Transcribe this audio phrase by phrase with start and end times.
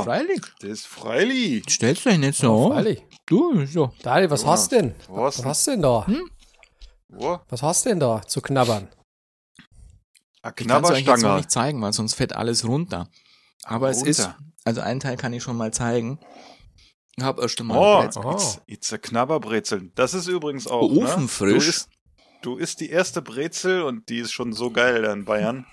[0.00, 0.40] Ja, Freilich.
[0.60, 1.64] das ist freilich.
[1.68, 2.72] Stellst du dich nicht so an.
[2.72, 3.02] Freilich.
[3.26, 3.92] Du, so.
[4.02, 4.94] Daniel, was Jonas, hast denn?
[5.08, 6.06] was Was hast denn da?
[7.08, 7.40] Wo?
[7.48, 8.88] Was hast denn da zu knabbern?
[10.42, 11.36] Ah, Ich kann es euch jetzt noch Knabberstange.
[11.36, 13.08] nicht zeigen, weil sonst fällt alles runter.
[13.64, 14.10] Aber es Runter.
[14.10, 14.30] ist,
[14.64, 16.18] also einen Teil kann ich schon mal zeigen.
[17.16, 18.32] Ich habe erst einmal Oh, Brezel.
[18.32, 19.92] it's, it's a Knabberbrezeln.
[19.94, 20.90] Das ist übrigens auch.
[20.90, 21.52] Ofenfrisch.
[21.52, 21.58] Ne?
[21.60, 21.88] Du, isst,
[22.42, 25.66] du isst die erste Brezel und die ist schon so geil in Bayern.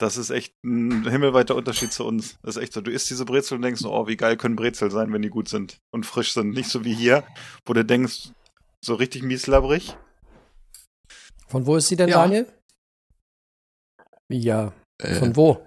[0.00, 2.38] Das ist echt ein himmelweiter Unterschied zu uns.
[2.42, 2.80] Das ist echt so.
[2.80, 5.28] Du isst diese Brezel und denkst, so, oh, wie geil können Brezel sein, wenn die
[5.28, 6.50] gut sind und frisch sind.
[6.50, 7.22] Nicht so wie hier,
[7.66, 8.30] wo du denkst,
[8.82, 9.94] so richtig mieslabrig.
[11.48, 12.22] Von wo ist sie denn, Ja.
[12.22, 12.50] Daniel?
[14.28, 14.72] Ja.
[15.02, 15.66] Äh, Von wo?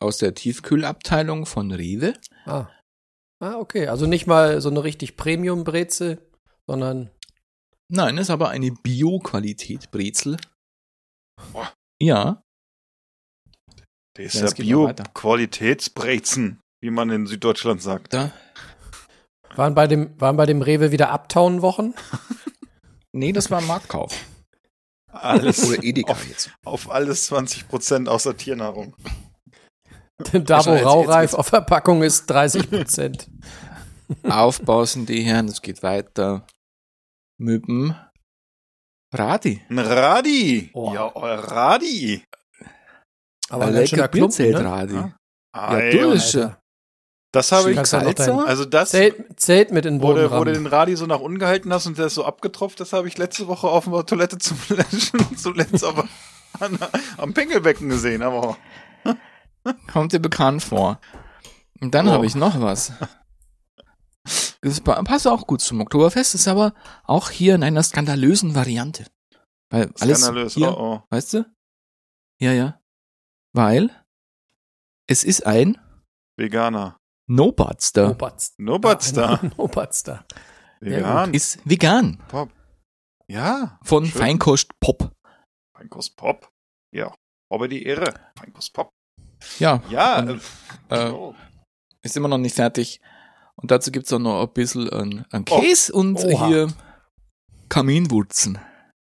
[0.00, 2.14] aus der Tiefkühlabteilung von Rewe.
[2.44, 2.68] Ah.
[3.40, 3.88] Ah, okay.
[3.88, 6.20] Also nicht mal so eine richtig Premium-Brezel,
[6.66, 7.10] sondern
[7.90, 10.36] Nein, ist aber eine Bio-Qualität Brezel.
[11.52, 11.72] Boah.
[12.00, 12.42] Ja,
[14.18, 14.52] Der ist Ja, ja.
[14.54, 18.12] Bio-Qualitätsbrezen, wie man in Süddeutschland sagt.
[18.12, 18.32] da.
[19.54, 21.94] waren bei dem, waren bei dem Rewe wieder Uptown-Wochen?
[23.10, 24.14] Nee, das war Marktkauf.
[25.10, 26.50] Alles Oder Edeka auf, jetzt.
[26.64, 28.94] auf alles 20% außer Tiernahrung.
[30.32, 33.30] da, wo Raureif auf Verpackung ist, 30 Prozent.
[34.24, 36.46] Aufbausen die Herren, es geht weiter.
[37.38, 37.96] Möben.
[39.12, 39.62] Radi.
[39.70, 40.68] Ein Radi.
[40.74, 40.92] Oh.
[40.92, 42.22] Ja, Radi.
[43.50, 44.64] Aber ein ganz schöner Klumpen, ne?
[44.64, 44.96] Radi.
[45.52, 46.60] Ah, Ja, Alter.
[47.32, 47.86] Das habe ich.
[47.86, 48.46] Salzer?
[48.46, 50.54] Also das, Zelt, Zelt mit in den wo Boden du, wo du rammen.
[50.54, 53.18] den Radi so nach unten gehalten hast und der ist so abgetropft, das habe ich
[53.18, 54.56] letzte Woche auf der Toilette zum
[55.36, 56.08] zuletzt aber
[56.60, 56.78] an,
[57.18, 58.22] am Pinkelbecken gesehen.
[58.22, 58.56] Aber
[59.92, 60.98] Kommt dir bekannt vor.
[61.80, 62.12] Und dann Oh.
[62.12, 62.92] habe ich noch was.
[64.62, 66.72] Das pa- passt auch gut zum Oktoberfest, ist aber
[67.04, 69.04] auch hier in einer skandalösen Variante.
[69.70, 70.54] Weil alles skandalös.
[70.54, 71.02] hier, Oh, oh.
[71.10, 71.46] weißt du?
[72.40, 72.77] Ja, ja.
[73.58, 73.90] Weil
[75.10, 75.78] es ist ein
[76.38, 76.96] Veganer.
[77.28, 77.92] Nobatz.
[78.56, 79.40] Nobatster.
[79.58, 80.24] Nobatster.
[80.80, 81.34] Vegan.
[81.34, 82.22] Ist vegan.
[82.28, 82.52] Pop.
[83.26, 83.80] Ja.
[83.82, 84.20] Von Schön.
[84.20, 85.10] Feinkost Pop.
[85.76, 86.48] Feinkost Pop.
[86.94, 87.12] Ja.
[87.52, 88.14] Aber die Ehre.
[88.38, 88.90] Feinkost Pop.
[89.58, 90.20] Ja, Ja.
[90.20, 90.40] Und,
[90.90, 91.34] äh, äh, oh.
[92.02, 93.00] ist immer noch nicht fertig.
[93.56, 96.46] Und dazu gibt's auch noch ein bisschen an, an Käse und Oha.
[96.46, 96.68] hier
[97.68, 98.60] Kaminwurzen.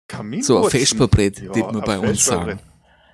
[0.10, 0.44] Kaminwurzen.
[0.44, 2.60] So ein Vesperbrett, Ja, wird man bei uns sagen.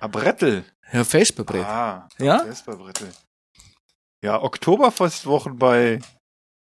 [0.00, 0.64] Ein Brettel.
[0.92, 1.64] Ja, Vesperbrett.
[1.66, 2.44] Ah, Ja?
[2.44, 3.12] Vesperbrettel.
[4.24, 6.00] Ja, Oktoberfestwochen bei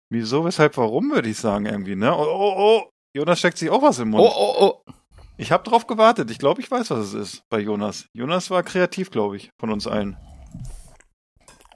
[0.09, 2.15] Wieso, weshalb, warum, würde ich sagen, irgendwie, ne?
[2.17, 2.91] Oh, oh, oh.
[3.17, 4.23] Jonas steckt sich auch was im Mund.
[4.25, 4.55] Oh, oh,
[4.87, 4.93] oh.
[5.37, 6.31] Ich habe drauf gewartet.
[6.31, 8.07] Ich glaube, ich weiß, was es ist bei Jonas.
[8.15, 10.17] Jonas war kreativ, glaube ich, von uns allen.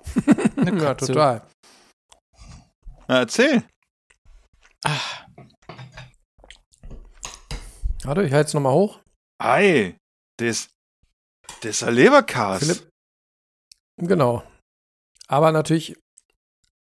[0.56, 1.42] Ja, total.
[3.08, 3.62] Na, erzähl.
[4.84, 4.98] Ah,
[8.04, 9.00] Warte, ich halte es nochmal hoch.
[9.38, 9.96] Ei,
[10.38, 10.68] das,
[11.62, 12.60] das ist ein Leberkas.
[12.60, 12.88] Philipp.
[13.98, 14.42] Genau.
[15.28, 15.96] Aber natürlich,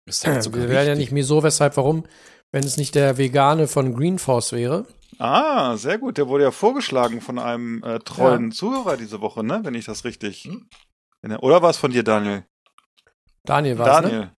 [0.07, 2.05] ist halt sogar wir wären ja nicht wieso, weshalb, warum,
[2.51, 4.85] wenn es nicht der Vegane von Green Force wäre.
[5.17, 6.17] Ah, sehr gut.
[6.17, 9.61] Der wurde ja vorgeschlagen von einem äh, treuen Zuhörer diese Woche, ne?
[9.63, 10.43] Wenn ich das richtig.
[10.43, 10.67] Hm.
[11.21, 12.45] Er- Oder war es von dir, Daniel?
[13.45, 14.09] Daniel war es, ne?
[14.11, 14.31] Daniel.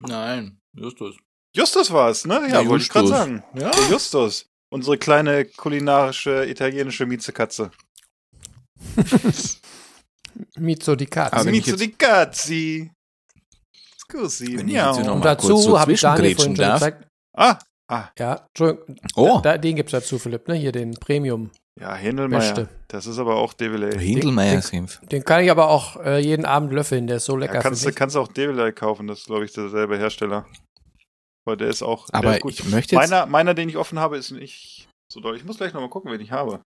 [0.00, 1.16] Nein, Justus.
[1.54, 2.48] Justus war es, ne?
[2.50, 3.18] Ja, wollte ich gerade Justus.
[3.18, 3.44] sagen.
[3.54, 3.70] Ja.
[3.70, 4.46] Der Justus.
[4.70, 7.70] Unsere kleine kulinarische italienische Miezekatze.
[10.58, 11.10] Mizo ich
[11.44, 12.90] Mieze jetzt- di Cazzi.
[13.98, 14.58] Scusi.
[14.58, 14.90] Wenn Ja.
[14.90, 16.80] Und dazu so habe ich Daniel vorhin schon darf.
[16.80, 17.08] gezeigt.
[17.36, 17.58] Ah,
[17.90, 18.08] ah.
[18.18, 18.96] Ja, Entschuldigung.
[19.16, 20.54] Oh, Da, den gibt's dazu, Philipp, ne?
[20.54, 21.50] Hier den Premium.
[21.78, 22.38] Ja, Händelmeier.
[22.40, 22.68] Beste.
[22.88, 23.98] Das ist aber auch Devilay.
[23.98, 25.00] Hindelmeier-Senf.
[25.10, 27.82] Den kann ich aber auch äh, jeden Abend löffeln, der ist so Ja, lecker kannst,
[27.82, 30.46] für du kannst auch Devilay kaufen, das ist, glaube ich, derselbe Hersteller.
[31.46, 32.06] Weil der ist auch.
[32.06, 32.52] der Aber ist gut.
[32.54, 35.36] ich möchte jetzt, Meiner, meiner, den ich offen habe, ist nicht so doll.
[35.36, 36.60] Ich muss gleich nochmal gucken, wen ich habe.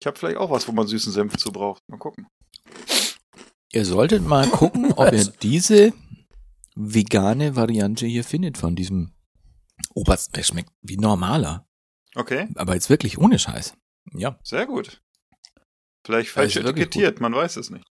[0.00, 1.86] Ich habe vielleicht auch was, wo man süßen Senf zu braucht.
[1.88, 2.26] Mal gucken.
[3.72, 5.92] ihr solltet mal gucken, ob ihr diese
[6.74, 9.12] vegane Variante hier findet von diesem
[9.94, 10.34] Oberst.
[10.36, 11.66] Der schmeckt wie normaler.
[12.14, 13.74] Okay, Aber jetzt wirklich ohne Scheiß.
[14.14, 14.38] Ja.
[14.42, 15.02] sehr gut.
[16.04, 17.84] Vielleicht falsch Also etikettiert, man weiß es nicht.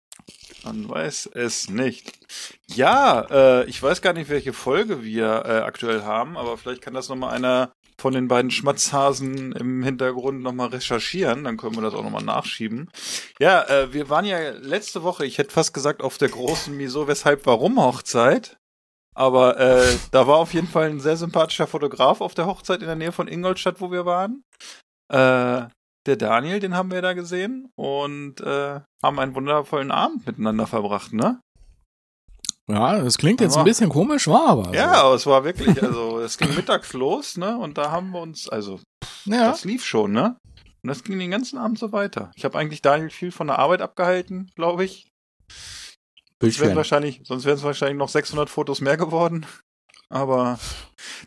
[0.64, 2.20] Man weiß es nicht.
[2.68, 6.94] Ja, äh, ich weiß gar nicht, welche Folge wir äh, aktuell haben, aber vielleicht kann
[6.94, 11.94] das nochmal einer von den beiden Schmatzhasen im Hintergrund nochmal recherchieren, dann können wir das
[11.94, 12.90] auch nochmal nachschieben.
[13.40, 17.08] Ja, äh, wir waren ja letzte Woche, ich hätte fast gesagt, auf der großen Wieso,
[17.08, 18.58] weshalb, warum Hochzeit.
[19.16, 22.88] Aber äh, da war auf jeden Fall ein sehr sympathischer Fotograf auf der Hochzeit in
[22.88, 24.44] der Nähe von Ingolstadt, wo wir waren.
[25.12, 25.68] Äh,
[26.10, 31.14] der Daniel, den haben wir da gesehen und äh, haben einen wundervollen Abend miteinander verbracht,
[31.14, 31.40] ne?
[32.68, 34.66] Ja, das klingt jetzt ein bisschen komisch, war aber.
[34.66, 34.74] so.
[34.74, 37.58] Ja, aber es war wirklich, also es ging mittags los, ne?
[37.58, 38.80] Und da haben wir uns, also
[39.26, 39.50] ja.
[39.50, 40.38] das lief schon, ne?
[40.84, 42.32] Und das ging den ganzen Abend so weiter.
[42.36, 45.08] Ich habe eigentlich Daniel viel von der Arbeit abgehalten, glaube ich.
[46.42, 49.46] Sonst wären wahrscheinlich, sonst wären es wahrscheinlich noch 600 Fotos mehr geworden.
[50.10, 50.58] Aber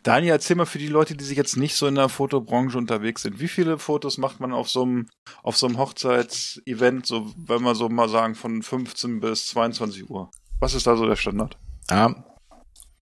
[0.03, 3.21] Daniel, erzähl mal für die Leute, die sich jetzt nicht so in der Fotobranche unterwegs
[3.21, 5.07] sind, wie viele Fotos macht man auf so einem
[5.41, 10.29] auf so einem Hochzeitsevent, so wenn wir so mal sagen von 15 bis 22 Uhr?
[10.59, 11.57] Was ist da so der Standard?
[11.89, 12.13] Ja.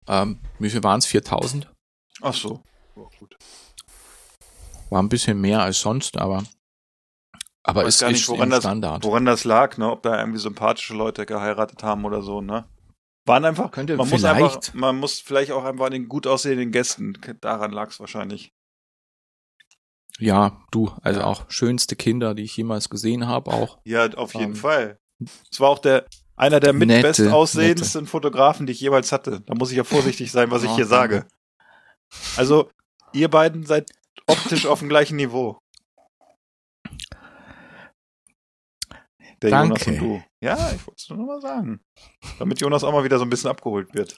[0.07, 1.05] Ähm, wie viel waren es?
[1.05, 1.71] 4000?
[2.21, 2.61] Ach so.
[2.95, 3.37] Ja, gut.
[4.89, 6.43] War ein bisschen mehr als sonst, aber.
[7.63, 9.03] Aber es gar ist nicht, woran das, Standard.
[9.03, 9.89] woran das lag, ne?
[9.91, 12.65] Ob da irgendwie sympathische Leute geheiratet haben oder so, ne?
[13.25, 16.25] Waren einfach, Könnte man muss einfach, vielleicht- man muss vielleicht auch einfach an den gut
[16.25, 18.51] aussehenden Gästen, daran lag es wahrscheinlich.
[20.19, 23.79] Ja, du, also auch schönste Kinder, die ich jemals gesehen habe, auch.
[23.85, 24.97] Ja, auf jeden Ähm, Fall.
[25.51, 26.05] Es war auch der,
[26.35, 29.41] einer der mit Nette, bestaussehendsten Fotografen, die ich jemals hatte.
[29.45, 31.25] Da muss ich ja vorsichtig sein, was ich hier sage.
[32.35, 32.69] Also,
[33.13, 33.91] ihr beiden seid
[34.27, 35.59] optisch auf dem gleichen Niveau.
[39.41, 40.01] Der Jonas Danke.
[40.01, 40.23] und du.
[40.41, 41.81] Ja, ich wollte es nur mal sagen.
[42.39, 44.15] Damit Jonas auch mal wieder so ein bisschen abgeholt wird.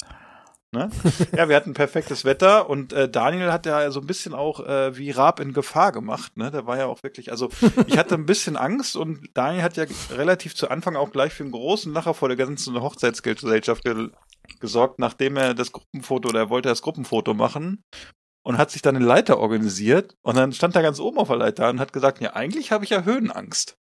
[0.73, 0.89] Ne?
[1.35, 4.97] Ja, wir hatten perfektes Wetter und äh, Daniel hat ja so ein bisschen auch äh,
[4.97, 6.37] wie Raab in Gefahr gemacht.
[6.37, 6.49] Ne?
[6.49, 7.49] Der war ja auch wirklich, also
[7.87, 11.43] ich hatte ein bisschen Angst und Daniel hat ja relativ zu Anfang auch gleich für
[11.43, 14.09] einen großen Lacher vor der ganzen Hochzeitsgesellschaft ge
[14.59, 17.83] gesorgt, nachdem er das Gruppenfoto oder er wollte das Gruppenfoto machen
[18.43, 21.37] und hat sich dann eine Leiter organisiert und dann stand er ganz oben auf der
[21.37, 23.77] Leiter und hat gesagt, ja, eigentlich habe ich ja Höhenangst.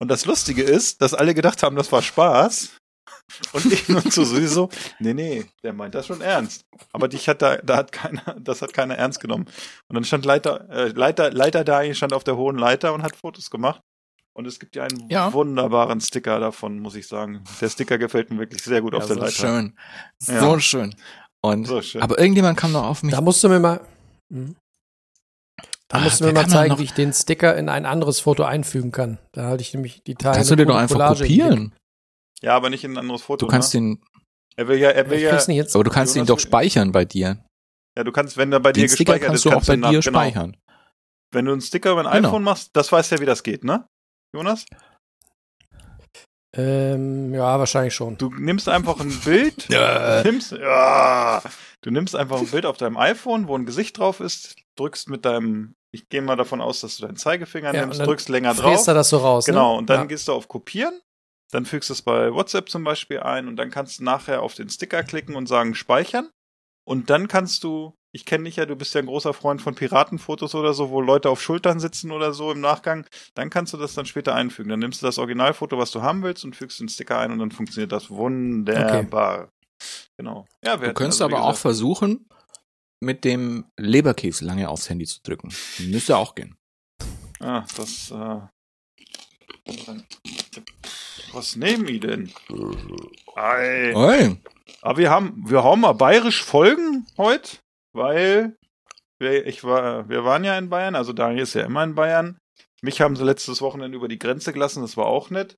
[0.00, 2.76] Und das Lustige ist, dass alle gedacht haben, das war Spaß.
[3.52, 4.68] Und ich nun so sowieso,
[4.98, 6.62] nee, nee, der meint das schon ernst.
[6.92, 9.46] Aber dich hat da, da hat keiner, das hat keiner ernst genommen.
[9.88, 13.16] Und dann stand Leiter, äh, Leiter, Leiter da, stand auf der hohen Leiter und hat
[13.16, 13.80] Fotos gemacht.
[14.36, 15.32] Und es gibt ja einen Ja.
[15.32, 17.44] wunderbaren Sticker davon, muss ich sagen.
[17.60, 19.32] Der Sticker gefällt mir wirklich sehr gut Ja, auf der so Leiter.
[19.32, 19.78] schön.
[20.18, 20.60] So Ja.
[20.60, 20.94] schön.
[21.40, 22.02] Und, So schön.
[22.02, 23.14] aber irgendjemand kam noch auf mich.
[23.14, 23.80] Da musst du mir mal.
[24.32, 24.56] Hm?
[25.94, 28.42] Da Ah, musst du mir mal zeigen, wie ich den Sticker in ein anderes Foto
[28.42, 29.18] einfügen kann.
[29.32, 30.34] Da halte ich nämlich die Teile.
[30.36, 31.72] Kannst du dir doch einfach Collage kopieren.
[32.42, 33.46] ja, aber nicht in ein anderes Foto.
[33.46, 33.80] Du kannst ne?
[33.80, 34.02] den,
[34.56, 35.74] Er will ja, er will Ich ja, jetzt.
[35.76, 37.38] aber du kannst ihn doch speichern bei dir.
[37.96, 39.76] ja, du kannst, wenn er bei dir Den Sticker gespeichert kannst ist, du auch bei
[39.76, 40.18] nach- dir genau.
[40.18, 40.56] speichern.
[41.32, 42.28] Wenn du einen Sticker über ein Genau.
[42.28, 43.86] iPhone machst, das weißt ja, wie das geht, ne?
[44.34, 44.66] Jonas?
[46.56, 48.16] Ähm, ja, wahrscheinlich schon.
[48.16, 49.68] Du nimmst einfach ein Bild,
[50.24, 51.42] nimmst, ja,
[51.82, 55.24] du nimmst einfach ein Bild auf deinem iPhone, wo ein Gesicht drauf ist, drückst mit
[55.24, 58.52] deinem, ich gehe mal davon aus, dass du deinen Zeigefinger Ja, nimmst, dann drückst länger
[58.54, 58.72] drauf.
[58.72, 59.46] Fräst er das so raus.
[59.46, 59.78] Genau, ne?
[59.78, 60.04] und dann ja.
[60.06, 61.00] gehst du auf Kopieren,
[61.52, 64.54] dann fügst du es bei WhatsApp zum Beispiel ein und dann kannst du nachher auf
[64.54, 66.28] den Sticker klicken und sagen Speichern.
[66.86, 69.74] Und dann kannst du, ich kenne dich ja, du bist ja ein großer Freund von
[69.74, 73.78] Piratenfotos oder so, wo Leute auf Schultern sitzen oder so im Nachgang, dann kannst du
[73.78, 74.68] das dann später einfügen.
[74.68, 77.38] Dann nimmst du das Originalfoto, was du haben willst, und fügst den Sticker ein und
[77.38, 79.48] dann funktioniert das wunderbar.
[80.18, 80.46] Genau.
[80.64, 82.28] Ja, wir Du könntest also, aber auch gesagt- versuchen,
[83.04, 85.52] mit dem Leberkäse lange aufs Handy zu drücken.
[85.78, 86.56] Müsste auch gehen.
[87.40, 88.40] Ah, das, äh.
[91.32, 92.32] Was nehmen die denn?
[93.34, 93.94] Ei.
[93.94, 94.36] Oi.
[94.82, 97.58] Aber wir haben, wir hauen mal bayerisch Folgen heute,
[97.92, 98.56] weil
[99.18, 102.38] wir, ich war, wir waren ja in Bayern, also Daniel ist ja immer in Bayern.
[102.82, 105.56] Mich haben sie letztes Wochenende über die Grenze gelassen, das war auch nett.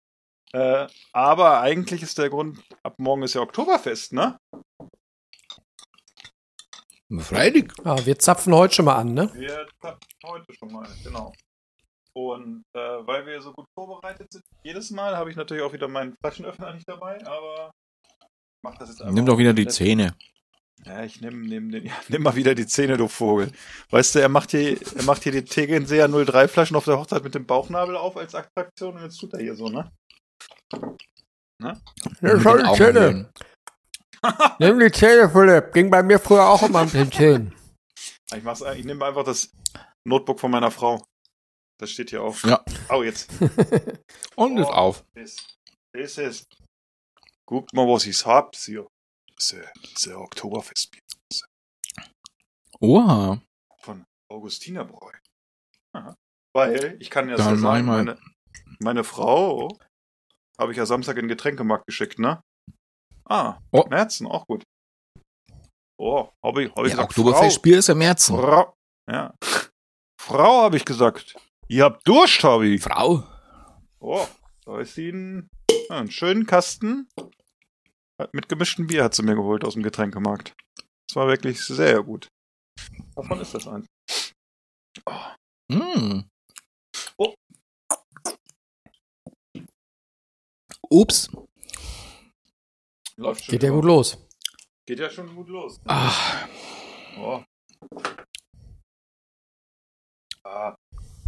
[0.52, 4.38] Äh, aber eigentlich ist der Grund, ab morgen ist ja Oktoberfest, ne?
[7.18, 7.70] Freilich.
[7.84, 9.30] Ah, wir zapfen heute schon mal an, ne?
[9.34, 11.32] Wir tapfen heute schon mal, genau.
[12.14, 15.86] Und äh, weil wir so gut vorbereitet sind, jedes Mal habe ich natürlich auch wieder
[15.86, 17.70] meinen Flaschenöffner nicht dabei, aber
[18.20, 19.14] ich mach das jetzt einfach.
[19.14, 19.66] Nimm doch wieder die.
[19.68, 20.16] Zähne.
[20.84, 23.50] Ja, ich nehm, nehm den, ja, nimm mal wieder die Zähne, du Vogel.
[23.90, 27.22] Weißt du, er macht hier, er macht hier die Tegernseer 03 Flaschen auf der Hochzeit
[27.24, 29.90] mit dem Bauchnabel auf als Attraktion und jetzt tut er hier so, ne?
[31.62, 31.80] Ja,
[32.40, 33.30] schau den die Zähne.
[34.58, 35.72] Nimm die Zähne, Philipp.
[35.72, 37.54] Ging bei mir früher auch immer mit den Zähnen.
[38.34, 39.50] Ich mach's, ich nehme einfach das
[40.06, 41.02] Notebook von meiner Frau.
[41.78, 42.42] Das steht hier auf.
[42.44, 42.64] Ja.
[42.88, 43.30] Au, jetzt.
[44.36, 44.72] Und ist Oh.
[44.72, 45.04] auf.
[45.14, 45.36] Das,
[45.92, 46.44] das ist.
[47.48, 48.86] Guckt mal, was ich hab, hier.
[49.36, 49.64] Das ist, äh,
[49.94, 51.02] ist ein Oktoberfestbier
[52.80, 53.40] Oha.
[53.82, 55.12] von Augustinerbräu.
[55.94, 56.14] Aha.
[56.54, 58.18] Weil, ich kann ja sagen, meine,
[58.80, 59.68] meine Frau
[60.58, 62.40] habe ich ja Samstag in den Getränkemarkt geschickt, ne?
[63.28, 63.84] Ah, Oh.
[63.88, 64.62] Märzen, auch gut.
[65.98, 68.36] Oh, habe ich, hab ich Ja, gesagt, Oktoberfestbier ist ja Märzen.
[68.38, 68.74] Frau.
[69.10, 69.34] Ja.
[70.20, 71.36] Frau, habe ich gesagt.
[71.68, 72.82] Ihr habt Durst, habe ich.
[72.82, 73.24] Frau.
[74.00, 74.26] Oh,
[74.64, 75.48] da ist sie ein,
[75.88, 77.08] einen schönen Kasten.
[78.32, 80.54] Mit gemischtem Bier hat sie mir geholt aus dem Getränkemarkt.
[81.08, 82.28] Das war wirklich sehr gut.
[83.14, 83.86] Davon ist das eins.
[85.70, 86.20] Mm.
[87.18, 87.34] Oh.
[90.88, 91.30] Ups.
[93.18, 94.18] Läuft schon Geht ja gut los.
[94.86, 95.80] Geht ja schon gut los.
[95.86, 96.46] Ah,
[97.18, 97.42] Oh.
[100.44, 100.74] Ah,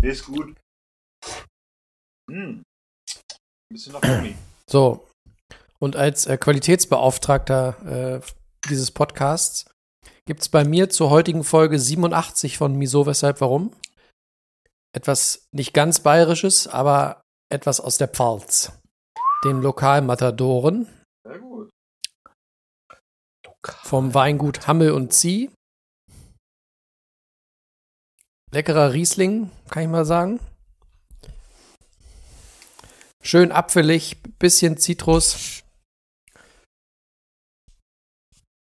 [0.02, 0.54] ist gut.
[2.30, 2.62] Hm.
[2.62, 2.64] Ein
[3.70, 4.36] bisschen nach Gummi.
[4.70, 5.08] So.
[5.78, 8.20] Und als äh, Qualitätsbeauftragter äh,
[8.68, 9.70] dieses Podcasts
[10.26, 13.74] gibt es bei mir zur heutigen Folge 87 von Miso, weshalb, warum?
[14.94, 18.72] Etwas nicht ganz bayerisches, aber etwas aus der Pfalz.
[19.44, 20.86] Den Lokalmatadoren.
[23.72, 25.50] Vom Weingut Hammel und Zieh.
[28.50, 30.40] Leckerer Riesling, kann ich mal sagen.
[33.20, 35.62] Schön apfelig, bisschen Zitrus.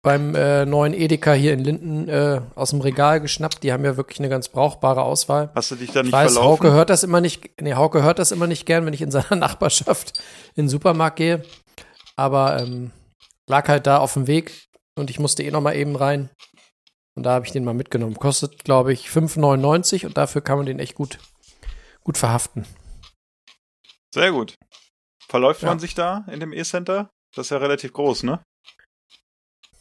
[0.02, 3.64] Beim äh, neuen Edeka hier in Linden äh, aus dem Regal geschnappt.
[3.64, 5.52] Die haben ja wirklich eine ganz brauchbare Auswahl.
[5.56, 6.66] Hast du dich da nicht Ich weiß, verlaufen?
[6.66, 9.12] Hauke hört das immer nicht, nee, Hauke hört das immer nicht gern, wenn ich in
[9.12, 10.20] seiner Nachbarschaft
[10.56, 11.44] in den Supermarkt gehe.
[12.16, 12.92] Aber ähm,
[13.48, 14.69] lag halt da auf dem Weg
[15.00, 16.30] und ich musste eh noch mal eben rein.
[17.16, 18.16] Und da habe ich den mal mitgenommen.
[18.16, 21.20] Kostet, glaube ich, 5,99 und dafür kann man den echt gut,
[22.04, 22.66] gut verhaften.
[24.14, 24.56] Sehr gut.
[25.28, 25.68] Verläuft Ja.
[25.70, 27.10] man sich da in dem E-Center?
[27.36, 28.42] Das ist ja relativ groß, ne?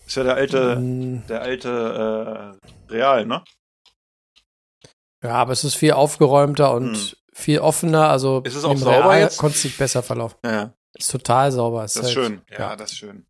[0.07, 2.59] Ist ja der alte, Mm, der alte
[2.89, 3.45] äh, Real, ne?
[5.23, 7.13] Ja, aber es ist viel aufgeräumter und Hm.
[7.35, 8.09] viel offener.
[8.11, 9.39] Also Ist es auch im sauber Real jetzt?
[9.39, 10.39] Konntest dich besser verlaufen.
[10.45, 10.75] Ja, ja.
[10.95, 11.83] Ist total sauber.
[11.83, 12.43] Das ist schön.
[12.51, 13.27] Ja, das ist schön.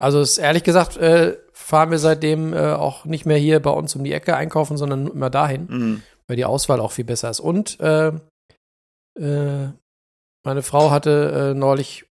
[0.00, 3.94] Also ist ehrlich gesagt, äh, fahren wir seitdem äh, auch nicht mehr hier bei uns
[3.94, 6.02] um die Ecke einkaufen, sondern immer dahin, Mhm.
[6.26, 7.40] weil die Auswahl auch viel besser ist.
[7.40, 8.12] Und äh,
[9.18, 9.68] äh,
[10.44, 12.06] meine Frau hatte äh, neulich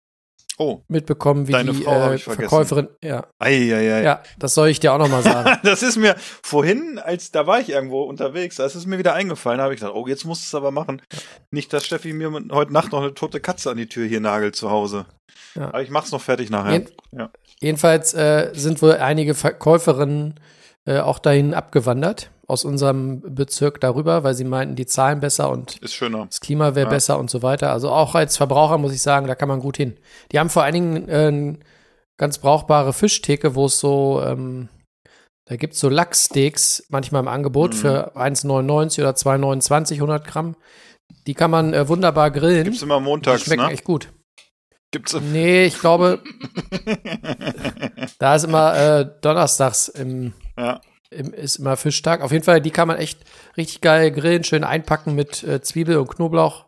[0.60, 2.18] Oh, mitbekommen, wie Deine die äh.
[2.18, 4.02] Verkäuferin, ja, Eieiei.
[4.02, 5.56] ja, das soll ich dir auch nochmal sagen.
[5.62, 9.14] Das ist mir vorhin, als da war ich irgendwo unterwegs, da ist es mir wieder
[9.14, 11.00] eingefallen, da habe ich gedacht, oh, jetzt musst du es aber machen.
[11.52, 14.56] Nicht, dass Steffi mir heute Nacht noch eine tote Katze an die Tür hier nagelt
[14.56, 15.06] zu Hause.
[15.54, 15.68] Ja.
[15.68, 16.72] Aber ich mach's noch fertig nachher.
[16.72, 17.30] Jeden, Ja.
[17.60, 20.34] Jedenfalls äh, sind wohl einige Verkäuferinnen
[20.86, 25.76] äh, auch dahin abgewandert aus unserem Bezirk darüber, weil sie meinten, die zahlen besser und
[25.78, 26.26] Ist schöner.
[26.26, 26.90] das Klima wäre Ja.
[26.90, 27.72] besser und so weiter.
[27.72, 29.98] Also auch als Verbraucher muss ich sagen, da kann man gut hin.
[30.32, 31.58] Die haben vor allen Dingen äh,
[32.16, 34.68] ganz brauchbare Fischtheke, wo es so, ähm,
[35.46, 37.78] da gibt es so Lachssteaks manchmal im Angebot Mhm.
[37.78, 40.56] für 1,99 oder 2,29 100 Gramm.
[41.26, 42.64] Die kann man äh, wunderbar grillen.
[42.64, 43.72] Gibt's immer die montags, schmecken ne?
[43.72, 44.08] echt gut.
[44.90, 46.22] Gibt's Nee, ich glaube,
[48.18, 50.80] da ist immer äh, donnerstags im, ja.
[51.10, 52.22] im, ist immer Fischtag.
[52.22, 53.20] Auf jeden Fall, die kann man echt
[53.56, 56.66] richtig geil grillen, schön einpacken mit äh, Zwiebel und Knoblauch,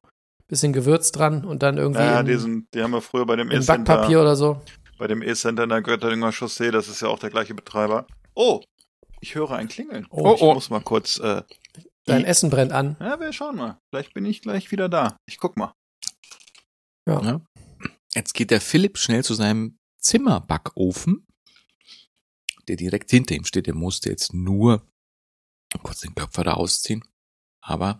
[0.48, 3.36] bisschen Gewürz dran und dann irgendwie Ja, in, die, sind, die haben wir früher bei
[3.36, 4.60] dem in E-Center, Backpapier oder so.
[4.98, 8.06] bei dem E-Center in der Göttinger Chaussee, das ist ja auch der gleiche Betreiber.
[8.34, 8.60] Oh,
[9.22, 10.06] ich höre ein Klingeln.
[10.10, 10.52] Oh, ich oh.
[10.52, 11.42] muss mal kurz, äh,
[12.06, 12.96] Dein Essen brennt an.
[13.00, 13.78] ja, wir schauen mal.
[13.90, 15.16] Vielleicht bin ich gleich wieder da.
[15.26, 15.72] Ich guck mal.
[17.06, 17.40] Ja.
[18.14, 21.26] Jetzt geht der Philipp schnell zu seinem Zimmerbackofen,
[22.68, 23.66] der direkt hinter ihm steht.
[23.66, 24.86] Der musste jetzt nur
[25.82, 27.04] kurz den Köpfer da ausziehen.
[27.62, 27.98] Aber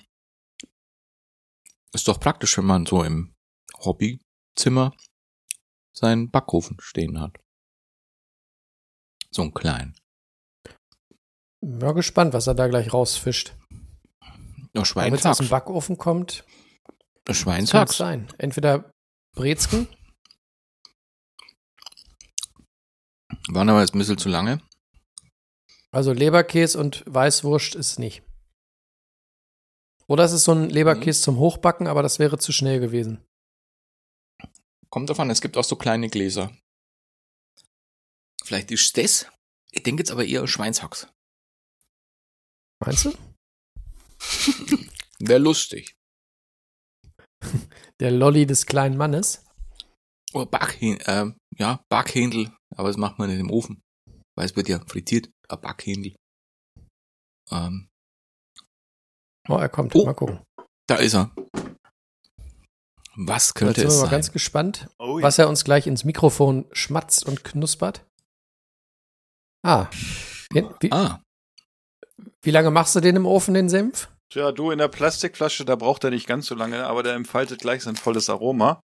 [1.92, 3.34] ist doch praktisch, wenn man so im
[3.78, 4.94] Hobbyzimmer
[5.92, 7.36] seinen Backofen stehen hat.
[9.30, 9.96] So einen kleinen.
[11.62, 13.54] Ja, gespannt, was er da gleich rausfischt.
[14.22, 14.34] Ja,
[14.74, 15.38] Wenn es aus Schweinshax.
[15.38, 16.44] dem Backofen kommt,
[17.28, 17.96] Schweinshax.
[17.96, 18.28] sein.
[18.38, 18.90] Entweder
[19.36, 19.88] Brezken,
[23.52, 24.60] Waren aber jetzt ein bisschen zu lange.
[25.90, 28.22] also Leberkäse und Weißwurst ist nicht.
[30.06, 33.24] Oder es ist so ein Leberkäse zum Hochbacken, aber das wäre zu schnell gewesen.
[34.88, 36.56] Kommt davon, es gibt auch so kleine Gläser.
[38.44, 39.26] Vielleicht ist das.
[39.70, 41.06] Ich denke jetzt aber eher Schweinshax.
[42.80, 43.12] Meinst du?
[45.20, 45.96] Wäre lustig.
[48.00, 49.44] Der Lolli des kleinen Mannes.
[50.32, 53.80] Oder Backhändel, ähm, ja, Backhändel, aber das macht man nicht im Ofen.
[54.36, 56.14] Weil es wird ja frittiert, ein Backhändel.
[57.50, 57.86] Ähm,
[59.48, 59.94] Oh, er kommt.
[59.96, 60.04] Oh.
[60.04, 60.40] Mal gucken.
[60.86, 61.34] da ist er.
[63.16, 64.10] Was Jetzt könnte sind es wir mal sein?
[64.12, 68.06] ganz gespannt, Oh, was er uns gleich ins Mikrofon schmatzt und knuspert.
[69.66, 69.88] Ah.
[70.54, 71.20] Den, wie, ah,
[72.42, 74.08] wie lange machst du den im Ofen, den Senf?
[74.32, 77.60] Tja, du in der Plastikflasche, da braucht er nicht ganz so lange, aber der entfaltet
[77.60, 78.80] gleich sein volles Aroma.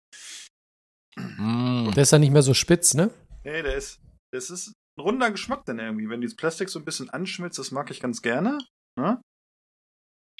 [1.17, 3.11] Mm, Der ist ja nicht mehr so spitz, ne?
[3.43, 3.99] Hey, der ist,
[4.33, 6.09] das ist ein runder Geschmack dann irgendwie.
[6.09, 8.57] Wenn dieses Plastik so ein bisschen anschmilzt, das mag ich ganz gerne.
[8.99, 9.21] Ne?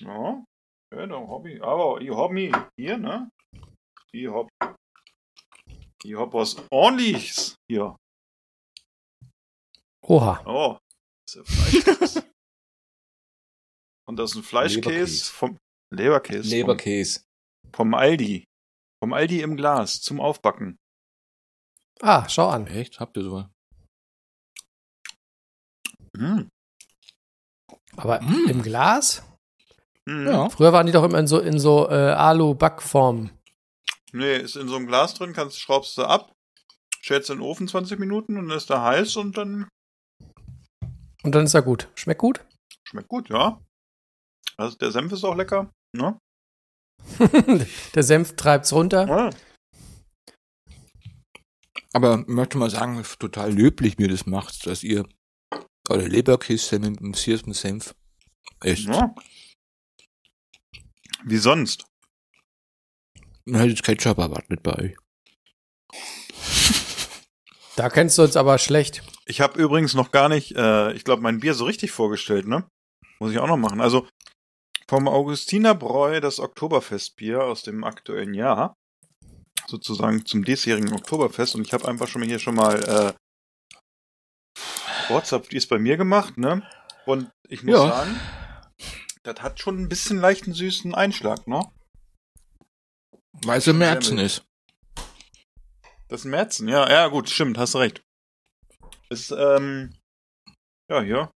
[0.02, 0.44] Ja,
[0.96, 3.30] ja, da hab ich, aber ich hab mich hier, ne?
[4.14, 4.48] Ich hab,
[6.04, 7.96] ich hab was ordentliches hier.
[10.06, 10.42] Oha.
[10.46, 10.78] Oh,
[11.28, 12.32] das ist ja Fleischkäse.
[14.08, 15.32] Und das ist ein Fleischkäse Leberkäse.
[15.34, 15.58] vom
[15.94, 16.50] Leberkäse.
[16.50, 17.20] Leberkäse.
[17.66, 18.44] Vom, vom Aldi.
[19.02, 20.78] Vom Aldi im Glas zum Aufbacken.
[22.02, 22.68] Ah, schau an.
[22.68, 23.00] Echt?
[23.00, 23.46] Habt ihr sowas?
[26.16, 26.48] Mm.
[27.96, 28.50] Aber Mm.
[28.50, 29.24] im Glas?
[30.06, 30.28] Mm.
[30.28, 30.50] Ja.
[30.50, 33.32] Früher waren die doch immer in so, in so äh, Alu-Backform.
[34.14, 36.32] Nee, ist in so einem Glas drin, kannst, schraubst du ab,
[37.04, 39.68] stellst in den Ofen 20 Minuten und dann ist da heiß und dann
[41.24, 41.90] Und dann ist er gut.
[41.96, 42.44] Schmeckt gut?
[42.88, 43.60] schmeckt gut, ja.
[44.56, 46.18] Also der Senf ist auch lecker, ne?
[47.96, 49.08] Der Senf treibt's runter.
[49.08, 49.30] Ja.
[51.94, 55.08] Aber ich möchte mal sagen, es ist total löblich, ihr das macht, dass ihr
[55.90, 57.96] eure Leberkäse mit dem Siersten Senf
[58.62, 58.86] esst.
[58.86, 59.14] ja.
[61.24, 61.86] Wie sonst?
[63.46, 64.98] Dann hätte Ketchup erwartet bei euch.
[67.76, 69.04] Da kennst du uns aber schlecht.
[69.26, 72.68] Ich habe übrigens noch gar nicht, äh, ich glaube, mein Bier so richtig vorgestellt, ne?
[73.20, 73.82] Muss ich auch noch machen.
[73.82, 74.08] Also
[74.90, 78.76] vom Augustiner Bräu das Oktoberfestbier aus dem aktuellen Jahr.
[79.68, 81.56] Sozusagen zum diesjährigen Oktoberfest.
[81.56, 83.14] Und ich habe einfach schon mal hier schon mal äh,
[85.10, 86.68] WhatsApp, die ist bei mir gemacht, ne?
[87.06, 87.88] Und ich muss Ja.
[87.90, 88.20] sagen,
[89.24, 91.70] das hat schon ein bisschen leichten süßen Einschlag, ne?
[93.44, 94.46] Weil es im Märzen ist.
[96.08, 98.02] Das ist Märzen, ja, ja, gut, stimmt, hast recht.
[99.10, 99.94] Ist, ähm,
[100.90, 101.32] ja, hier.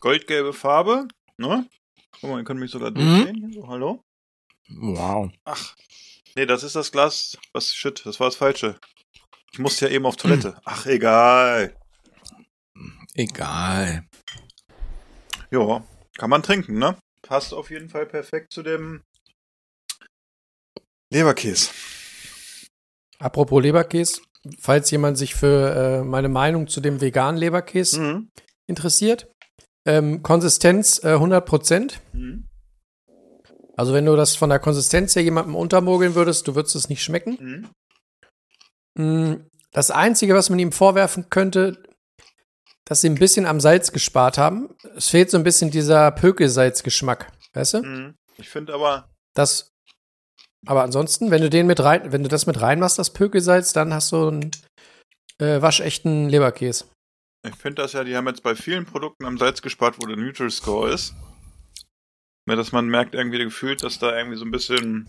[0.00, 1.68] Goldgelbe Farbe, ne?
[2.20, 2.94] Guck mal, ihr könnt mich sogar Mhm.
[2.94, 3.36] durchsehen.
[3.36, 4.02] Hier, so, hallo?
[4.68, 5.30] Wow.
[5.44, 5.76] Ach.
[6.34, 7.38] Nee, das ist das Glas.
[7.52, 8.78] Was, shit, das war das Falsche.
[9.52, 10.16] Ich musste ja eben auf
[10.56, 10.60] Toilette.
[10.64, 11.76] Ach, egal.
[13.14, 14.06] Egal.
[15.50, 15.86] Ja,
[16.18, 16.98] kann man trinken, ne?
[17.22, 19.02] Passt auf jeden Fall perfekt zu dem
[21.10, 21.70] Leberkäse.
[23.18, 24.20] Apropos Leberkäse,
[24.60, 28.30] falls jemand sich für äh, meine Meinung zu dem veganen Leberkäse Mhm.
[28.66, 29.28] interessiert.
[29.86, 31.94] Ähm, Konsistenz äh, 100%.
[32.12, 32.44] Mhm.
[33.76, 37.02] Also wenn du das von der Konsistenz her jemandem untermogeln würdest, du würdest es nicht
[37.04, 37.68] schmecken.
[38.96, 39.02] Mhm.
[39.02, 41.82] Mm, Das Einzige, was man ihm vorwerfen könnte,
[42.86, 44.74] dass sie ein bisschen am Salz gespart haben.
[44.96, 47.82] Es fehlt so ein bisschen dieser Pökelsalzgeschmack, weißt du?
[47.82, 48.14] Mhm.
[48.38, 49.70] Ich finde aber, Das,
[50.66, 53.92] aber ansonsten, wenn du den mit rein, wenn du das mit reinmachst, das Pökelsalz, dann
[53.92, 54.50] hast du einen
[55.38, 56.86] äh, waschechten Leberkäse.
[57.46, 60.16] Ich finde das ja, die haben jetzt bei vielen Produkten am Salz gespart, wo der
[60.16, 61.14] Neutral Score ist.
[62.48, 65.08] Ja, dass man merkt irgendwie gefühlt, dass da irgendwie so ein bisschen,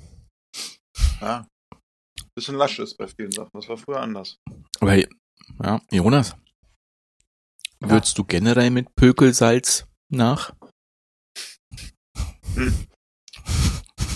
[1.22, 3.52] ja, ein bisschen lasch ist bei vielen Sachen.
[3.54, 4.38] Das war früher anders.
[4.80, 6.36] Aber ja, Jonas,
[7.80, 10.54] würdest du generell mit Pökelsalz nach?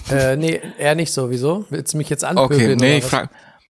[0.10, 1.30] Äh, nee, eher nicht so.
[1.30, 1.66] Wieso?
[1.70, 2.74] Willst du mich jetzt anpökeln?
[2.74, 3.30] Okay, nee, ich frag.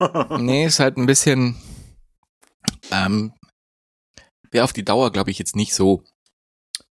[0.41, 1.57] Nee, ist halt ein bisschen.
[2.91, 3.33] Ähm,
[4.53, 6.05] Wäre auf die Dauer, glaube ich, jetzt nicht so.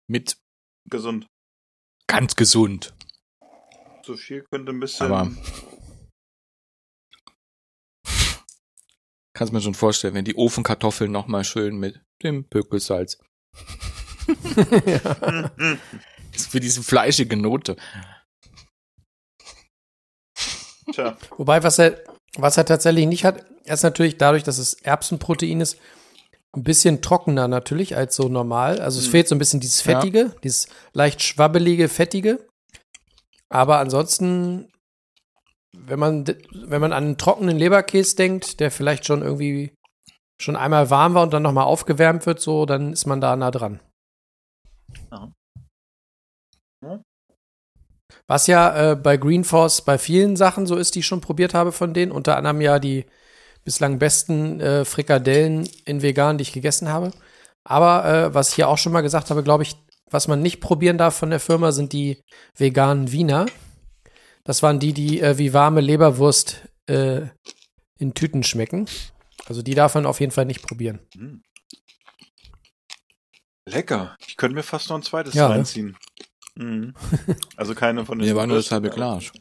[0.07, 0.37] Mit
[0.89, 1.27] Gesund.
[2.07, 2.93] ganz gesund.
[4.03, 5.05] So viel könnte ein bisschen.
[5.05, 5.31] Aber
[9.33, 13.19] kannst mir schon vorstellen, wenn die Ofenkartoffeln nochmal schön mit dem Pökelsalz.
[14.27, 14.57] Das
[16.35, 17.75] ist für diese fleischige Note.
[20.91, 21.15] Tja.
[21.37, 22.03] Wobei, was er,
[22.37, 25.77] was er tatsächlich nicht hat, er ist natürlich dadurch, dass es Erbsenprotein ist,
[26.55, 28.81] ein bisschen trockener natürlich als so normal.
[28.81, 29.11] Also es Mhm.
[29.11, 29.93] fehlt so ein bisschen dieses Ja.
[29.99, 32.45] Fettige, dieses leicht schwabbelige, Fettige.
[33.49, 34.71] Aber ansonsten,
[35.77, 39.73] wenn man, wenn man an einen trockenen Leberkäse denkt, der vielleicht schon irgendwie
[40.41, 43.51] schon einmal warm war und dann nochmal aufgewärmt wird, so, dann ist man da nah
[43.51, 43.79] dran.
[45.11, 45.31] Ja.
[46.83, 47.01] Ja.
[48.27, 51.53] Was ja äh, bei Green Force bei vielen Sachen so ist, die ich schon probiert
[51.53, 53.05] habe von denen, unter anderem ja die
[53.63, 57.11] bislang besten äh, Frikadellen in vegan, die ich gegessen habe.
[57.63, 59.75] Aber äh, was ich hier auch schon mal gesagt habe, glaube ich,
[60.09, 62.21] was man nicht probieren darf von der Firma, sind die
[62.55, 63.45] veganen Wiener.
[64.43, 67.21] Das waren die, die äh, wie warme Leberwurst äh,
[67.99, 68.87] in Tüten schmecken.
[69.45, 70.99] Also die darf man auf jeden Fall nicht probieren.
[71.15, 71.43] Mhm.
[73.65, 74.15] Lecker.
[74.27, 75.55] Ich könnte mir fast noch ein zweites Ja, ne?
[75.55, 75.97] reinziehen.
[76.55, 76.93] Mhm.
[77.55, 78.27] Also keine von den.
[78.27, 78.89] Mir war nur das halbe.
[78.89, 79.31] Glas.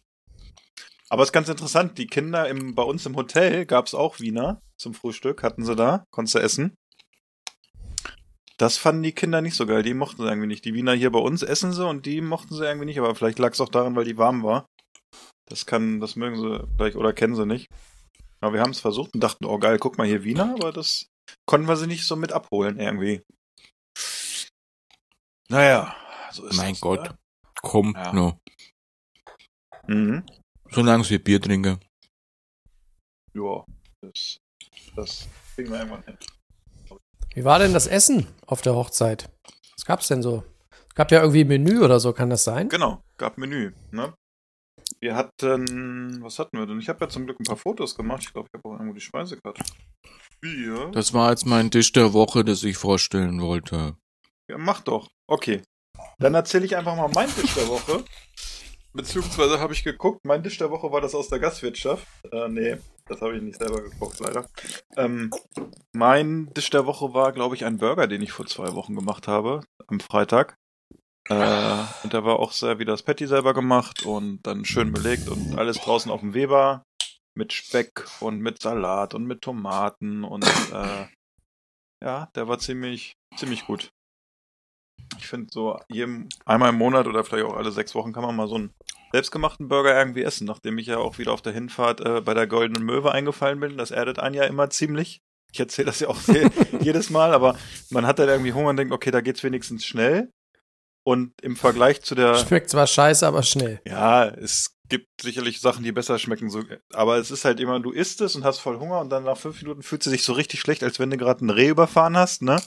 [1.10, 4.20] Aber es ist ganz interessant, die Kinder im, bei uns im Hotel gab es auch
[4.20, 6.74] Wiener zum Frühstück, hatten sie da, konntest du essen.
[8.58, 10.64] Das fanden die Kinder nicht so geil, die mochten sie irgendwie nicht.
[10.64, 13.38] Die Wiener hier bei uns essen sie und die mochten sie irgendwie nicht, aber vielleicht
[13.38, 14.66] lag es auch daran, weil die warm war.
[15.48, 17.66] Das kann, das mögen sie vielleicht oder kennen sie nicht.
[18.40, 21.06] Aber wir haben es versucht und dachten, oh geil, guck mal hier Wiener, aber das
[21.46, 23.22] konnten wir sie nicht so mit abholen irgendwie.
[25.48, 25.96] Naja,
[26.30, 27.18] so ist mein das, Gott, oder?
[27.62, 28.12] kommt Ja.
[28.12, 28.38] noch.
[29.88, 30.24] Mhm.
[30.72, 31.80] Solange wir Bier trinken.
[33.34, 33.64] Ja,
[34.02, 34.38] das,
[34.96, 36.18] das kriegen wir irgendwann hin.
[37.34, 39.30] Wie war denn das Essen auf der Hochzeit?
[39.76, 40.44] Was gab's denn so?
[40.88, 42.68] Es gab ja irgendwie Menü oder so, kann das sein?
[42.68, 44.14] Genau, gab Menü, ne?
[45.00, 46.78] Wir hatten, was hatten wir denn?
[46.78, 48.22] Ich habe ja zum Glück ein paar Fotos gemacht.
[48.24, 49.62] Ich glaube, ich habe auch irgendwo die Speisekarte.
[50.42, 50.90] Wir?
[50.92, 53.96] Das war jetzt mein Tisch der Woche, das ich vorstellen wollte.
[54.50, 55.08] Ja, mach doch.
[55.26, 55.62] Okay.
[56.18, 58.04] Dann erzähle ich einfach mal meinen Tisch der Woche.
[58.92, 62.06] Beziehungsweise habe ich geguckt, mein Tisch der Woche war das aus der Gastwirtschaft.
[62.32, 62.76] Äh, nee,
[63.06, 64.48] das habe ich nicht selber gekocht, leider.
[64.96, 65.30] Ähm,
[65.92, 69.28] mein Tisch der Woche war, glaube ich, ein Burger, den ich vor zwei Wochen gemacht
[69.28, 70.56] habe, am Freitag.
[71.28, 75.28] Äh, und der war auch sehr wie das Patty selber gemacht und dann schön belegt
[75.28, 76.84] und alles draußen auf dem Weber
[77.34, 81.06] mit Speck und mit Salat und mit Tomaten und äh,
[82.02, 83.90] ja, der war ziemlich, ziemlich gut.
[85.18, 88.34] Ich finde so jedem, einmal im Monat oder vielleicht auch alle sechs Wochen kann man
[88.36, 88.72] mal so einen
[89.12, 92.46] selbstgemachten Burger irgendwie essen, nachdem ich ja auch wieder auf der Hinfahrt äh, bei der
[92.46, 93.76] Goldenen Möwe eingefallen bin.
[93.76, 95.20] Das erdet einen ja immer ziemlich.
[95.52, 96.48] Ich erzähle das ja auch je-
[96.80, 97.58] jedes Mal, aber
[97.90, 100.30] man hat dann irgendwie Hunger und denkt, okay, da geht's wenigstens schnell.
[101.02, 103.80] Und im Vergleich zu der, Schmeckt zwar scheiße, aber schnell.
[103.86, 107.90] ja, es gibt sicherlich Sachen, die besser schmecken, so, aber es ist halt immer, du
[107.92, 110.32] isst es und hast voll Hunger und dann nach fünf Minuten fühlst du dich so
[110.34, 112.60] richtig schlecht, als wenn du gerade ein Reh überfahren hast, ne?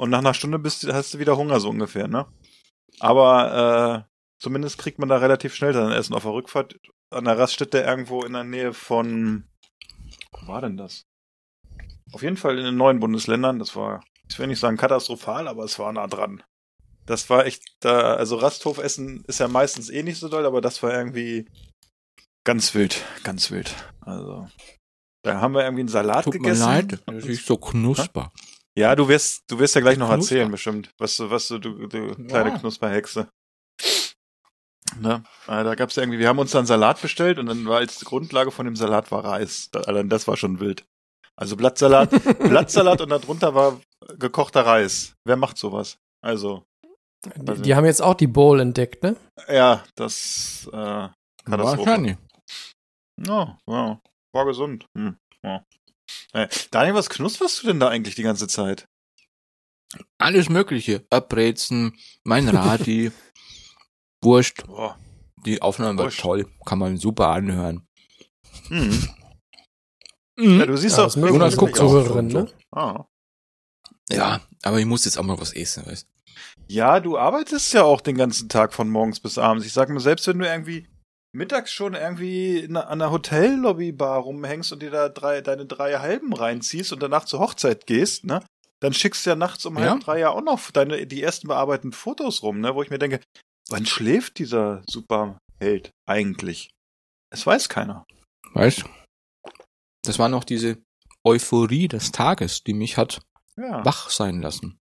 [0.00, 2.26] Und nach einer Stunde bist, du- hast du wieder Hunger, so ungefähr, ne?
[3.00, 6.78] Aber äh, zumindest kriegt man da relativ schnell sein Essen auf der Rückfahrt
[7.10, 9.44] an der Raststätte irgendwo in der Nähe von,
[10.32, 11.02] wo war denn das?
[12.12, 15.64] Auf jeden Fall in den neuen Bundesländern, das war, ich will nicht sagen katastrophal, aber
[15.64, 16.42] es war nah dran.
[17.04, 20.82] Das war echt, da, also Rasthofessen ist ja meistens eh nicht so doll, aber das
[20.82, 21.46] war irgendwie
[22.44, 23.74] ganz wild, ganz wild.
[24.00, 24.48] Also,
[25.24, 26.62] da haben wir irgendwie einen Salat Tut mir gegessen.
[26.62, 28.32] leid, das ist so knusper.
[28.80, 30.34] Ja, du wirst, du wirst ja gleich noch Knusper.
[30.34, 32.58] erzählen, bestimmt, was du, was du, du, du kleine Ja.
[32.58, 33.28] Knusperhexe.
[34.98, 35.22] Ne?
[35.46, 38.04] Äh, Da gab's ja irgendwie, wir haben uns dann Salat bestellt und dann war als
[38.04, 39.70] Grundlage von dem Salat war Reis.
[39.72, 40.84] Das war schon wild.
[41.36, 43.80] Also Blattsalat, Blattsalat und darunter war
[44.18, 45.14] gekochter Reis.
[45.24, 45.96] Wer macht sowas?
[46.22, 46.64] Also,
[47.24, 49.16] Die, die haben jetzt auch die Bowl entdeckt, ne?
[49.48, 51.08] ja, das äh,
[51.44, 51.78] Katastrophe.
[51.78, 52.16] Wahrscheinlich.
[53.26, 54.00] Ja, ja,
[54.34, 54.86] war gesund.
[54.96, 55.62] Hm, ja.
[56.32, 58.86] Äh, Daniel, was knusperst du denn da eigentlich die ganze Zeit?
[60.18, 61.04] Alles Mögliche.
[61.10, 63.10] Abbrezen, mein Radi,
[64.22, 64.66] Wurst.
[64.66, 64.98] Boah.
[65.44, 66.20] Die Aufnahme war Wurst.
[66.20, 66.46] toll.
[66.64, 67.86] Kann man super anhören.
[68.68, 69.08] Hm.
[70.36, 70.60] Mhm.
[70.60, 72.52] Ja, du siehst Ja, mögen Jonas guckt auch Zuhörerinnen, schon ne?
[72.70, 73.04] Ah.
[74.10, 76.06] Ja, aber ich muss jetzt auch mal was essen, weißt
[76.68, 79.66] Ja, du arbeitest ja auch den ganzen Tag von morgens bis abends.
[79.66, 80.88] Ich sag mir, selbst wenn du irgendwie
[81.32, 85.98] mittags schon irgendwie in, einer- an der Hotellobbybar rumhängst und dir da drei, deine drei
[85.98, 88.44] Halben reinziehst und danach zur Hochzeit gehst, ne?
[88.80, 89.90] Dann schickst du ja nachts um Ja.
[89.90, 92.74] halb drei ja auch noch deine, die ersten bearbeiteten Fotos rum, ne?
[92.74, 93.20] Wo ich mir denke,
[93.68, 96.70] wann schläft dieser Superheld eigentlich?
[97.32, 98.04] Es weiß keiner.
[98.54, 98.84] Weißt
[100.04, 100.78] Das war noch diese
[101.24, 103.20] Euphorie des Tages, die mich hat
[103.56, 103.84] Ja.
[103.84, 104.78] wach sein lassen.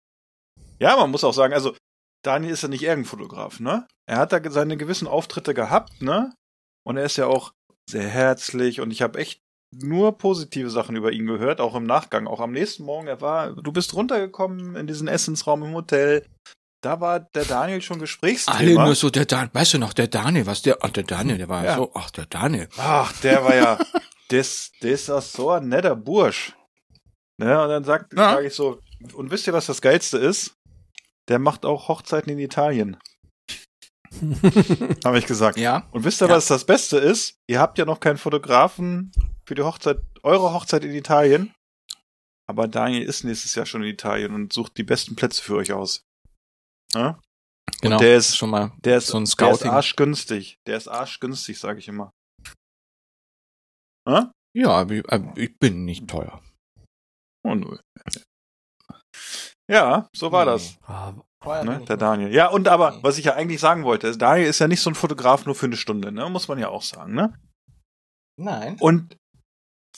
[0.79, 1.77] Ja, man muss auch sagen, also
[2.25, 3.87] Daniel ist ja nicht irgendein Fotograf, ne?
[4.07, 6.33] Er hat da seine gewissen Auftritte gehabt, ne?
[6.87, 7.53] Und er ist ja auch
[7.91, 9.41] sehr herzlich und ich habe echt
[9.75, 13.07] nur positive Sachen über ihn gehört, auch im Nachgang, auch am nächsten Morgen.
[13.07, 16.25] Er war, du bist runtergekommen in diesen Essensraum im Hotel.
[16.83, 18.85] Da war der Daniel schon Alle Gesprächsthema.
[18.87, 21.49] nur so, der Dan, weißt du noch, der Daniel, was der, ach, der Daniel, der
[21.49, 21.77] war Ja.
[21.77, 22.69] so, ach, der Daniel.
[22.79, 23.79] Ach, der war ja,
[24.29, 26.55] das, das ist so ein netter Bursch.
[27.41, 28.35] Ne, und dann sagt, Ja.
[28.37, 28.81] sag ich so,
[29.15, 30.55] und wisst ihr, was das Geilste ist?
[31.29, 32.97] Der macht auch Hochzeiten in Italien.
[35.05, 35.59] Habe ich gesagt.
[35.59, 35.87] Ja.
[35.93, 36.35] Und wisst ihr, Ja.
[36.37, 37.35] was das Beste ist?
[37.49, 39.13] Ihr habt ja noch keinen Fotografen
[39.47, 41.53] für die Hochzeit, eure Hochzeit in Italien.
[42.49, 45.73] Aber Daniel ist nächstes Jahr schon in Italien und sucht die besten Plätze für euch
[45.73, 46.03] aus.
[46.95, 47.21] Ja?
[47.83, 47.99] Genau.
[47.99, 49.71] der ist- schon mal Der ist, so ein der ist Scouting.
[49.71, 50.57] arschgünstig.
[50.67, 52.11] Der ist arschgünstig, sage ich immer.
[54.09, 54.33] Ja?
[54.57, 54.87] Ja,
[55.37, 56.43] ich bin nicht teuer.
[57.45, 57.79] Oh, null.
[59.71, 60.79] Ja, so war das.
[60.87, 61.13] Ah,
[61.63, 62.35] Ne, der Daniel.
[62.35, 64.91] Ja, und aber, was ich ja eigentlich sagen wollte, ist, Daniel ist ja nicht so
[64.91, 66.29] ein Fotograf nur für eine Stunde, ne?
[66.29, 67.33] Muss man ja auch sagen, ne?
[68.37, 68.77] Nein.
[68.81, 69.17] Und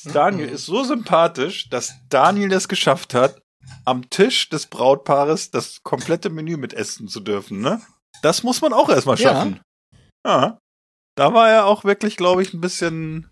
[0.04, 3.40] Daniel ist so sympathisch, dass Daniel es geschafft hat,
[3.86, 7.80] am Tisch des Brautpaares das komplette Menü mit essen zu dürfen, ne?
[8.22, 9.30] Das muss man auch erstmal Ja.
[9.32, 9.60] schaffen.
[10.26, 10.58] Ja.
[11.16, 13.29] Da war er auch wirklich, glaube ich, ein bisschen,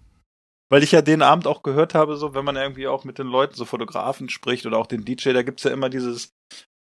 [0.70, 3.26] weil ich ja den Abend auch gehört habe, so, wenn man irgendwie auch mit den
[3.26, 6.30] Leuten, so Fotografen spricht oder auch den DJ, da gibt's ja immer dieses,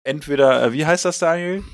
[0.06, 1.64] entweder, äh, wie heißt das, Daniel?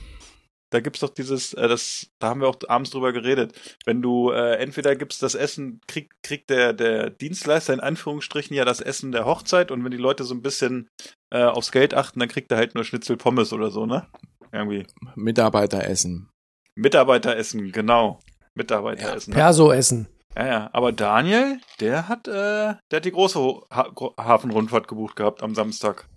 [0.75, 3.53] da gibt's doch dieses, äh, das, da haben wir auch abends drüber geredet.
[3.85, 8.65] Wenn du äh, entweder gibst das Essen, kriegt kriegt der der Dienstleister in Anführungsstrichen ja
[8.65, 10.89] das Essen der Hochzeit und wenn die Leute so ein bisschen
[11.33, 14.09] äh, aufs Geld achten, dann kriegt er halt nur Schnitzel Pommes oder so, ne?
[14.51, 14.85] Irgendwie.
[15.15, 16.29] Mitarbeiteressen.
[16.75, 18.19] Mitarbeiteressen, genau.
[18.55, 19.33] Mitarbeiteressen.
[19.33, 19.37] ne?
[19.37, 20.09] Perso-Essen.
[20.37, 20.71] Ja, ja.
[20.73, 23.39] Aber Daniel, der hat, äh, der hat die große
[23.71, 26.09] ha Hafenrundfahrt gebucht gehabt am Samstag.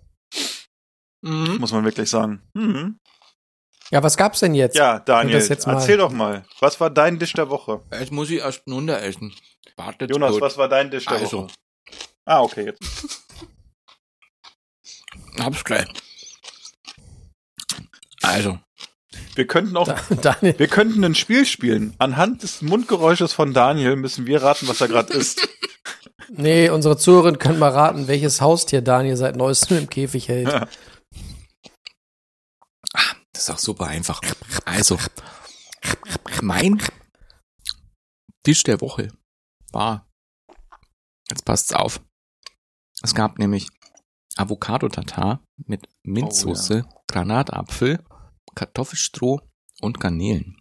[1.22, 1.56] Mhm.
[1.58, 2.42] Muss man wirklich sagen.
[2.54, 2.98] Mhm.
[3.90, 4.76] Ja, was gab's denn jetzt?
[4.76, 6.44] Ja, Daniel, jetzt mal- erzähl doch mal.
[6.60, 7.80] Was war dein Dish der Woche?
[7.92, 9.34] Jetzt muss ich erst runter essen.
[9.76, 10.42] Wartet Jonas, kurz.
[10.42, 11.42] was war dein Dish der Also.
[11.44, 11.52] Woche?
[12.26, 13.18] Ah, okay, jetzt.
[15.38, 15.86] Hab's gleich.
[18.22, 18.58] Also,
[19.34, 21.94] Wir könnten auch, Da- Daniel, wir könnten ein Spiel spielen.
[21.98, 25.48] Anhand des Mundgeräusches von Daniel müssen wir raten, was er gerade isst.
[26.28, 30.48] nee, unsere Zuhörerin können mal raten, welches Haustier Daniel seit neuestem im Käfig hält.
[30.48, 30.68] Ja.
[33.32, 34.20] das ist auch super einfach.
[34.64, 34.98] Also,
[36.42, 36.82] mein
[38.44, 39.12] Tisch der Woche
[39.72, 40.08] war,
[41.30, 42.00] jetzt passt's auf.
[43.02, 43.68] Es gab nämlich
[44.36, 48.04] Avocado-Tatar mit Minzsoße, Granatapfel,
[48.54, 49.40] Kartoffelstroh
[49.80, 50.60] und Garnelen,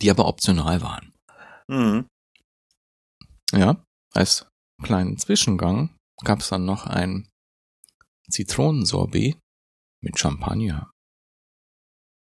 [0.00, 1.14] die aber optional waren.
[1.68, 2.06] Mhm.
[3.52, 4.46] Ja, als
[4.82, 7.28] kleinen Zwischengang gab's dann noch ein
[8.30, 9.38] Zitronensorbet
[10.02, 10.90] mit Champagner.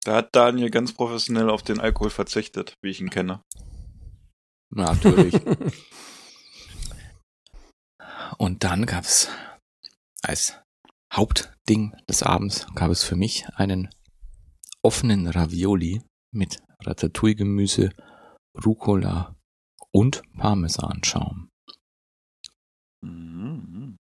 [0.03, 3.41] Da hat Daniel ganz professionell auf den Alkohol verzichtet, wie ich ihn kenne.
[4.69, 5.33] Natürlich.
[8.37, 9.29] Und dann gab's
[10.21, 10.59] als
[11.13, 13.89] Hauptding des Abends gab es für mich einen
[14.83, 17.91] offenen Ravioli mit Ratatouille-Gemüse,
[18.65, 19.35] Rucola
[19.91, 21.49] und Parmesanschaum.
[23.03, 23.97] Mhm.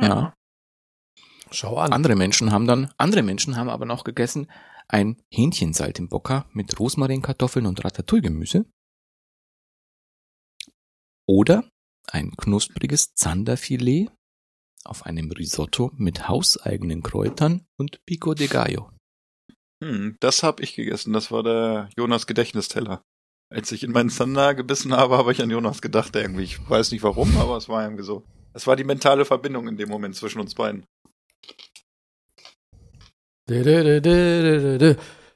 [0.00, 0.34] Ja.
[1.50, 1.92] Schau an.
[1.92, 4.48] Andere Menschen haben dann, andere Menschen haben aber noch gegessen
[4.88, 8.66] ein Hähnchensaltimbocca mit Rosmarinkartoffeln und Ratatouille-Gemüse.
[11.26, 11.68] Oder
[12.10, 14.10] ein knuspriges Zanderfilet
[14.84, 18.90] auf einem Risotto mit hauseigenen Kräutern und Pico de Gallo.
[19.82, 21.12] Hm, das habe ich gegessen.
[21.12, 23.02] Das war der Jonas Gedächtnisteller.
[23.50, 26.44] Als ich in meinen Zander gebissen habe, habe ich an Jonas gedacht irgendwie.
[26.44, 28.24] Ich weiß nicht warum, aber es war irgendwie so.
[28.52, 30.86] Es war die mentale Verbindung in dem Moment zwischen uns beiden.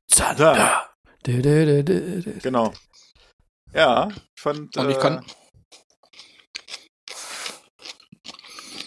[0.06, 0.88] Zander.
[2.42, 2.72] Genau.
[3.74, 4.76] Ja, ich fand.
[4.76, 5.24] Und ich äh, kann,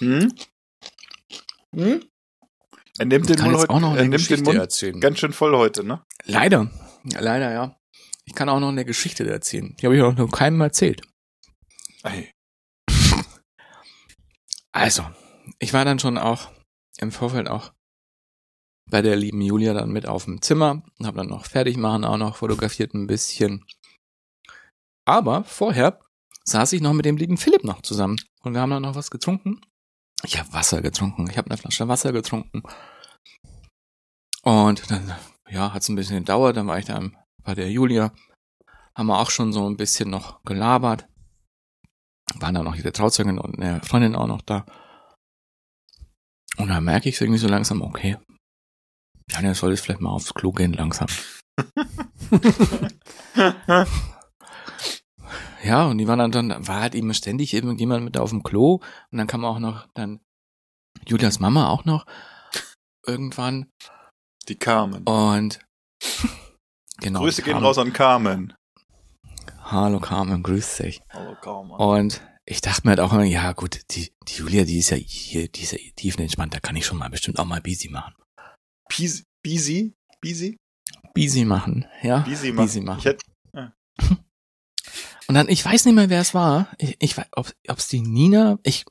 [0.02, 0.34] Hm?
[1.76, 2.04] Hm?
[2.98, 5.00] Er nimmt den jetzt heute, auch noch er eine nimmt den Geschichte Mund erzählen.
[5.00, 6.04] ganz schön voll heute, ne?
[6.26, 6.70] Leider,
[7.06, 7.78] ja, leider, ja.
[8.26, 9.76] Ich kann auch noch eine Geschichte erzählen.
[9.80, 11.02] Die habe ich auch noch keinem erzählt.
[12.04, 12.32] Ey.
[14.72, 15.06] Also,
[15.60, 16.52] ich war dann schon auch
[16.98, 17.74] im Vorfeld auch
[18.90, 22.06] bei der lieben Julia dann mit auf dem Zimmer und habe dann noch fertig machen,
[22.06, 23.66] auch noch fotografiert ein bisschen.
[25.06, 26.00] Aber vorher
[26.46, 29.10] saß ich noch mit dem lieben Philipp noch zusammen und wir haben dann noch was
[29.10, 29.62] getrunken.
[30.24, 32.64] Ich habe Wasser getrunken, ich habe eine Flasche Wasser getrunken.
[34.44, 35.16] Und dann,
[35.50, 37.02] ja, hat es ein bisschen gedauert, dann war ich da
[37.44, 38.14] bei der Julia,
[38.96, 41.08] haben wir auch schon so ein bisschen noch gelabert.
[42.36, 44.66] Waren dann noch ihre Trauzeugin und eine Freundin auch noch da.
[46.58, 48.18] Und dann merke ich irgendwie so langsam, okay,
[49.30, 51.08] Janja, soll ich vielleicht mal aufs Klo gehen langsam.
[55.64, 58.80] Ja, und die waren dann, dann war halt eben ständig irgendjemand mit auf dem Klo
[59.12, 60.20] und dann kam auch noch dann
[61.08, 62.06] Julias Mama auch noch
[63.06, 63.68] irgendwann
[64.48, 65.04] Die Carmen.
[65.04, 65.60] und
[67.00, 67.20] genau.
[67.22, 68.54] Grüße gehen raus an Carmen.
[69.64, 71.02] Hallo Carmen, grüß dich.
[71.12, 71.72] Hallo Carmen.
[71.72, 74.98] Und ich dachte mir halt auch immer, ja gut, die, die Julia, die ist ja
[74.98, 78.14] hier, die ist ja tiefenentspannt, da kann ich schon mal bestimmt auch mal busy machen.
[78.90, 79.24] Busy?
[79.44, 79.94] Busy?
[80.20, 80.58] Busy?
[81.14, 82.20] Busy machen, ja.
[82.20, 82.66] Busy machen.
[82.66, 83.00] Busy machen.
[83.00, 83.26] Ich hätte,
[85.32, 86.68] Und dann, ich weiß nicht mehr, wer es war.
[86.78, 88.84] Ich, ich weiß, ob es die Nina, ich,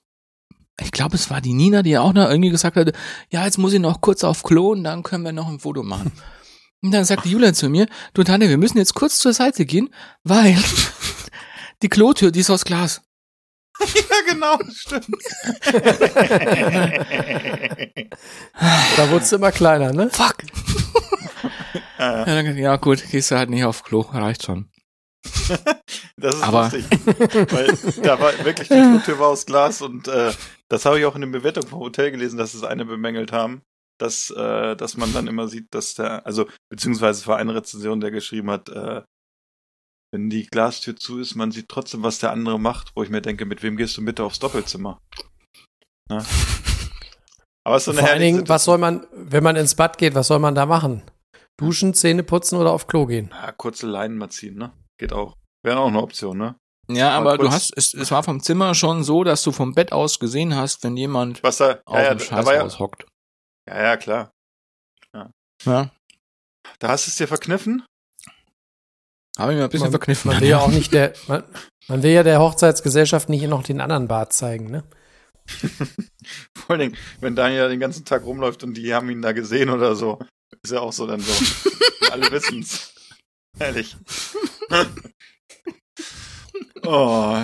[0.81, 2.95] ich glaube, es war die Nina, die auch noch irgendwie gesagt hatte,
[3.29, 5.83] ja, jetzt muss ich noch kurz auf Klo und dann können wir noch ein Foto
[5.83, 6.13] machen.
[6.83, 9.93] Und dann sagte Julia zu mir, du Tanja, wir müssen jetzt kurz zur Seite gehen,
[10.25, 10.57] weil
[11.83, 13.03] die Klotür, die ist aus Glas.
[13.81, 15.05] ja genau, stimmt.
[18.97, 20.09] Da wurde es immer kleiner, ne?
[20.09, 20.37] Fuck.
[21.99, 24.70] ja, dann, ja, gut, gehst du halt nicht auf Klo, reicht schon.
[26.17, 26.85] Das ist Aber- lustig.
[27.53, 30.33] Weil da war wirklich die Klotür war aus Glas und äh,
[30.69, 33.63] das habe ich auch in der Bewertung vom Hotel gelesen, dass es eine bemängelt haben,
[33.99, 38.11] dass, äh, dass man dann immer sieht, dass der, also beziehungsweise war eine Rezension, der
[38.11, 39.03] geschrieben hat, äh,
[40.13, 43.23] wenn die Glastür zu ist, man sieht trotzdem, was der andere macht, wo ich mir
[43.23, 45.01] denke, mit wem gehst du bitte aufs Doppelzimmer?
[46.11, 46.25] Ne?
[47.65, 49.99] Aber es ist so eine Vor allen Dingen, was soll man, wenn man ins Bad
[49.99, 51.03] geht, was soll man da machen?
[51.59, 53.31] Duschen, Zähne putzen oder auf Klo gehen.
[53.33, 54.73] Ja, kurze Leinen mal ziehen, ne?
[55.01, 55.35] Geht auch.
[55.63, 56.57] Wäre auch eine Option, ne?
[56.87, 59.75] Ja, Mal aber du hast, es, es war vom Zimmer schon so, dass du vom
[59.75, 62.79] Bett aus gesehen hast, wenn jemand Was da, auf ja, ja, dem war ja, Scheißhaus
[62.81, 63.07] hockt.
[63.67, 64.31] ja, ja, klar.
[65.15, 65.91] Ja,
[66.81, 67.83] Da hast du es dir verkniffen?
[69.39, 70.33] habe ich mir ein bisschen man, verkniffen.
[70.33, 71.45] Man will ja auch nicht der, man,
[71.89, 74.85] man will ja der Hochzeitsgesellschaft nicht noch den anderen Bart zeigen, ne?
[76.59, 79.71] Vor allen Dingen, wenn Daniel den ganzen Tag rumläuft und die haben ihn da gesehen
[79.71, 80.19] oder so,
[80.63, 81.33] ist ja auch so dann so.
[82.11, 82.93] Alle wissen's.
[83.59, 83.97] Herrlich.
[86.85, 87.43] oh,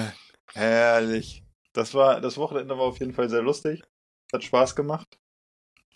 [0.55, 1.43] herrlich.
[1.73, 3.83] Das war, das Wochenende war auf jeden Fall sehr lustig.
[4.33, 5.19] Hat Spaß gemacht.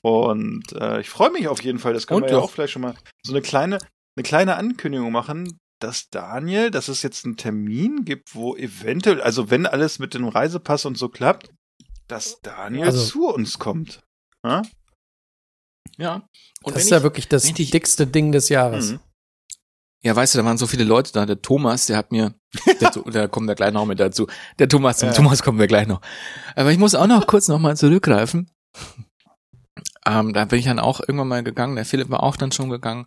[0.03, 2.73] Und äh, ich freue mich auf jeden Fall, das können Und wir ja auch vielleicht
[2.73, 3.79] schon mal so eine kleine,
[4.17, 9.51] eine kleine Ankündigung machen, dass Daniel, dass es jetzt einen Termin gibt, wo eventuell, also
[9.51, 11.51] wenn alles mit dem Reisepass und so klappt,
[12.09, 14.01] dass Daniel Also- zu uns kommt.
[14.45, 14.63] Ja?
[15.99, 16.15] Ja.
[16.63, 18.93] Und das wenn ist ja ich, wirklich das dickste Ding des Jahres.
[18.93, 19.01] Mhm.
[20.03, 21.27] Ja, weißt du, da waren so viele Leute da.
[21.27, 22.35] Der Thomas, der hat mir,
[22.81, 24.27] der, da kommen wir gleich noch mit dazu.
[24.59, 25.15] Der Thomas, zum Ja.
[25.15, 26.01] Thomas kommen wir gleich noch.
[26.57, 28.51] Aber ich muss auch noch kurz nochmal zurückgreifen.
[30.07, 31.77] Ähm, da bin ich dann auch irgendwann mal gegangen.
[31.77, 33.07] Der Philipp war auch dann schon gegangen.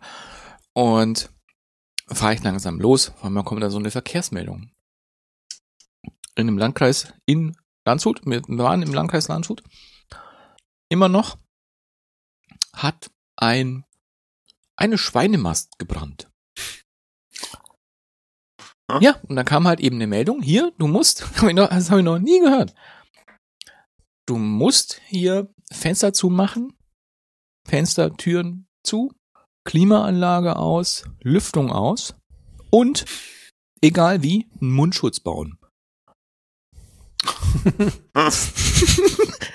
[0.72, 1.30] Und
[2.06, 4.70] fahre ich langsam los, weil mir kommt da so eine Verkehrsmeldung.
[6.36, 9.62] In dem Landkreis in Landshut, wir waren im Landkreis Landshut,
[10.88, 11.36] immer noch
[12.74, 13.84] hat ein
[14.76, 16.28] eine Schweinemast gebrannt.
[18.90, 19.00] Hm?
[19.02, 22.18] Ja, und dann kam halt eben eine Meldung, hier, du musst, das habe ich noch
[22.18, 22.74] nie gehört.
[24.26, 26.72] Du musst hier Fenster zumachen,
[27.66, 29.12] Fenster, Türen zu,
[29.66, 32.14] Klimaanlage aus, Lüftung aus
[32.70, 33.04] und,
[33.82, 35.58] egal wie, einen Mundschutz bauen.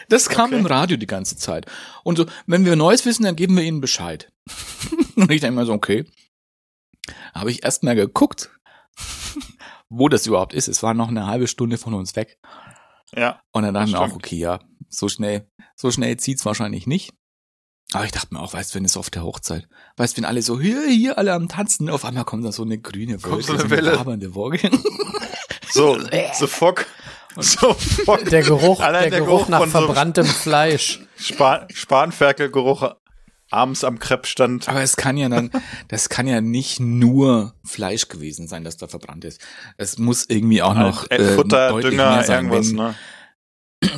[0.09, 0.59] das kam Okay.
[0.59, 1.67] im Radio die ganze Zeit.
[2.03, 4.31] Und so, wenn wir Neues wissen, dann geben wir ihnen Bescheid.
[5.15, 6.05] Und ich denke mir so, okay.
[7.33, 8.49] Habe ich erst mal geguckt,
[9.89, 10.67] wo das überhaupt ist.
[10.67, 12.37] Es war noch eine halbe Stunde von uns weg.
[13.15, 13.41] Ja.
[13.51, 14.59] Und dann dachte ich Das mir auch, okay, ja,
[14.89, 17.13] so schnell, so schnell zieht's wahrscheinlich nicht.
[17.91, 20.25] Aber ich dachte mir auch, weißt du, wenn es auf der Hochzeit, weißt du, wenn
[20.25, 23.41] alle so, hier, hier, alle am Tanzen, auf einmal kommt da so eine grüne Wolke,
[23.43, 23.97] so eine so Welle.
[23.99, 24.69] wabernde Wolke.
[25.71, 25.97] So,
[26.33, 26.85] so Fock.
[27.37, 28.25] So Fock.
[28.25, 30.99] Der Geruch, Allein der, Geruch, nach von so verbranntem Fleisch.
[31.15, 32.95] Span Spanferkelgeruch
[33.51, 34.67] abends am Kreppstand.
[34.69, 35.51] Aber es kann ja dann,
[35.87, 39.41] das kann ja nicht nur Fleisch gewesen sein, das da verbrannt ist.
[39.77, 42.45] Es muss irgendwie auch noch Äh, äh, Futter, deutlich Dünger, mehr sein.
[42.45, 42.95] irgendwas, Wenn, ne?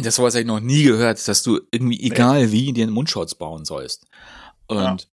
[0.03, 3.33] Das sowas habe ich noch nie gehört, dass du irgendwie, egal wie, dir einen Mundschutz
[3.35, 4.05] bauen sollst.
[4.67, 5.07] Und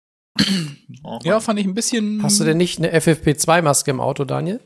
[1.02, 2.22] Oh, ja, fand ich ein bisschen.
[2.22, 4.60] Hast du denn nicht eine FFP2-Maske im Auto, Daniel?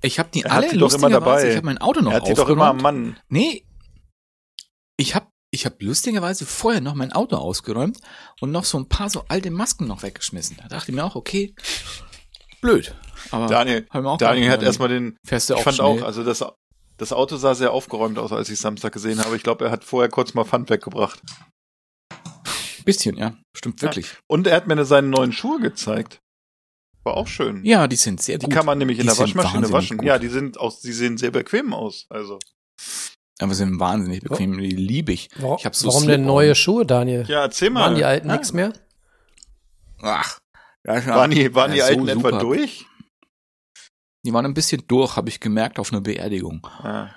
[0.00, 1.50] Ich habe die Er hat alle die doch immer dabei.
[1.50, 2.78] Ich habe mein Auto noch er hat die doch immer am.
[2.78, 3.18] Mann.
[3.28, 3.64] Nee.
[4.96, 7.98] Ich habe ich hab lustigerweise vorher noch mein Auto ausgeräumt
[8.40, 10.56] und noch so ein paar so alte Masken noch weggeschmissen.
[10.60, 11.54] Da dachte ich mir auch, okay,
[12.60, 12.94] blöd.
[13.30, 13.86] Aber Daniel,
[14.18, 15.16] Daniel hat erstmal den.
[15.26, 15.86] fährst du Ich auch fand schnell.
[15.86, 16.44] auch, also das,
[16.98, 19.36] das Auto sah sehr aufgeräumt aus, als ich Samstag gesehen habe.
[19.36, 21.20] Ich glaube, er hat vorher kurz mal Pfand weggebracht.
[22.84, 24.16] bisschen, ja, stimmt wirklich.
[24.26, 26.20] Und er hat mir seine neuen Schuhe gezeigt.
[27.04, 27.64] War auch schön.
[27.64, 28.54] Ja, die sind sehr die gut.
[28.54, 29.98] kann man nämlich in Die der sind Waschmaschine waschen.
[29.98, 30.06] gut.
[30.06, 32.06] Ja, die sind aus, die sehen sehr bequem aus.
[32.10, 32.38] Also.
[33.40, 35.28] Aber sind wahnsinnig bequem, die liebe ich.
[35.36, 37.24] Warum, Ich hab so warum denn neue Schuhe, Daniel?
[37.28, 37.82] Ja, erzähl mal.
[37.82, 38.72] Waren die alten Ah, nix mehr?
[40.00, 40.38] Ach,
[40.84, 42.38] Waren die, waren die ja, so alten etwa super.
[42.38, 42.86] durch?
[44.26, 46.66] Die waren ein bisschen durch, habe ich gemerkt, auf einer Beerdigung.
[46.66, 47.10] Ah,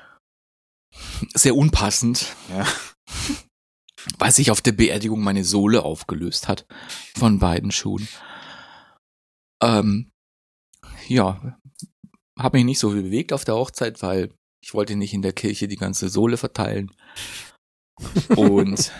[1.34, 2.36] Sehr unpassend.
[2.50, 2.66] Ja.
[4.18, 6.66] Weil sich auf der Beerdigung meine Sohle aufgelöst hat
[7.18, 8.08] von beiden Schuhen.
[9.62, 10.12] Ähm,
[11.08, 11.58] ja,
[12.38, 15.34] habe mich nicht so viel bewegt auf der Hochzeit, weil ich wollte nicht in der
[15.34, 16.92] Kirche die ganze Sohle verteilen.
[18.36, 18.92] Und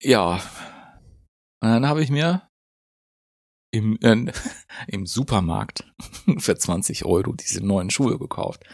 [0.00, 0.34] ja,
[1.62, 2.48] und dann habe ich mir
[3.72, 4.32] im, äh,
[4.88, 5.84] im Supermarkt
[6.38, 8.64] für 20 Euro diese neuen Schuhe gekauft.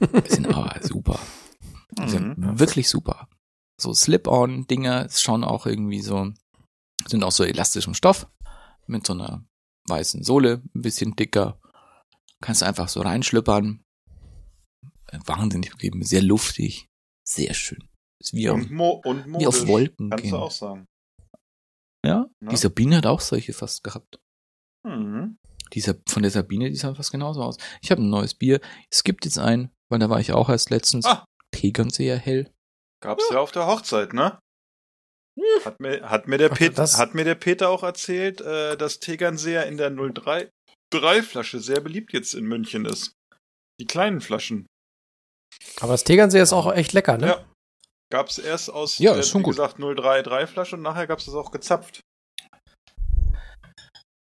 [0.00, 1.18] Die sind aber super.
[1.98, 2.58] Die sind Mhm.
[2.58, 3.28] wirklich super.
[3.80, 6.32] So Slip-on-Dinger schauen auch irgendwie so,
[7.06, 8.28] sind auch so elastischem Stoff
[8.86, 9.44] mit so einer
[9.88, 11.58] weißen Sohle, ein bisschen dicker.
[12.42, 13.82] Kannst einfach so reinschlüppern.
[15.24, 16.88] Wahnsinnig bequem, sehr luftig,
[17.26, 17.88] sehr schön.
[18.20, 20.32] Ist wie auf, wie auf Wolken Kannst gehen.
[20.32, 20.86] du auch sagen.
[22.04, 22.48] Ja, Ja.
[22.50, 24.18] die Sabine hat auch solche fast gehabt.
[24.84, 25.38] Mhm.
[25.72, 27.56] Dieser, von der Sabine, die sah fast genauso aus.
[27.82, 28.60] Ich habe ein neues Bier.
[28.90, 31.04] Es gibt jetzt ein, weil da war ich auch erst letztens.
[31.06, 31.24] Ah.
[31.52, 32.52] Tegernseer hell.
[33.02, 33.38] Gab's ja.
[33.40, 34.38] auf der Hochzeit, ne?
[35.64, 39.00] Hat mir, hat mir der Ach, Peter, hat mir der Peter auch erzählt, äh, dass
[39.00, 40.50] Tegernseer in der 03
[40.92, 43.12] 3 Flasche sehr beliebt jetzt in München ist.
[43.80, 44.66] Die kleinen Flaschen.
[45.80, 47.26] Aber das Tegernseer ist auch echt lecker, ne?
[47.26, 47.44] Ja.
[48.12, 49.56] Gab's erst aus, Ja, der, ist schon wie gut.
[49.56, 52.00] gesagt, 033 Flasche und nachher gab's das auch gezapft.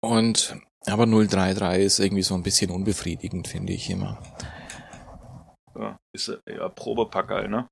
[0.01, 4.21] Und aber 033 ist irgendwie so ein bisschen unbefriedigend, finde ich immer.
[5.77, 7.67] Ja, ist ja Probepackerl, ne?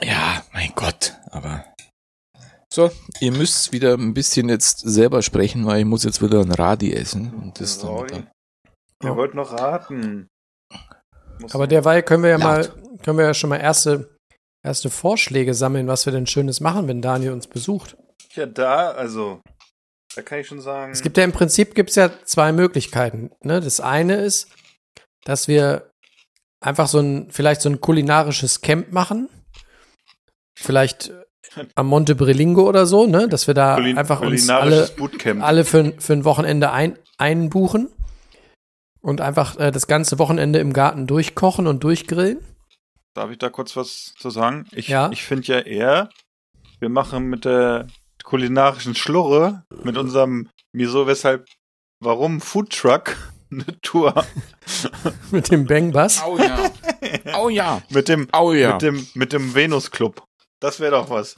[0.00, 1.64] Ja, mein Gott, aber.
[2.76, 6.52] So, ihr müsst wieder ein bisschen jetzt selber sprechen, weil ich muss jetzt wieder ein
[6.52, 7.32] Radi essen.
[7.32, 8.10] Und das dann Sorry.
[8.10, 8.30] wieder.
[9.02, 10.28] Ihr wollt noch raten.
[11.40, 12.74] Muss Aber derweil können wir ja Laut.
[12.74, 14.14] mal, können wir ja schon mal erste,
[14.62, 17.96] erste Vorschläge sammeln, was wir denn Schönes machen, wenn Daniel uns besucht.
[18.34, 19.40] ja da, also,
[20.14, 20.92] da kann ich schon sagen.
[20.92, 23.30] Es gibt ja im Prinzip gibt's ja zwei Möglichkeiten.
[23.42, 23.62] Ne?
[23.62, 24.52] Das eine ist,
[25.24, 25.88] dass wir
[26.62, 29.30] einfach so ein, vielleicht so ein kulinarisches Camp machen.
[30.58, 31.10] Vielleicht
[31.74, 33.28] am Monte Brilingo oder so, ne?
[33.28, 35.42] Dass wir da Kulin- einfach uns alle, Bootcamp.
[35.42, 37.88] alle für, ein- für ein Wochenende ein, einbuchen
[39.00, 42.38] und einfach äh, das ganze Wochenende im Garten durchkochen und durchgrillen.
[43.14, 44.66] Darf ich da kurz was zu sagen?
[44.72, 45.10] Ich, Ja.
[45.12, 46.10] ich finde ja eher,
[46.80, 47.86] wir machen mit der
[48.24, 51.46] kulinarischen Schlurre, mit unserem Wieso, weshalb,
[52.00, 53.16] warum Foodtruck
[53.50, 54.26] eine Tour
[55.30, 56.20] Mit dem Bang Bass.
[56.22, 56.58] Au ja.
[57.32, 57.80] Au ja.
[57.90, 58.72] mit dem, Au ja.
[58.72, 60.22] mit dem, mit dem Venus Club.
[60.60, 61.36] Das wäre doch was.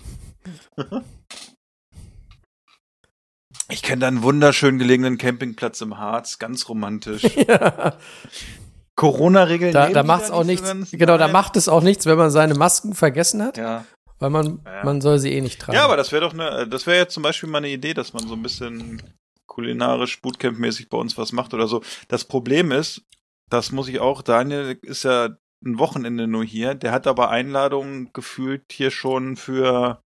[3.70, 7.22] Ich kenne da einen wunderschön gelegenen Campingplatz im Harz, ganz romantisch.
[7.48, 7.98] ja.
[8.96, 9.72] Corona-Regeln.
[9.72, 10.72] Da, da die macht's auch nichts.
[10.92, 13.84] Genau, da macht es auch nichts, wenn man seine Masken vergessen hat, Ja.
[14.18, 14.84] weil man, Ja.
[14.84, 15.76] man soll sie eh nicht tragen.
[15.76, 18.12] Ja, aber das wäre doch eine, das wäre jetzt zum Beispiel mal eine Idee, dass
[18.12, 19.02] man so ein bisschen
[19.46, 21.82] kulinarisch Bootcamp-mäßig bei uns was macht oder so.
[22.08, 23.02] Das Problem ist,
[23.50, 25.30] das muss ich auch, Daniel ist ja
[25.64, 30.00] ein Wochenende nur hier, der hat aber Einladungen gefühlt hier schon für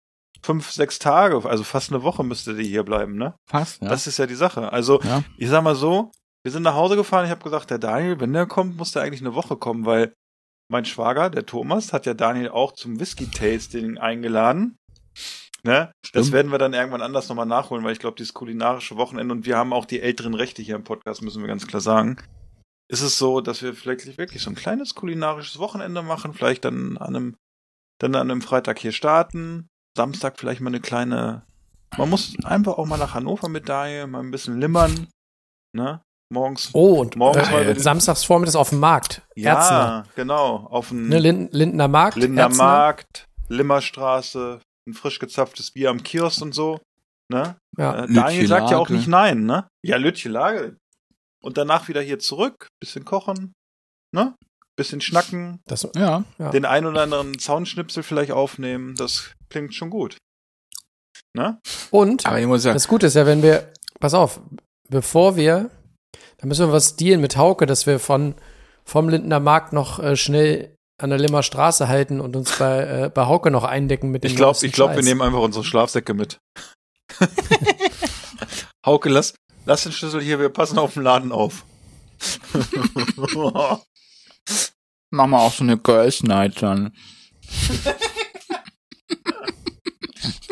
[0.43, 3.35] fünf, sechs Tage, also fast eine Woche müsste die hier bleiben, ne?
[3.49, 3.89] Fast, ja.
[3.89, 4.73] Das ist ja die Sache.
[4.73, 5.23] Also, Ja.
[5.37, 8.33] ich sag mal so, wir sind nach Hause gefahren, ich habe gesagt, der Daniel, wenn
[8.33, 10.15] der kommt, muss der eigentlich eine Woche kommen, weil
[10.71, 14.79] mein Schwager, der Thomas, hat ja Daniel auch zum Whisky-Tasting eingeladen.
[15.63, 15.93] Ne?
[16.15, 19.45] Das werden wir dann irgendwann anders nochmal nachholen, weil ich glaube, dieses kulinarische Wochenende und
[19.45, 22.17] wir haben auch die älteren Rechte hier im Podcast, müssen wir ganz klar sagen.
[22.91, 26.99] Ist es so, dass wir vielleicht wirklich so ein kleines kulinarisches Wochenende machen, vielleicht dann
[26.99, 27.37] an einem,
[28.01, 31.47] dann an einem Freitag hier starten, Samstag vielleicht mal eine kleine,
[31.97, 35.07] man muss einfach auch mal nach Hannover mit Daniel, mal ein bisschen limmern,
[35.73, 36.03] ne?
[36.33, 36.71] Morgens.
[36.73, 39.23] Oh, und Morgens mal äh, samstags vormittags auf dem Markt.
[39.37, 40.05] Erzner.
[40.05, 42.17] ja, genau, auf dem Ne, Lind, Lindener Markt.
[42.17, 42.65] Lindener Erzner.
[42.65, 46.81] Markt, Limmerstraße, ein frisch gezapftes Bier am Kiosk und so.
[47.33, 47.57] Ne?
[47.79, 48.05] Ja.
[48.05, 49.69] Äh, Daniel sagt ja auch nicht nein, ne?
[49.85, 50.77] Ja, Lütchelage.
[51.43, 53.53] Und danach wieder hier zurück, bisschen kochen,
[54.15, 54.35] ne?
[54.77, 56.25] Bisschen schnacken, Das, ja.
[56.39, 56.51] Ja.
[56.51, 58.95] den ein oder anderen Zaunschnipsel vielleicht aufnehmen.
[58.95, 60.17] Das klingt schon gut.
[61.37, 61.61] Ne?
[61.91, 64.41] und Aber ich muss sagen, das Gute ist ja, wenn wir, pass auf,
[64.89, 65.71] bevor wir,
[66.39, 68.35] da müssen wir was dealen mit Hauke, dass wir von
[68.85, 73.11] vom Lindener Markt noch äh, schnell an der Limmer Straße halten und uns bei, äh,
[73.13, 76.13] bei Hauke noch eindecken mit dem Ich glaube, ich glaube, wir nehmen einfach unsere Schlafsäcke
[76.13, 76.39] mit.
[78.87, 79.35] Hauke, lass,
[79.65, 81.65] lass den Schlüssel hier, wir passen auf den Laden auf.
[85.11, 86.97] machen wir auch so eine Girls Night dann.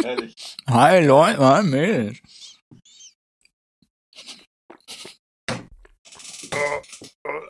[0.03, 0.57] Ehrlich.
[0.69, 2.19] Hi Leute, hi Mädels.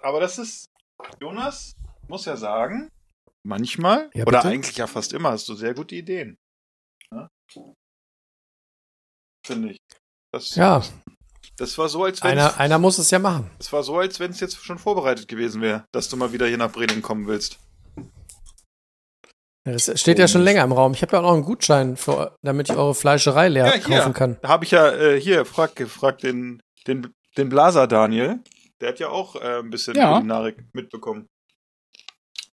[0.02, 0.70] Aber das ist,
[1.20, 1.74] Jonas,
[2.08, 2.90] muss ja sagen,
[3.42, 6.38] manchmal, Ja, oder eigentlich ja fast immer, hast du sehr gute Ideen.
[7.10, 7.28] Ne?
[9.44, 9.78] Finde ich.
[10.32, 10.82] Das, Ja,
[11.58, 13.50] das war so, als wenn einer, einer muss es ja machen.
[13.58, 16.46] es war so, als wenn es jetzt schon vorbereitet gewesen wäre, dass du mal wieder
[16.46, 17.58] hier nach Brening kommen willst.
[19.66, 20.92] Ja, Das steht ja schon länger im Raum.
[20.94, 23.98] Ich habe ja auch noch einen Gutschein, für, damit ich eure Fleischerei leer Ja, hier.
[23.98, 24.38] kaufen kann.
[24.40, 28.40] Da habe ich ja äh, hier frag, gefragt den, den, den Blaser Daniel.
[28.80, 30.14] Der hat ja auch äh, ein bisschen Ja.
[30.14, 31.26] Kulinarik mitbekommen.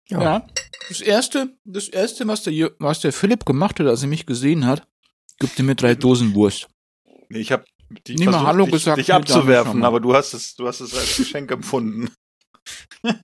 [0.08, 0.22] Ja.
[0.22, 0.46] Ja.
[0.88, 4.66] Das erste, das erste, was der, was der Philipp gemacht hat, als er mich gesehen
[4.66, 4.86] hat,
[5.38, 6.68] gibt er mir drei Dosen Wurst.
[7.28, 7.64] Nee, ich habe
[8.06, 10.80] die Nie mal versucht, Hallo dich, gesagt, dich abzuwerfen, aber du hast es, du hast
[10.80, 12.12] es als Geschenk empfunden.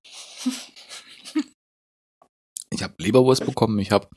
[2.72, 4.08] Ich habe Leberwurst bekommen, ich habe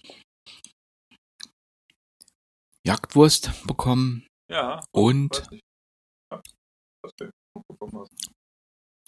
[2.86, 4.82] Jagdwurst bekommen Ja.
[4.91, 5.64] und, nicht.
[6.32, 6.41] Ja,
[7.04, 7.14] was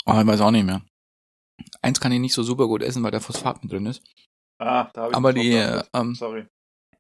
[0.05, 0.85] oh, ich weiß auch nicht mehr.
[1.81, 4.03] Eins kann ich nicht so super gut essen, weil da Phosphat mit drin ist.
[4.59, 6.47] Ah, da habe ich Aber die, äh, ähm, Sorry.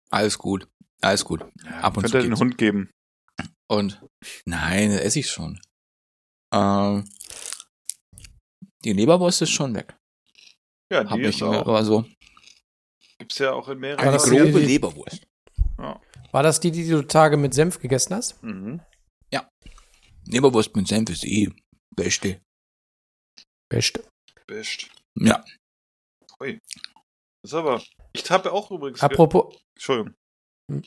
[0.09, 0.67] Alles gut,
[1.01, 1.45] alles gut.
[1.81, 2.37] Ab und zu ihr den.
[2.37, 2.91] Hund geben?
[3.71, 4.01] Und
[4.45, 5.61] nein, das esse ich schon.
[6.53, 7.07] Ähm,
[8.83, 9.95] die Leberwurst ist schon weg.
[10.91, 11.61] Ja, Hab die ich ist mir auch.
[11.61, 12.05] aber so
[13.17, 13.99] Gibt's ja auch in mehreren.
[14.01, 15.25] Eine das grobe die- Leberwurst.
[15.77, 18.41] War das die, die du Tage mit Senf gegessen hast?
[18.43, 18.81] Mhm.
[20.27, 21.49] Leberwurst mit Senf ist eh
[21.95, 22.39] beste.
[23.69, 23.99] Best.
[24.47, 24.87] Best.
[25.19, 25.43] Ja.
[26.39, 26.59] Ui.
[27.43, 27.81] Ist aber,
[28.13, 29.01] Ich habe auch übrigens.
[29.01, 30.13] Apropos, Entschuldigung.
[30.71, 30.83] Hm.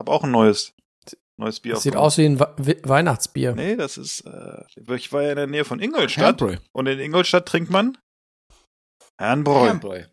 [0.00, 0.72] Hab auch ein neues,
[1.38, 1.74] neues Bier.
[1.74, 3.54] das sieht aus wie ein We We Weihnachtsbier.
[3.54, 4.64] Nee, das ist, äh,
[4.94, 6.40] ich war ja in der Nähe von Ingolstadt.
[6.40, 6.56] Herrenbräu.
[6.72, 7.96] Und in Ingolstadt trinkt man
[9.20, 9.64] Herrenbräu.
[9.64, 10.04] Herrenbräu.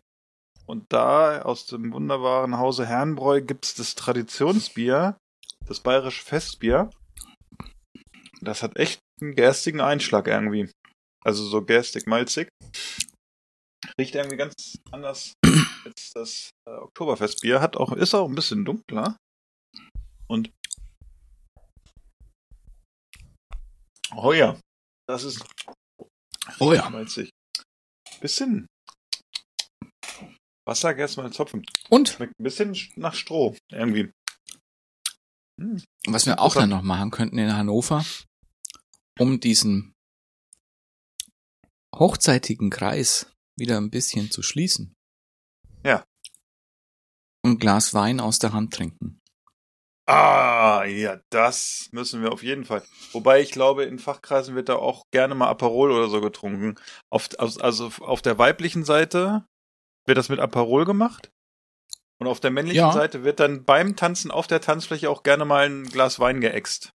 [0.66, 5.16] Und da aus dem wunderbaren Hause Herrenbräu gibt's das Traditionsbier,
[5.66, 6.90] das bayerische Festbier.
[8.40, 10.70] Das hat echt einen gerstigen Einschlag irgendwie.
[11.24, 12.48] Also so gerstig, malzig.
[13.98, 15.34] Riecht irgendwie ganz anders
[15.84, 17.60] als das äh, Oktoberfestbier.
[17.60, 19.16] Hat auch, ist auch ein bisschen dunkler.
[20.28, 20.50] Und
[24.14, 24.58] Oh ja,
[25.08, 25.44] das ist
[26.58, 26.88] Oh ja.
[26.90, 27.30] malzig.
[28.20, 28.66] Bisschen
[30.66, 31.64] Wasser, erstmal Zopfen.
[31.90, 34.12] Und Schmeckt ein bisschen nach Stroh, irgendwie.
[35.60, 35.82] Hm.
[36.06, 38.04] was wir auch dann noch machen könnten in Hannover,
[39.18, 39.94] um diesen
[41.94, 44.92] hochzeitigen Kreis wieder ein bisschen zu schließen.
[45.82, 46.04] Ja.
[47.42, 49.18] Ein Glas Wein aus der Hand trinken.
[50.08, 52.82] Ah, ja, das müssen wir auf jeden Fall.
[53.12, 56.76] Wobei ich glaube, in Fachkreisen wird da auch gerne mal Aperol oder so getrunken.
[57.10, 59.44] Auf, also auf der weiblichen Seite
[60.06, 61.30] wird das mit Aperol gemacht.
[62.18, 62.92] Und auf der männlichen Ja.
[62.92, 66.92] Seite wird dann beim Tanzen auf der Tanzfläche auch gerne mal ein Glas Wein geäxt.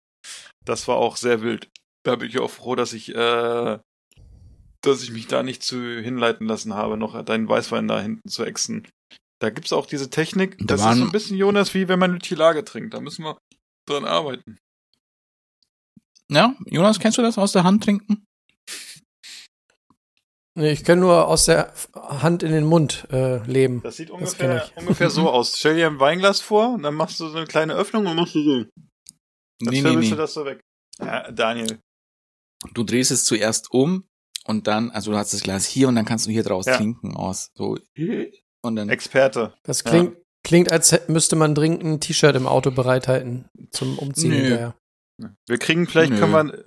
[0.66, 1.70] Das war auch sehr wild.
[2.04, 3.80] Da bin ich auch froh, dass ich, äh,
[4.82, 8.44] dass ich mich da nicht zu hinleiten lassen habe, noch deinen Weißwein da hinten zu
[8.46, 8.86] ächzen.
[9.40, 10.58] Da gibt's auch diese Technik.
[10.60, 12.94] Da Das ist so ein bisschen, Jonas, wie wenn man eine Tilage trinkt.
[12.94, 13.38] Da müssen wir
[13.88, 14.58] dran arbeiten.
[16.30, 18.26] Ja, Jonas, kennst du das aus der Hand trinken?
[20.56, 23.82] Nee, ich kann nur aus der Hand in den Mund äh, leben.
[23.84, 24.76] Das sieht Das ungefähr, ich.
[24.78, 25.56] ungefähr so aus.
[25.58, 28.34] Stell dir ein Weinglas vor und dann machst du so eine kleine Öffnung und machst
[28.34, 28.56] du so.
[28.64, 30.10] Dann Nee, nee, nee.
[30.10, 30.60] du das so weg.
[31.00, 31.80] Ja, Daniel.
[32.74, 34.08] Du drehst es zuerst um
[34.46, 36.76] und dann, also du hast das Glas hier und dann kannst du hier draus Ja.
[36.78, 37.52] trinken aus.
[37.54, 37.78] So.
[38.68, 38.90] Und dann.
[38.90, 39.54] Experte.
[39.64, 44.38] Das klingt, klingt, als müsste man dringend ein T-Shirt im Auto bereithalten zum Umziehen Nö.
[44.38, 44.76] hinterher.
[45.48, 46.20] Wir kriegen, vielleicht Nö.
[46.20, 46.66] können wir,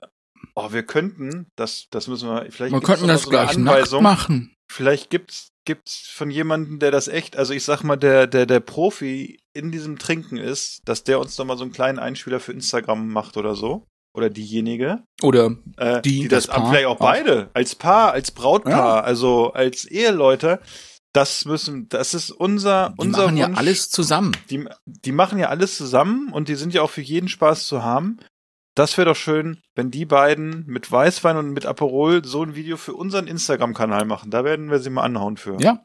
[0.57, 3.77] oh, wir könnten, das, das müssen wir, vielleicht Wir könnten das so eine gleich nackt
[3.79, 4.03] Anweisung.
[4.03, 4.55] machen.
[4.73, 8.61] Vielleicht gibt's, gibt's von jemandem, der das echt, also ich sag mal, der, der, der
[8.61, 12.53] Profi in diesem Trinken ist, dass der uns doch mal so einen kleinen Einspieler für
[12.53, 13.85] Instagram macht oder so.
[14.13, 15.05] Oder diejenige.
[15.23, 16.99] Oder Äh, Die, die, das, das Paar vielleicht auch auch.
[16.99, 19.01] beide, als Paar, als Brautpaar, Ja.
[19.03, 20.59] also als Eheleute,
[21.13, 23.59] das müssen, das ist unser, die unser machen ja Wunsch.
[23.59, 24.33] alles zusammen.
[24.49, 27.83] Die, die machen ja alles zusammen und die sind ja auch für jeden Spaß zu
[27.83, 28.19] haben.
[28.77, 32.77] Das wäre doch schön, wenn die beiden mit Weißwein und mit Aperol so ein Video
[32.77, 34.31] für unseren Instagram-Kanal machen.
[34.31, 35.61] Da werden wir sie mal anhauen für.
[35.61, 35.85] Ja.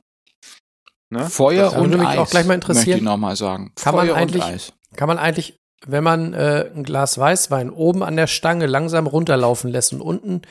[1.09, 1.27] Ne?
[1.29, 2.17] Feuer Das und würde mich Eis.
[2.19, 2.85] auch gleich mal interessieren.
[2.85, 3.73] Möchte ich nochmal sagen.
[3.75, 4.73] Kann Feuer man eigentlich- und Eis.
[4.95, 9.71] Kann man eigentlich, wenn man äh, ein Glas Weißwein oben an der Stange langsam runterlaufen
[9.71, 10.43] lässt und unten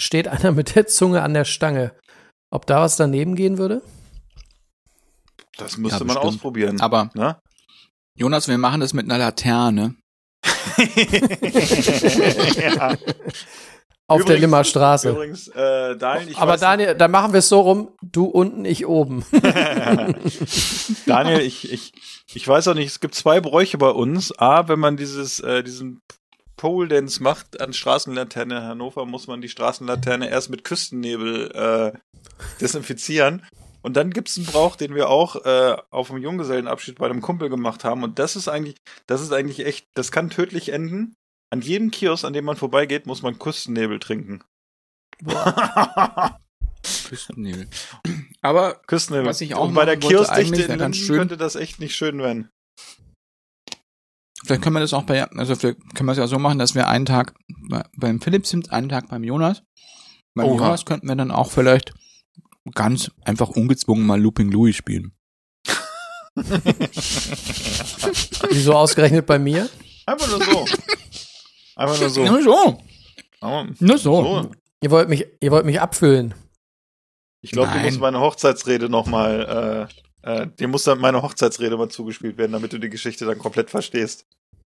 [0.00, 1.92] steht einer mit der Zunge an der Stange,
[2.50, 3.82] ob da was daneben gehen würde?
[5.58, 6.34] Das müsste Ja, man bestimmt.
[6.34, 6.80] ausprobieren.
[6.80, 7.38] Aber ne?
[8.16, 9.94] Jonas, wir machen das mit einer Laterne.
[12.56, 12.96] ja.
[14.08, 15.10] Auf der Übrigens- Limmer Straße.
[15.10, 18.64] Übrigens, äh, Daniel, ich Aber weiß Daniel, dann machen wir es so rum, du unten,
[18.64, 19.24] ich oben.
[21.06, 21.92] Daniel, ich, ich,
[22.34, 24.36] ich weiß auch nicht, es gibt zwei Bräuche bei uns.
[24.38, 26.00] A, wenn man dieses, äh, diesen
[26.56, 31.92] Pole Dance macht an Straßenlaterne in Hannover, muss man die Straßenlaterne erst mit Küstennebel äh,
[32.60, 33.46] desinfizieren.
[33.82, 37.48] Und dann gibt's einen Brauch, den wir auch äh, auf dem Junggesellenabschied bei einem Kumpel
[37.48, 38.02] gemacht haben.
[38.04, 38.76] Und das ist eigentlich,
[39.06, 41.14] das ist eigentlich echt, das kann tödlich enden.
[41.50, 44.42] An jedem Kiosk, an dem man vorbeigeht, muss man Küstennebel trinken.
[47.08, 47.68] Küstennebel.
[48.40, 49.28] Aber Küstennebel.
[49.28, 51.94] Was ich auch Und bei der Kioskdichte eigentlich in Linden schön- könnte das echt nicht
[51.94, 52.48] schön werden.
[54.44, 56.74] vielleicht können wir das auch bei, also vielleicht können wir es ja so machen, dass
[56.74, 57.34] wir einen Tag
[57.68, 59.62] bei, beim Philipp sind, einen Tag beim Jonas.
[60.34, 60.64] Beim Oha.
[60.64, 61.92] Jonas könnten wir dann auch vielleicht
[62.74, 65.12] ganz einfach ungezwungen mal Looping Louis spielen.
[68.50, 69.68] Wieso ausgerechnet bei mir?
[70.06, 70.64] Einfach nur so.
[71.76, 72.24] Einfach nur so.
[72.24, 72.82] Na so.
[73.40, 74.22] Aber Na so.
[74.22, 74.50] so.
[74.82, 76.34] Ihr wollt mich, ihr wollt mich abfüllen.
[77.40, 79.88] Ich glaube, du musst meine Hochzeitsrede nochmal,
[80.24, 83.38] äh, äh, dir muss dann meine Hochzeitsrede mal zugespielt werden, damit du die Geschichte dann
[83.38, 84.26] komplett verstehst.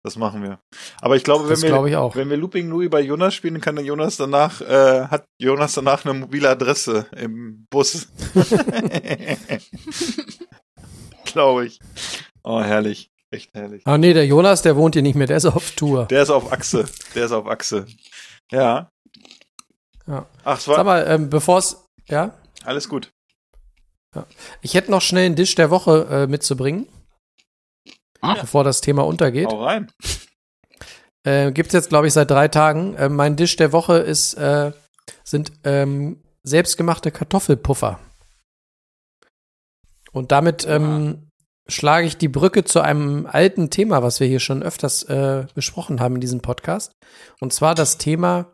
[0.04, 0.60] Das machen wir.
[1.02, 2.16] Aber ich glaube, wenn wir, auch.
[2.16, 5.74] wenn wir Looping Louis bei Jonas spielen, dann kann der Jonas danach, äh, hat Jonas
[5.74, 8.08] danach eine mobile Adresse im Bus.
[11.26, 11.80] glaube ich.
[12.44, 13.10] Oh, herrlich.
[13.32, 13.84] Echt herrlich.
[13.86, 16.06] Ah nee, der Jonas, der wohnt hier nicht mehr, der ist auf Tour.
[16.06, 16.86] Der ist auf Achse.
[17.14, 17.86] Der ist auf Achse.
[18.52, 18.90] Ja.
[20.08, 20.26] Ja.
[20.44, 22.34] Ach, es Sag war mal, ähm, bevor es, ja,
[22.64, 23.12] alles gut.
[24.62, 26.88] ich hätte noch schnell einen Dish der Woche äh, mitzubringen,
[28.22, 28.42] Ach.
[28.42, 29.48] bevor das Thema untergeht.
[29.48, 29.92] Hau rein.
[31.24, 32.96] Äh, Gibt es jetzt, glaube ich, seit drei Tagen.
[32.96, 34.72] Äh, mein Dish der Woche ist, äh,
[35.24, 38.00] sind ähm, selbstgemachte Kartoffelpuffer.
[40.12, 41.30] Und damit ähm,
[41.68, 46.00] schlage ich die Brücke zu einem alten Thema, was wir hier schon öfters äh, besprochen
[46.00, 46.94] haben in diesem Podcast.
[47.40, 48.52] Und zwar das Thema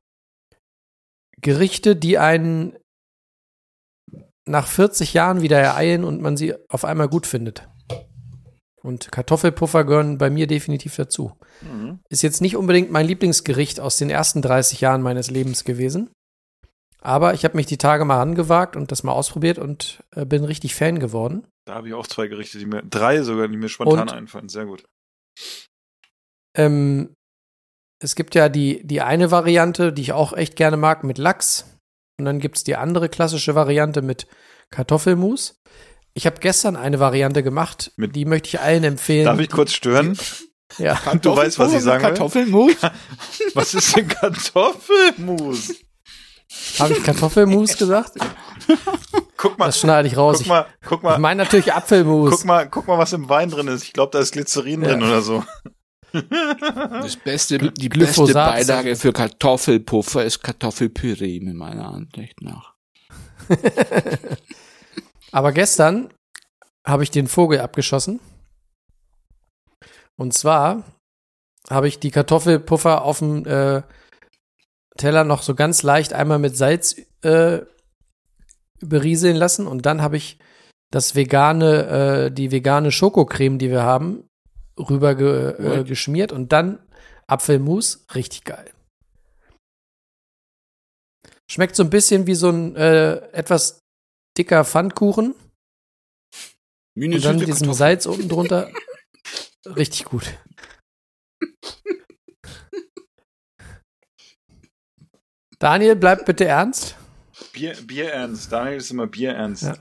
[1.42, 2.78] Gerichte, die einen
[4.48, 7.68] nach 40 Jahren wieder ereilen und man sie auf einmal gut findet.
[8.86, 11.32] Und Kartoffelpuffer gehören bei mir definitiv dazu.
[11.62, 12.00] Mhm.
[12.10, 16.12] Ist jetzt nicht unbedingt mein Lieblingsgericht aus den ersten 30 Jahren meines Lebens gewesen.
[17.02, 20.44] Aber ich habe mich die Tage mal angewagt und das mal ausprobiert und äh, bin
[20.44, 21.48] richtig Fan geworden.
[21.66, 24.50] Da habe ich auch zwei Gerichte, die mir, drei sogar, die mir spontan Und- einfallen.
[24.50, 24.86] Sehr gut.
[26.56, 27.14] Ähm,
[28.02, 31.66] es gibt ja die, die eine Variante, die ich auch echt gerne mag, mit Lachs.
[32.20, 34.28] Und dann gibt es die andere klassische Variante mit
[34.72, 35.56] Kartoffelmus.
[36.18, 39.26] Ich habe gestern eine Variante gemacht, Mit- die möchte ich allen empfehlen.
[39.26, 40.18] Darf ich kurz stören?
[40.80, 41.00] Ja.
[41.22, 42.10] Du weißt, was ich sagen will?
[42.10, 42.74] Kartoffelmus?
[43.54, 45.74] Was ist denn Kartoffelmus?
[46.80, 48.14] Habe ich Kartoffelmus gesagt?
[49.38, 50.40] Guck mal, Das schneide ich raus.
[50.40, 52.32] guck mal, guck Ich mal, meine natürlich Apfelmus.
[52.32, 53.84] guck mal, guck mal, was im Wein drin ist.
[53.84, 55.44] Ich glaube, da ist Glycerin drin oder so.
[56.12, 58.54] Das beste, die beste Glyphosat.
[58.56, 62.74] Beilage für Kartoffelpuffer ist Kartoffelpüree, mit meiner Ansicht nach.
[65.36, 66.14] Aber gestern
[66.88, 68.22] habe ich den Vogel abgeschossen.
[70.16, 70.86] Und zwar
[71.70, 73.82] habe ich die Kartoffelpuffer auf dem äh,
[74.96, 77.64] Teller noch so ganz leicht einmal mit Salz äh,
[78.80, 80.40] berieseln lassen und dann habe ich
[80.90, 84.30] das vegane, äh, die vegane Schokocreme, die wir haben,
[84.80, 86.80] rüber ge, äh, geschmiert und dann
[87.28, 88.72] Apfelmus, richtig geil.
[91.52, 93.85] Schmeckt so ein bisschen wie so ein äh, etwas
[94.38, 95.36] dicker Pfannkuchen
[96.98, 97.74] eine und dann süße diesem Kartoffel.
[97.74, 98.72] Salz unten drunter.
[99.66, 100.38] Richtig gut.
[105.60, 106.96] Daniel, bleib bitte ernst.
[107.54, 108.52] Bier, Bier ernst.
[108.52, 109.64] Daniel ist immer Bier ernst.
[109.64, 109.78] Ja.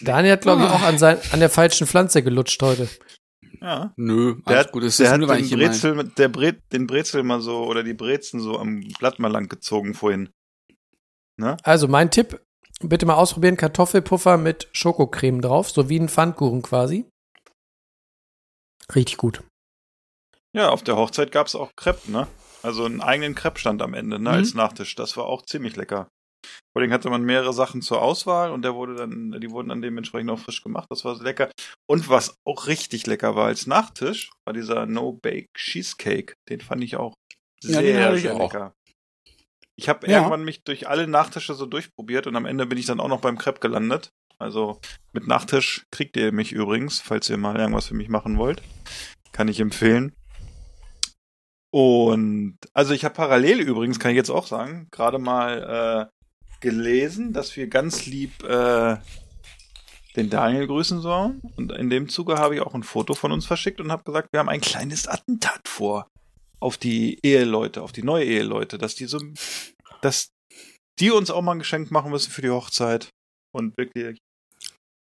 [0.00, 2.88] Daniel hat, glaube ich, auch an, sein, an der falschen Pflanze gelutscht heute.
[3.60, 3.92] ja.
[3.96, 4.84] Nö, Der alles hat, gut.
[4.84, 7.82] Das der ist hat nur, den Brezel, mit- der Bre den Brezel mal so, oder
[7.82, 10.30] die Brezen so am Blatt mal lang gezogen vorhin.
[11.64, 12.40] Also mein Tipp,
[12.82, 17.06] bitte mal ausprobieren, Kartoffelpuffer mit Schokocreme drauf, so wie ein Pfannkuchen quasi.
[18.94, 19.42] Richtig gut.
[20.54, 22.26] Ja, auf der Hochzeit gab's auch Crepe, ne?
[22.62, 24.30] Also einen eigenen Crepe-Stand am Ende, ne?
[24.30, 24.36] Mhm.
[24.36, 24.94] Als Nachtisch.
[24.94, 26.08] Das war auch ziemlich lecker.
[26.72, 29.82] Vor allem hatte man mehrere Sachen zur Auswahl und der wurde dann, die wurden dann
[29.82, 30.86] dementsprechend auch frisch gemacht.
[30.90, 31.50] Das war lecker.
[31.88, 36.34] Und was auch richtig lecker war als Nachtisch, war dieser No-Bake Cheesecake.
[36.48, 37.14] Den fand ich auch
[37.62, 38.72] Ja, sehr, ich sehr lecker.
[39.76, 40.18] Ich habe Ja.
[40.18, 43.20] irgendwann mich durch alle Nachtische so durchprobiert und am Ende bin ich dann auch noch
[43.20, 44.12] beim Crepe gelandet.
[44.38, 44.80] Also
[45.12, 48.60] mit Nachtisch kriegt ihr mich übrigens, falls ihr mal irgendwas für mich machen wollt.
[49.32, 50.12] Kann ich empfehlen.
[51.70, 57.32] Und also ich habe parallel übrigens, kann ich jetzt auch sagen, gerade mal äh, gelesen,
[57.32, 58.96] dass wir ganz lieb äh,
[60.16, 61.40] den Daniel grüßen sollen.
[61.56, 64.28] Und in dem Zuge habe ich auch ein Foto von uns verschickt und habe gesagt,
[64.32, 66.08] wir haben ein kleines Attentat vor
[66.62, 69.18] auf die Eheleute, auf die neue Eheleute, dass die so,
[70.00, 70.30] dass
[71.00, 73.10] die uns auch mal ein Geschenk machen müssen für die Hochzeit
[73.52, 74.18] und wirklich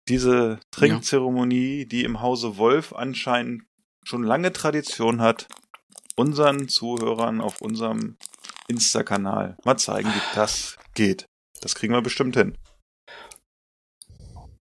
[0.09, 3.65] diese Trinkzeremonie, die im Hause Wolf anscheinend
[4.05, 5.49] schon lange Tradition hat,
[6.17, 8.17] unseren Zuhörern auf unserem
[8.69, 11.27] Insta-Kanal mal zeigen, wie das geht.
[11.61, 12.57] Das kriegen wir bestimmt hin.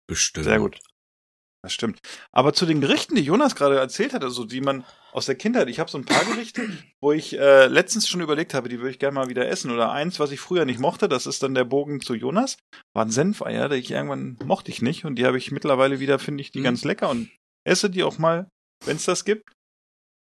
[0.08, 0.46] Bestimmt.
[0.46, 0.80] Sehr gut.
[1.66, 2.00] Das stimmt.
[2.32, 5.68] Aber zu den Gerichten, die Jonas gerade erzählt hat, also die man aus der Kindheit,
[5.68, 6.62] ich habe so ein paar Gerichte,
[7.02, 9.72] wo ich äh, letztens schon überlegt habe, die würde ich gerne mal wieder essen.
[9.72, 12.58] Oder eins, was ich früher nicht mochte, das ist dann der Bogen zu Jonas,
[12.94, 15.06] waren Senfeier, die ich irgendwann mochte ich nicht.
[15.06, 16.66] Und die habe ich mittlerweile wieder, finde ich, die Mhm.
[16.66, 17.32] ganz lecker und
[17.64, 18.48] esse die auch mal,
[18.86, 19.52] wenn es das gibt.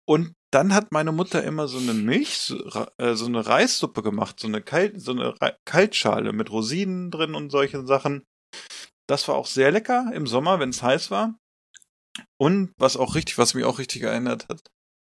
[0.09, 2.57] Und dann hat meine Mutter immer so eine Milch, so,
[2.97, 7.35] äh, so eine Reissuppe gemacht, so eine, Kalt, so eine Re Kaltschale mit Rosinen drin
[7.35, 8.23] und solchen Sachen.
[9.09, 11.35] Das war auch sehr lecker im Sommer, wenn es heiß war.
[12.39, 14.61] Und was auch richtig, was mich auch richtig erinnert hat,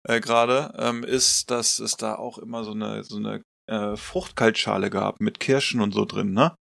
[0.05, 4.91] äh, gerade, ähm, ist, dass es da auch immer so eine, so eine äh, Fruchtkaltschale
[4.91, 6.55] gab mit Kirschen und so drin, ne?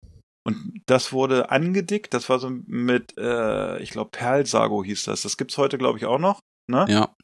[0.44, 5.22] Und das wurde angedickt, das war so mit, äh, ich glaube, Perlsago hieß das.
[5.22, 6.86] Das gibt's heute, glaube ich, auch noch, ne?
[6.88, 7.14] Ja.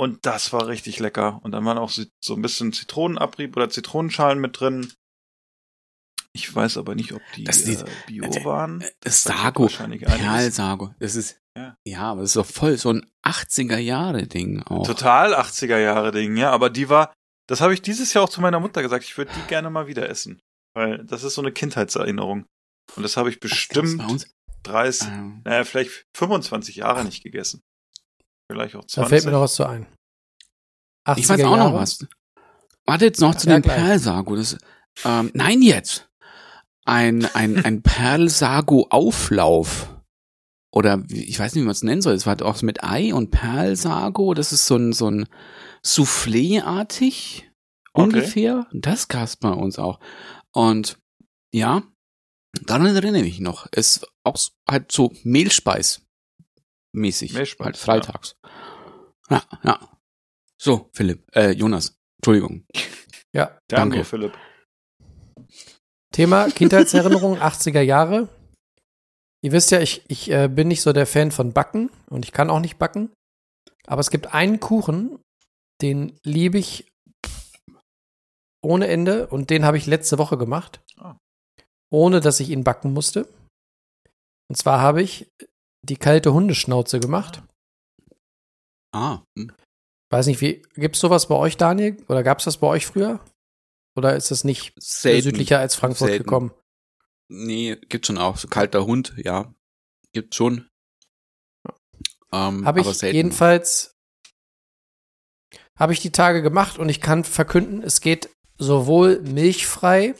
[0.00, 1.40] Und das war richtig lecker.
[1.42, 4.92] Und dann waren auch so so ein bisschen Zitronenabrieb oder Zitronenschalen mit drin.
[6.34, 8.84] Ich weiß aber nicht, ob die Das ist die- äh, Bio äh, waren.
[9.00, 10.02] Das Sago, wahrscheinlich.
[10.02, 10.94] Perlsago.
[10.98, 11.76] Das ist, Ja.
[11.84, 12.00] ja.
[12.02, 14.86] aber das ist doch voll so ein 80er-Jahre-Ding auch.
[14.86, 16.50] Total 80er Jahre Ding, ja.
[16.50, 17.12] Aber die war,
[17.48, 19.04] das habe ich dieses Jahr auch zu meiner Mutter gesagt.
[19.04, 20.40] Ich würde die gerne mal wieder essen.
[20.74, 22.44] Weil das ist so eine Kindheitserinnerung.
[22.96, 24.26] Und das habe ich bestimmt bei uns.
[24.64, 27.62] 30, Ähm, naja, vielleicht 25 Jahre nicht gegessen.
[28.50, 28.94] Vielleicht auch 20.
[29.02, 29.86] Da fällt mir noch was zu ein.
[31.16, 31.74] ich weiß 80er auch noch Jahre.
[31.74, 32.06] was.
[32.86, 33.62] Warte jetzt noch zu Ja, dem.
[33.62, 34.36] Perlsago.
[34.36, 34.56] Das,
[35.04, 36.07] ähm, nein, jetzt.
[36.88, 39.94] Ein, ein, ein Perlsago-Auflauf.
[40.74, 42.14] oder ich weiß nicht, wie man es nennen soll.
[42.14, 44.34] Es war auch mit Ei und Perlsago.
[44.34, 45.26] Das ist so ein, so ein
[45.84, 47.44] Soufflé-artig
[47.94, 48.02] Okay.
[48.04, 48.66] ungefähr.
[48.72, 49.98] Das gab's bei uns auch.
[50.52, 50.98] Und
[51.52, 51.82] ja,
[52.64, 53.66] daran erinnere ich mich noch.
[53.72, 56.02] Es auch s- halt so Mehlspeis
[56.94, 57.32] mäßig.
[57.34, 58.36] Mehlspeis, halt freitags.
[59.30, 59.42] Ja.
[59.62, 59.78] ja,
[60.58, 62.64] So, Philipp, äh, Jonas, Entschuldigung.
[63.34, 63.58] Ja.
[63.68, 63.82] Danke.
[63.82, 64.32] andere Philipp.
[66.18, 68.28] Thema Kindheitserinnerung 80er Jahre.
[69.40, 72.32] Ihr wisst ja, ich, ich äh, bin nicht so der Fan von Backen und ich
[72.32, 73.12] kann auch nicht backen.
[73.86, 75.20] Aber es gibt einen Kuchen,
[75.80, 76.90] den liebe ich
[78.64, 80.80] ohne Ende und den habe ich letzte Woche gemacht.
[80.96, 81.16] Ah.
[81.88, 83.28] Ohne dass ich ihn backen musste.
[84.48, 85.30] Und zwar habe ich
[85.84, 87.44] die kalte Hundeschnauze gemacht.
[88.92, 89.52] Ah, hm.
[90.10, 91.96] Weiß nicht, wie gibt's sowas bei euch, Daniel?
[92.08, 93.20] Oder gab's das bei euch früher?
[93.98, 95.22] Oder ist das nicht selten.
[95.24, 96.24] südlicher als Frankfurt Selten.
[96.24, 96.54] gekommen?
[97.28, 98.38] Nee, gibt schon auch.
[98.38, 99.52] So kalter Hund, ja.
[100.12, 100.68] Gibt schon.
[102.32, 103.16] Ähm, Habe aber ich selten.
[103.16, 103.96] jedenfalls
[105.76, 110.14] habe ich die Tage gemacht und ich kann verkünden, es geht sowohl milchfrei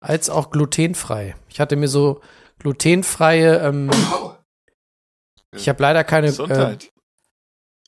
[0.00, 1.36] als auch glutenfrei.
[1.48, 2.20] Ich hatte mir so
[2.58, 3.90] glutenfreie ähm,
[5.52, 6.92] ich habe leider keine äh, Gesundheit.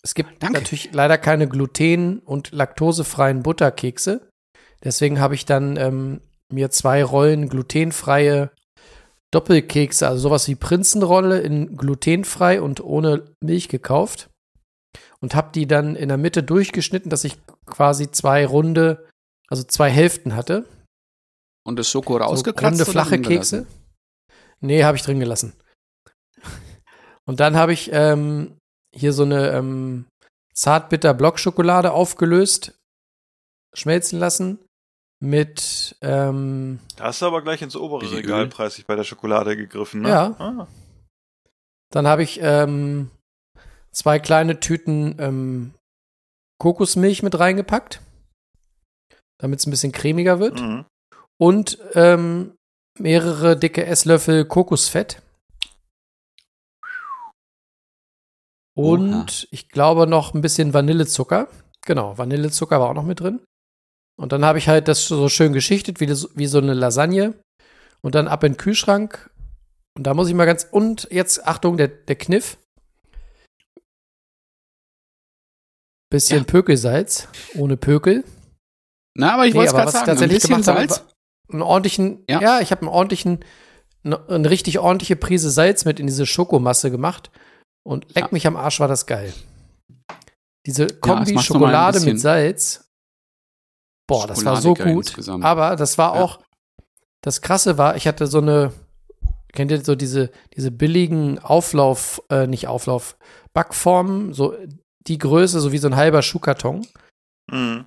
[0.02, 0.58] es gibt Danke.
[0.60, 4.29] natürlich leider keine gluten- und laktosefreien Butterkekse.
[4.82, 6.20] Deswegen habe ich dann ähm,
[6.50, 8.50] mir zwei Rollen glutenfreie
[9.30, 14.28] Doppelkekse, also sowas wie Prinzenrolle in glutenfrei und ohne Milch gekauft
[15.20, 19.06] und habe die dann in der Mitte durchgeschnitten, dass ich quasi zwei runde,
[19.48, 20.66] also zwei Hälften hatte.
[21.64, 23.66] Und das Schoko So rausgekratzt runde, oder flache Kekse.
[24.60, 25.52] Nee, habe ich drin gelassen.
[27.24, 28.58] Und dann habe ich ähm,
[28.92, 30.06] hier so eine ähm,
[30.54, 32.74] zartbitter Blockschokolade aufgelöst,
[33.74, 34.58] schmelzen lassen
[35.20, 40.00] mit ähm, Da hast du aber gleich ins obere Regal preislich bei der Schokolade gegriffen,
[40.00, 40.08] ne?
[40.08, 40.36] Ja.
[40.38, 40.66] Ah.
[41.90, 43.10] Dann habe ich ähm,
[43.92, 45.74] zwei kleine Tüten ähm,
[46.58, 48.00] Kokosmilch mit reingepackt,
[49.38, 50.60] damit es ein bisschen cremiger wird.
[50.60, 50.86] Mhm.
[51.38, 52.54] Und ähm,
[52.98, 55.22] mehrere dicke Esslöffel Kokosfett.
[58.76, 59.48] Und Oha.
[59.50, 61.48] ich glaube noch ein bisschen Vanillezucker.
[61.84, 63.40] Genau, Vanillezucker war auch noch mit drin.
[64.20, 67.34] Und dann habe ich halt das so schön geschichtet, wie, das, wie so eine Lasagne.
[68.02, 69.30] Und dann ab in den Kühlschrank.
[69.96, 70.64] Und da muss ich mal ganz.
[70.70, 72.58] Und jetzt, Achtung, der, der Kniff.
[76.10, 76.44] Bisschen Ja.
[76.44, 78.24] Pökelsalz, ohne Pökel.
[79.16, 81.00] Na, aber ich Nee, wollte gerade sagen, ein tatsächlich bisschen gemacht habe, Salz.
[81.00, 81.06] war
[81.52, 82.60] einen ordentlichen, ja, Ja.
[82.60, 83.44] ich habe einen ordentlichen,
[84.02, 87.30] ne- eine richtig ordentliche Prise Salz mit in diese Schokomasse gemacht
[87.86, 88.28] und leck Ja.
[88.32, 89.32] mich am Arsch war das geil.
[90.66, 92.89] Diese Kombi ein Schokolade bisschen mit Salz.
[94.10, 94.86] Boah, das war so gut.
[94.86, 95.44] insgesamt.
[95.44, 96.22] Aber das war Ja.
[96.22, 96.40] auch,
[97.22, 98.72] das krasse war, ich hatte so eine,
[99.52, 103.16] kennt ihr so diese, diese billigen Auflauf, äh, nicht Auflauf,
[103.52, 104.54] Backformen, so
[105.06, 106.86] die Größe, so wie so ein halber Schuhkarton.
[107.50, 107.86] Mhm.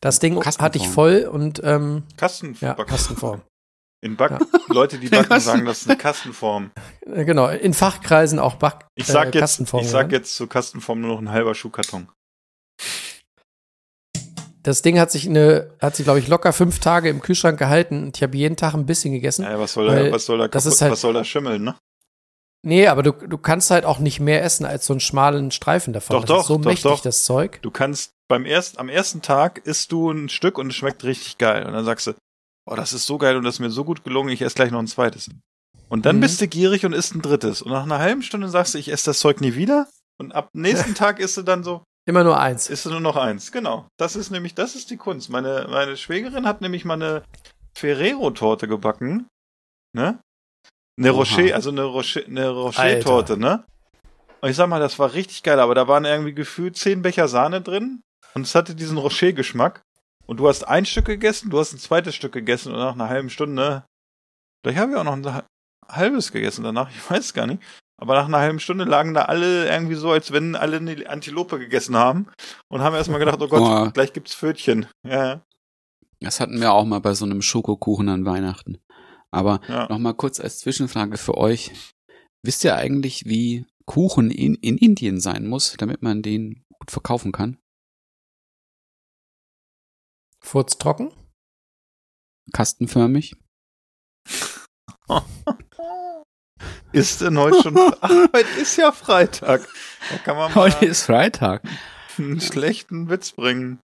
[0.00, 0.92] Das Ding hatte ich Kastenform.
[0.92, 3.40] voll und ähm, Kasten ja, Kastenform.
[4.02, 4.38] In Back
[4.68, 6.72] Leute, die backen, sagen, das ist eine Kastenform.
[7.06, 11.00] Genau, in Fachkreisen auch Back Ich sag äh, jetzt, Kastenform ich sag jetzt zu Kastenform
[11.00, 12.08] nur noch ein halber Schuhkarton.
[14.64, 18.02] Das Ding hat sich eine, hat sich, glaube ich, locker fünf Tage im Kühlschrank gehalten
[18.02, 19.42] und ich habe jeden Tag ein bisschen gegessen.
[19.44, 21.76] Ja, was soll da, was soll da kaputt, halt- was soll da schimmeln, ne?
[22.66, 25.92] Nee, aber du, du kannst halt auch nicht mehr essen als so einen schmalen Streifen
[25.92, 26.16] davon.
[26.16, 27.00] Doch, das doch, ist so doch, mächtig, doch.
[27.02, 27.60] das Zeug.
[27.60, 31.36] Du kannst beim ersten, am ersten Tag isst du ein Stück und es schmeckt richtig
[31.36, 31.66] geil.
[31.66, 32.12] Und dann sagst du,
[32.66, 34.70] oh, das ist so geil und das ist mir so gut gelungen, ich esse gleich
[34.70, 35.28] noch ein zweites.
[35.90, 36.20] Und dann Mhm.
[36.20, 37.60] bist du gierig und isst ein drittes.
[37.60, 39.86] Und nach einer halben Stunde sagst du, ich esse das Zeug nie wieder.
[40.18, 42.68] Und ab nächsten Tag isst du dann so, Immer nur eins.
[42.68, 43.50] isst du nur noch eins.
[43.50, 43.88] Genau.
[43.96, 45.30] Das ist nämlich, das ist die Kunst.
[45.30, 47.22] Meine, meine Schwägerin hat nämlich mal eine
[47.74, 49.26] Ferrero-Torte gebacken.
[49.94, 50.18] Ne?
[50.98, 51.18] Eine Oha.
[51.18, 53.64] Rocher, also eine Rocher, eine Rocher-Torte, ne?
[54.40, 57.28] Und ich sag mal, das war richtig geil, aber da waren irgendwie gefühlt zehn Becher
[57.28, 58.02] Sahne drin
[58.34, 59.82] und es hatte diesen Rocher-Geschmack.
[60.26, 63.08] Und du hast ein Stück gegessen, du hast ein zweites Stück gegessen und nach einer
[63.08, 63.84] halben Stunde,
[64.62, 65.42] vielleicht habe ich auch noch ein
[65.88, 67.62] halbes gegessen danach, ich weiß gar nicht.
[67.96, 71.58] Aber nach einer halben Stunde lagen da alle irgendwie so, als wenn alle eine Antilope
[71.58, 72.26] gegessen haben
[72.68, 73.90] und haben erstmal gedacht, oh Gott, Oh.
[73.92, 74.86] gleich gibt's Pfötchen.
[75.06, 75.44] Ja,
[76.20, 78.78] Das hatten wir auch mal bei so einem Schokokuchen an Weihnachten.
[79.30, 79.88] Aber ja.
[79.88, 81.72] noch mal kurz als Zwischenfrage für euch.
[82.42, 87.32] Wisst ihr eigentlich, wie Kuchen in, in Indien sein muss, damit man den gut verkaufen
[87.32, 87.58] kann?
[90.40, 91.12] Furz trocken.
[92.52, 93.36] Kastenförmig?
[96.92, 99.68] Ist denn heute schon, ach, heute ist ja Freitag.
[100.10, 101.62] Da kann man mal Heute ist Freitag.
[102.18, 103.80] einen schlechten Witz bringen.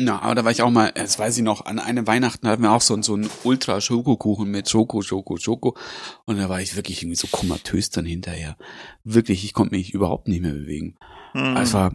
[0.00, 2.62] Na, aber da war ich auch mal, das weiß ich noch, an einem Weihnachten hatten
[2.62, 5.76] wir auch so, so einen Ultra-Schokokuchen mit Schoko, Schoko, Schoko.
[6.24, 8.56] Und da war ich wirklich irgendwie so komatös dann hinterher.
[9.04, 10.96] Wirklich, ich konnte mich überhaupt nicht mehr bewegen.
[11.32, 11.56] Hm.
[11.56, 11.94] Es war,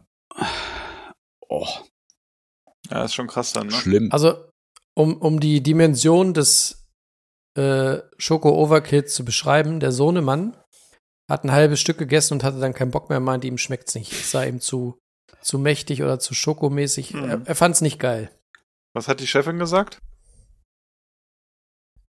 [1.50, 1.68] oh,
[2.90, 3.74] ja, ist schon krass dann, ne?
[3.74, 4.10] schlimm.
[4.12, 4.36] Also,
[4.94, 6.79] um, um die Dimension des
[7.56, 10.56] äh, Schoko-Overkills zu beschreiben, der Sohnemann
[11.30, 14.12] hat ein halbes Stück gegessen und hatte dann keinen Bock mehr, meinte, ihm schmeckt's nicht.
[14.12, 14.98] Es sei ihm zu,
[15.42, 17.14] zu mächtig oder zu schokomäßig.
[17.14, 17.24] Mhm.
[17.30, 18.32] Er, er fand's nicht geil.
[18.96, 20.00] Was hat die Chefin gesagt?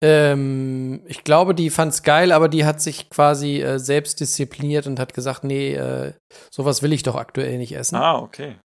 [0.02, 4.98] Ähm, ich glaube, die fand's geil, aber die hat sich quasi äh, selbst diszipliniert und
[4.98, 6.12] hat gesagt, nee, äh,
[6.50, 7.96] sowas will ich doch aktuell nicht essen.
[7.96, 8.56] Ah, okay.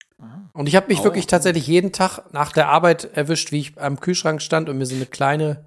[0.52, 1.04] Und ich habe mich Oh.
[1.04, 4.86] wirklich tatsächlich jeden Tag nach der Arbeit erwischt, wie ich am Kühlschrank stand und mir
[4.86, 5.64] so eine kleine,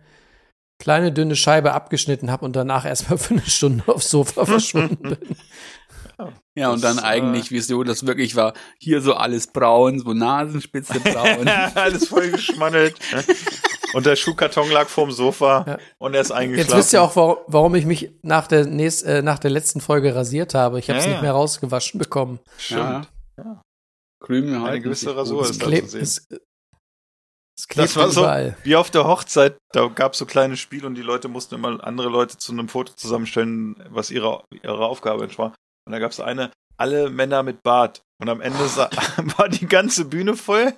[0.81, 5.17] kleine dünne Scheibe abgeschnitten habe und danach erstmal für eine Stunde aufs Sofa verschwunden bin.
[6.55, 9.99] Ja, und Das, dann eigentlich, wie es so das wirklich war, hier so alles braun,
[9.99, 11.47] so Nasenspitze braun.
[11.47, 12.95] Alles voll geschmandelt.
[13.93, 15.77] und der Schuhkarton lag vorm Sofa Ja.
[15.97, 16.69] und er ist eingeschlafen.
[16.69, 19.81] Jetzt wisst ihr auch, warum, warum ich mich nach der, nächst, äh, nach der letzten
[19.81, 20.77] Folge rasiert habe.
[20.79, 22.39] Ich habe es Ja, nicht mehr rausgewaschen bekommen.
[22.57, 23.07] Stimmt.
[23.37, 23.61] Ja.
[24.19, 26.01] Krümel Eine gewisse Rasur ist da zu sehen.
[26.03, 26.27] es,
[27.57, 28.57] es Das war so überall.
[28.63, 31.83] wie auf der Hochzeit, da gab es so kleine Spiele und die Leute mussten immer
[31.83, 35.53] andere Leute zu einem Foto zusammenstellen, was ihre, ihre Aufgabe war.
[35.85, 38.01] Und da gab es eine, alle Männer mit Bart.
[38.21, 38.89] Und am Ende sa-
[39.37, 40.73] war die ganze Bühne voll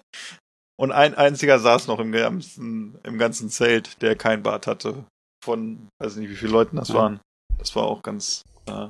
[0.80, 5.06] und ein einziger saß noch im ganzen, im ganzen Zelt, der kein Bart hatte.
[5.44, 7.20] Von, weiß nicht, wie viele Leuten das waren.
[7.58, 8.88] Das war auch ganz äh,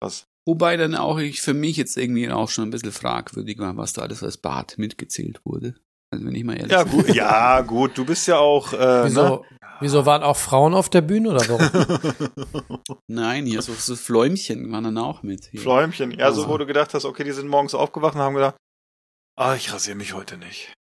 [0.00, 0.24] krass.
[0.46, 3.92] Wobei dann auch ich für mich jetzt irgendwie auch schon ein bisschen fragwürdig war, was
[3.94, 5.74] da alles als Bart mitgezählt wurde.
[6.10, 6.92] Also wenn ich mal ehrlich Ja, bin.
[6.92, 8.72] gut, ja, gut, du bist ja auch.
[8.72, 9.02] Äh, ne?
[9.04, 9.44] Wieso,
[9.80, 12.78] wieso waren auch Frauen auf der Bühne oder warum?
[13.08, 15.46] Nein, hier so, so Fläumchen waren dann auch mit.
[15.50, 15.60] Hier.
[15.60, 16.10] Fläumchen.
[16.12, 16.48] Ja, so Also.
[16.48, 18.56] wo du gedacht hast, okay, die sind morgens aufgewacht und haben gedacht,
[19.38, 20.72] ah, ich rasiere mich heute nicht.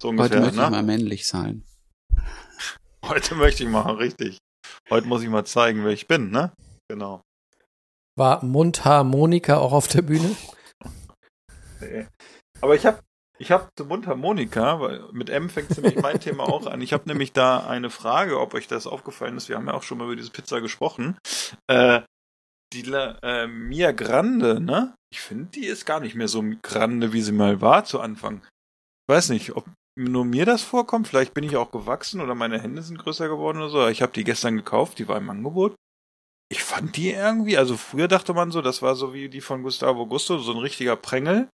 [0.00, 0.64] So Heute ungefähr, möchte ne?
[0.64, 1.64] ich mal männlich sein.
[3.04, 4.38] Heute möchte ich mal, richtig.
[4.88, 6.52] Heute muss ich mal zeigen, wer ich bin, ne?
[6.88, 7.20] Genau.
[8.16, 10.36] War Mundharmonika auch auf der Bühne?
[11.80, 12.06] Nee.
[12.60, 13.00] Aber ich habe
[13.42, 16.80] ich hab zur Mundharmonika, weil mit M fängt nämlich mein Thema auch an.
[16.80, 19.48] Ich habe nämlich da eine Frage, ob euch das aufgefallen ist.
[19.48, 21.18] Wir haben ja auch schon mal über diese Pizza gesprochen.
[21.66, 22.02] Äh,
[22.72, 24.94] die äh, Mia Grande, ne?
[25.12, 28.42] Ich finde, die ist gar nicht mehr so grande, wie sie mal war zu Anfang.
[28.46, 29.66] Ich weiß nicht, ob
[29.98, 31.08] nur mir das vorkommt.
[31.08, 33.88] Vielleicht bin ich auch gewachsen oder meine Hände sind größer geworden oder so.
[33.88, 35.74] Ich habe die gestern gekauft, die war im Angebot.
[36.48, 39.64] Ich fand die irgendwie, also früher dachte man so, das war so wie die von
[39.64, 41.48] Gustavo Gusto, so ein richtiger Prängel.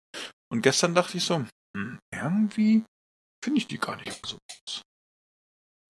[0.52, 1.44] Und gestern dachte ich so,
[1.78, 2.84] hm, irgendwie
[3.44, 4.38] finde ich die gar nicht so.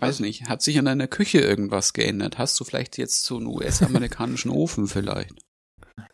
[0.00, 2.38] Weiß nicht, hat sich an deiner Küche irgendwas geändert?
[2.38, 5.34] Hast du vielleicht jetzt so einen US-amerikanischen Ofen vielleicht?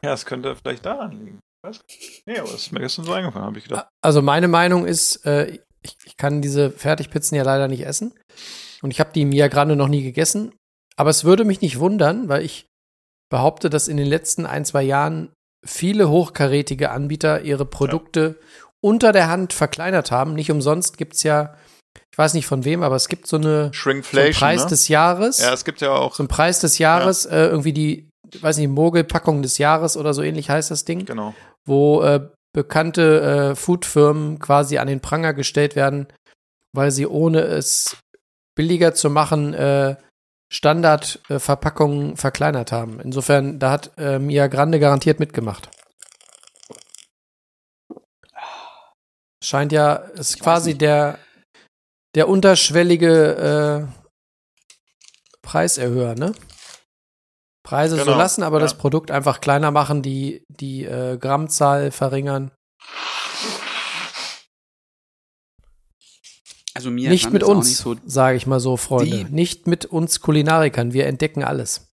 [0.02, 1.40] Ja, es könnte vielleicht daran liegen.
[1.62, 1.80] Was?
[2.26, 3.88] Nee, aber es ist mir gestern so eingefallen, habe ich gedacht.
[4.02, 8.14] Also meine Meinung ist, äh, ich, ich kann diese Fertigpizzen ja leider nicht essen.
[8.80, 10.54] Und ich habe die Mia Grande noch nie gegessen.
[10.96, 12.66] Aber es würde mich nicht wundern, weil ich
[13.30, 15.32] behaupte, dass in den letzten ein, zwei Jahren
[15.64, 18.38] viele hochkarätige Anbieter ihre Produkte
[18.84, 20.34] unter der Hand verkleinert haben.
[20.34, 21.54] Nicht umsonst gibt's ja,
[22.12, 24.68] ich weiß nicht von wem, aber es gibt so eine so einen Shrinkflation, Preis ne?
[24.68, 25.38] des Jahres.
[25.40, 28.10] Ja, es gibt ja auch, so ein Preis des Jahres, äh, irgendwie die,
[28.40, 31.34] weiß nicht, Mogelpackung des Jahres oder so ähnlich heißt das Ding genau.
[31.64, 36.06] wo äh, bekannte äh, Foodfirmen quasi an den Pranger gestellt werden,
[36.74, 37.96] weil sie ohne es
[38.54, 39.96] billiger zu machen äh,
[40.52, 43.00] Standardverpackungen verkleinert haben.
[43.00, 45.70] Insofern, da hat äh, Mia Grande garantiert mitgemacht.
[49.44, 51.18] Scheint ja, ist Ich quasi der
[52.14, 56.32] der unterschwellige äh, Preiserhöher, ne?
[57.64, 58.62] Preise so Genau, lassen, aber ja.
[58.62, 62.50] das Produkt einfach kleiner machen, die die äh, Grammzahl verringern.
[66.74, 69.24] Also mir nicht mit uns, nicht so sage ich mal so, Freunde.
[69.24, 70.92] Die- Nicht mit uns Kulinarikern.
[70.92, 71.88] Wir entdecken alles.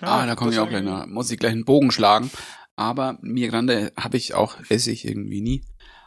[0.00, 1.06] ah, da komme ich auch gleich nach.
[1.06, 2.30] Muss ich gleich einen Bogen schlagen.
[2.76, 5.64] Aber Mia Grande habe ich auch, esse ich irgendwie nie.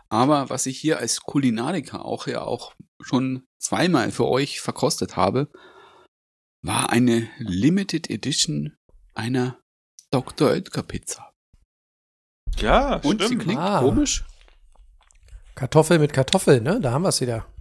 [0.09, 5.51] Aber was ich hier als Kulinariker auch ja auch schon zweimal für euch verkostet habe,
[6.63, 8.77] war eine Limited Edition
[9.13, 9.59] einer
[10.11, 10.49] Dr.
[10.51, 11.31] Oetker Pizza.
[12.57, 13.43] Ja, Und sie stimmt.
[13.43, 13.79] klingt Ah.
[13.81, 14.25] komisch.
[15.55, 16.79] Kartoffel mit Kartoffel, ne?
[16.79, 17.51] Da haben wir es wieder.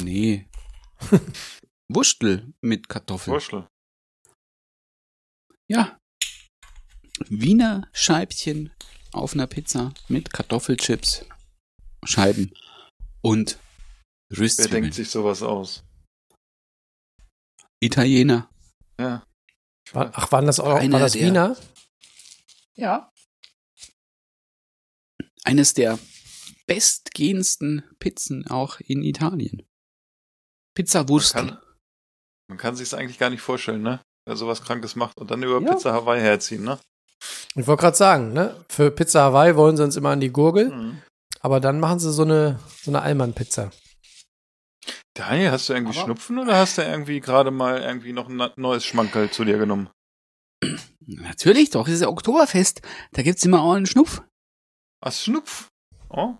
[0.00, 0.48] Nee.
[1.88, 3.34] Wurstel mit Kartoffeln.
[3.34, 3.66] Wurschtel.
[5.68, 5.98] Ja.
[7.28, 8.72] Wiener Scheibchen
[9.12, 11.26] auf einer Pizza mit Kartoffelchips,
[12.04, 12.52] Scheiben
[13.22, 13.58] und
[14.30, 14.82] Wer Röstzwiebeln.
[14.84, 15.84] denkt sich sowas aus?
[17.80, 18.48] Italiener.
[19.00, 19.24] Ja.
[19.92, 21.56] War, ach, waren das auch Einer war das der- Wiener?
[22.76, 23.10] Ja.
[25.44, 25.98] Eines der
[26.66, 29.66] bestgehendsten Pizzen auch in Italien.
[30.74, 31.34] Pizza Wurst.
[31.34, 31.62] Man kann,
[32.48, 34.00] man kann sich's eigentlich gar nicht vorstellen, ne?
[34.26, 35.74] Wer sowas Krankes macht und dann über Ja.
[35.74, 36.78] Pizza Hawaii herziehen, ne?
[37.54, 38.64] Ich wollte gerade sagen, ne?
[38.70, 41.02] Für Pizza Hawaii wollen sie uns immer an die Gurgel, Mhm.
[41.42, 43.70] Aber dann machen sie so eine, so eine Allmann-Pizza.
[45.14, 48.50] Daniel, hast du irgendwie Aber- Schnupfen oder hast du irgendwie gerade mal irgendwie noch ein
[48.56, 49.90] neues Schmankerl zu dir genommen?
[51.06, 52.80] Natürlich doch, es ist ja Oktoberfest.
[53.12, 54.22] Da gibt's immer auch einen Schnupf.
[55.04, 55.68] Ach, Schnupf.
[56.08, 56.34] Oh,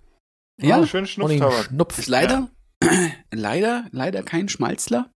[0.60, 1.64] Ja, ah, schön Und den Schnupftabak.
[1.66, 1.98] Schnupf.
[1.98, 2.50] ist leider,
[3.32, 5.10] leider, leider kein Schmalzler.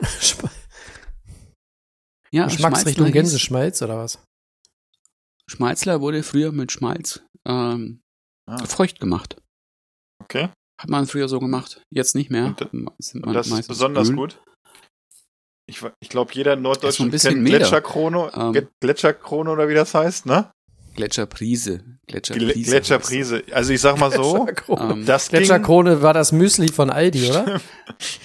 [2.34, 4.18] Ja, Geschmacksrichtung Gänseschmalz oder was?
[5.46, 8.01] Schmalzler wurde früher mit Schmalz ähm,
[8.60, 8.66] Ah.
[8.66, 9.36] feucht gemacht.
[10.22, 10.48] Okay.
[10.80, 11.82] Hat man früher so gemacht.
[11.90, 12.46] Jetzt nicht mehr.
[12.46, 14.16] Und da- Sind Und das ist besonders Öl.
[14.16, 14.40] gut.
[15.68, 16.56] Ich, ich glaube, jeder
[17.10, 17.46] bisschen kennt.
[17.48, 18.68] Gletscherkrone, Ähm.
[18.80, 20.50] Gletscherkrone oder wie das heißt, ne?
[20.96, 21.78] Gletscherprise.
[21.78, 22.70] Gle Gletscherprise.
[22.70, 23.42] Gletscherprise.
[23.52, 24.92] Also ich sag mal so, Gletscherkrone.
[24.92, 27.60] Ähm, das Gletscherkrone war das Müsli von Aldi, oder?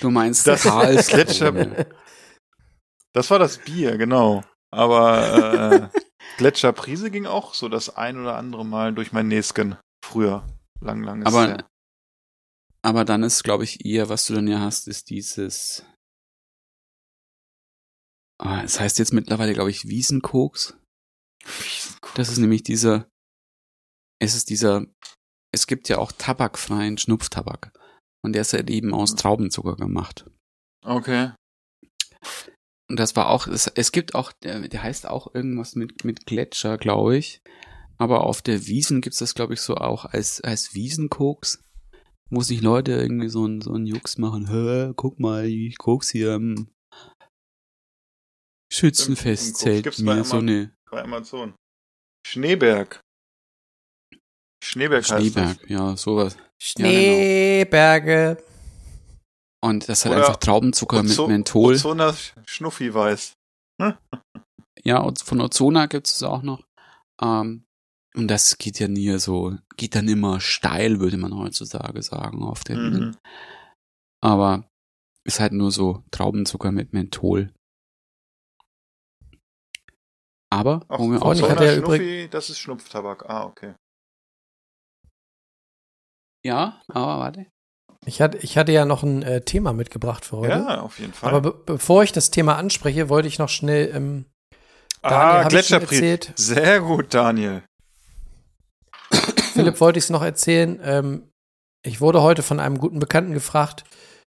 [0.01, 0.65] du meinst Das-
[1.09, 1.85] Gletscher-
[3.13, 4.43] das war das Bier, genau.
[4.71, 5.99] Aber äh,
[6.37, 9.77] Gletscherprise ging auch so das ein oder andere Mal durch mein Näsken.
[10.07, 10.47] Früher.
[10.79, 11.69] Lang, lang ist Aber, her.
[12.81, 15.85] aber dann ist, glaube ich, eher, was du dann ja hast, ist dieses.
[18.39, 20.77] Ah, es heißt jetzt mittlerweile, glaube ich, Wiesenkoks.
[22.15, 23.09] Das ist nämlich dieser.
[24.19, 24.85] Es ist dieser.
[25.53, 27.77] Es gibt ja auch tabakfreien Schnupftabak.
[28.23, 30.29] Und der ist halt eben aus Traubenzucker gemacht.
[30.85, 31.33] Okay.
[32.89, 36.25] Und das war auch, es, es gibt auch, der, der heißt auch irgendwas mit, mit
[36.25, 37.41] Gletscher, glaube ich.
[37.97, 41.63] Aber auf der Wiesen gibt's das, glaube ich, so auch als, als Wiesenkoks.
[42.29, 44.47] Wo sich Leute irgendwie so ein, so ein Jux machen.
[44.49, 46.67] Hä, guck mal, ich Koks hier im
[48.71, 50.49] Schützenfestzelt gibt's bei mir so Amazon.
[50.49, 51.55] eine Bei Amazon.
[52.27, 52.99] Schneeberg.
[54.63, 56.35] Schneeberg heißt Schneeberg, ja, sowas.
[56.61, 58.43] Schneeberge.
[59.63, 61.05] Und das hat Oder einfach Traubenzucker das.
[61.09, 61.73] mit Ozo- Menthol.
[61.75, 63.33] Ozona Schnuffi weiß.
[64.83, 66.63] Ja, und von Ozona gibt es auch noch.
[67.21, 67.65] Ähm,
[68.17, 72.63] und das geht ja nie so, geht dann immer steil, würde man heutzutage sagen, auf
[72.63, 73.05] der Wiesen.
[73.09, 73.17] Mhm.
[74.21, 74.67] Aber
[75.23, 77.53] ist halt nur so Traubenzucker mit Menthol.
[80.49, 83.29] Aber, Ach, wo wir auch Ozona hatte ja Schnuffi, das ist Schnupftabak.
[83.29, 83.75] Ah, okay.
[86.43, 87.47] ja, aber warte.
[88.05, 90.53] Ich hatte, ich hatte ja noch ein äh, Thema mitgebracht für heute.
[90.53, 91.29] Ja, auf jeden Fall.
[91.29, 94.25] Aber be bevor ich das Thema anspreche, wollte ich noch schnell, ähm,
[95.01, 95.95] Daniel, ah, schon Gletscherprise.
[95.95, 96.33] erzählt?
[96.37, 97.63] Sehr gut, Daniel.
[99.57, 100.79] Philipp wollte ich es noch erzählen.
[100.83, 101.23] Ähm,
[101.85, 103.83] ich wurde heute von einem guten Bekannten gefragt,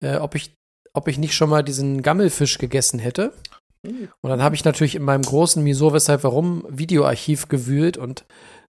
[0.03, 0.53] äh, ob ich,
[0.93, 3.33] ob ich nicht schon mal diesen Gammelfisch gegessen hätte.
[3.81, 8.25] Und dann habe ich natürlich in meinem großen Wieso, weshalb, warum Videoarchiv gewühlt und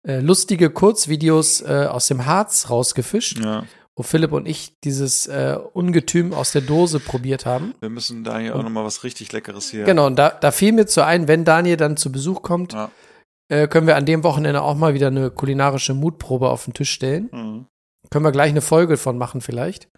[0.07, 3.65] äh, lustige Kurzvideos äh, aus dem Harz rausgefischt, Ja,
[3.97, 7.75] wo Philipp und ich dieses äh, Ungetüm aus der Dose probiert haben.
[7.81, 9.85] wir müssen da hier auch nochmal was richtig Leckeres hier.
[9.85, 12.91] Genau, und da, da fiel mir zu ein, wenn Daniel dann zu Besuch kommt, Ja.
[13.51, 16.93] Äh, können wir an dem Wochenende auch mal wieder eine kulinarische Mutprobe auf den Tisch
[16.93, 17.29] stellen.
[17.33, 17.67] Mhm.
[18.09, 19.89] Können wir gleich eine Folge von machen vielleicht.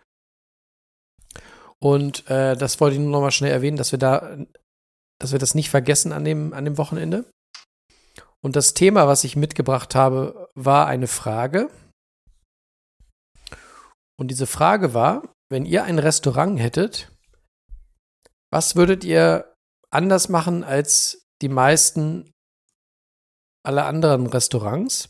[1.79, 4.39] Und äh, das wollte ich nur noch mal schnell erwähnen, dass wir da,
[5.19, 7.27] dass wir das nicht vergessen an dem, an dem Wochenende.
[8.41, 11.71] Und das Thema, was ich mitgebracht habe, war eine Frage.
[14.19, 17.13] Und diese Frage war, wenn ihr ein Restaurant hättet,
[18.51, 19.55] was würdet ihr
[19.91, 22.32] anders machen als die meisten
[23.65, 25.09] aller anderen Restaurants?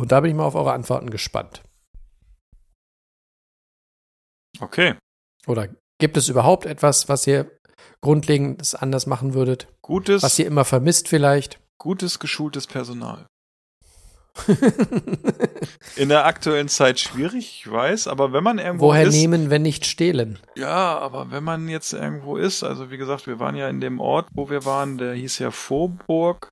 [0.00, 1.62] Und da bin ich mal auf eure Antworten gespannt.
[4.60, 4.94] Okay,
[5.46, 7.50] Oder gibt es überhaupt etwas, was ihr
[8.02, 9.66] grundlegend anders machen würdet?
[9.82, 11.58] gutes, Was ihr immer vermisst vielleicht?
[11.78, 13.26] gutes geschultes Personal.
[15.96, 19.62] In der aktuellen Zeit schwierig, ich weiß, aber wenn man irgendwo Woher ist, nehmen, wenn
[19.62, 20.38] nicht stehlen?
[20.56, 24.00] Ja, aber wenn man jetzt irgendwo ist, also wie gesagt, wir waren ja in dem
[24.00, 26.48] Ort, wo wir waren, der hieß ja Vorburg,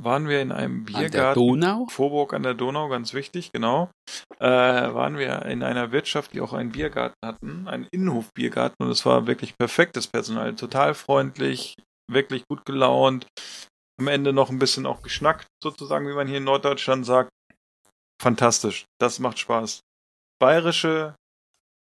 [0.00, 1.40] waren wir in einem An der Biergarten.
[1.40, 1.86] Donau?
[1.88, 3.90] Vorburg an der Donau, ganz wichtig, genau.
[4.38, 9.04] Äh, waren wir in einer Wirtschaft, die auch einen Biergarten hatten, einen Innenhofbiergarten und es
[9.04, 11.76] war wirklich perfektes Personal, total freundlich,
[12.10, 13.26] wirklich gut gelaunt.
[14.00, 17.30] Am Ende noch ein bisschen auch geschnackt, sozusagen, wie man hier in Norddeutschland sagt.
[18.20, 19.80] Fantastisch, das macht Spaß.
[20.40, 21.16] Bayerische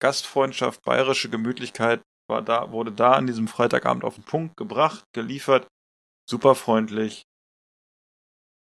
[0.03, 5.69] Gastfreundschaft, bayerische Gemütlichkeit war da, wurde da an diesem Freitagabend auf den Punkt gebracht, geliefert,
[6.29, 7.23] super freundlich.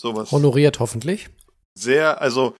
[0.01, 1.29] Sowas Honoriert hoffentlich.
[1.75, 2.55] sehr, also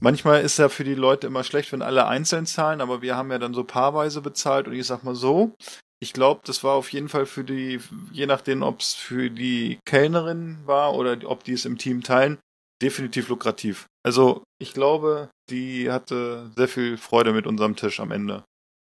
[0.00, 3.30] manchmal ist ja für die Leute immer schlecht, wenn alle einzeln zahlen, aber wir haben
[3.30, 5.54] ja dann so paarweise bezahlt und ich sag mal so,
[6.02, 7.78] ich glaube, das war auf jeden Fall für die,
[8.10, 12.38] je nachdem, ob es für die Kellnerin war oder ob die es im Team teilen,
[12.82, 13.86] definitiv lukrativ.
[14.02, 18.42] Also ich glaube, die hatte sehr viel Freude mit unserem Tisch am Ende.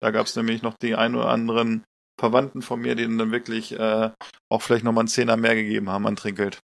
[0.00, 1.82] Da gab es nämlich noch die ein oder anderen
[2.20, 4.10] Verwandten von mir, denen dann wirklich äh,
[4.52, 6.60] auch vielleicht nochmal einen Zehner mehr gegeben haben an Trinkgeld.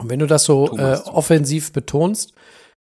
[0.00, 2.32] Und wenn du das so äh, offensiv betonst,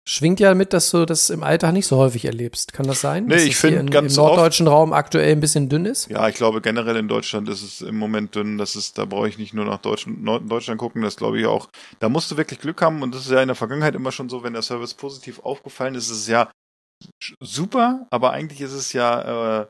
[0.08, 2.72] schwingt ja mit, dass du das im Alltag nicht so häufig erlebst.
[2.72, 3.26] Kann das sein?
[3.26, 5.86] Nee, Dass ich es hier find in- ganz im norddeutschen Raum aktuell ein bisschen dünn
[5.86, 6.10] ist?
[6.10, 8.58] Ja, ich glaube generell in Deutschland ist es im Moment dünn.
[8.58, 11.02] Das ist, da brauche ich nicht nur nach Deutschland, Deutschland gucken.
[11.02, 11.68] Das glaube ich auch.
[12.00, 14.30] Da musst du wirklich Glück haben und das ist ja in der Vergangenheit immer schon
[14.30, 16.50] so, wenn der Service positiv aufgefallen ist, ist es ja
[17.44, 19.66] super, aber eigentlich ist es ja, äh,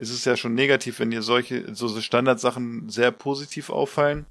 [0.00, 4.26] ist es ja schon negativ, wenn dir solche so Standardsachen sehr positiv auffallen.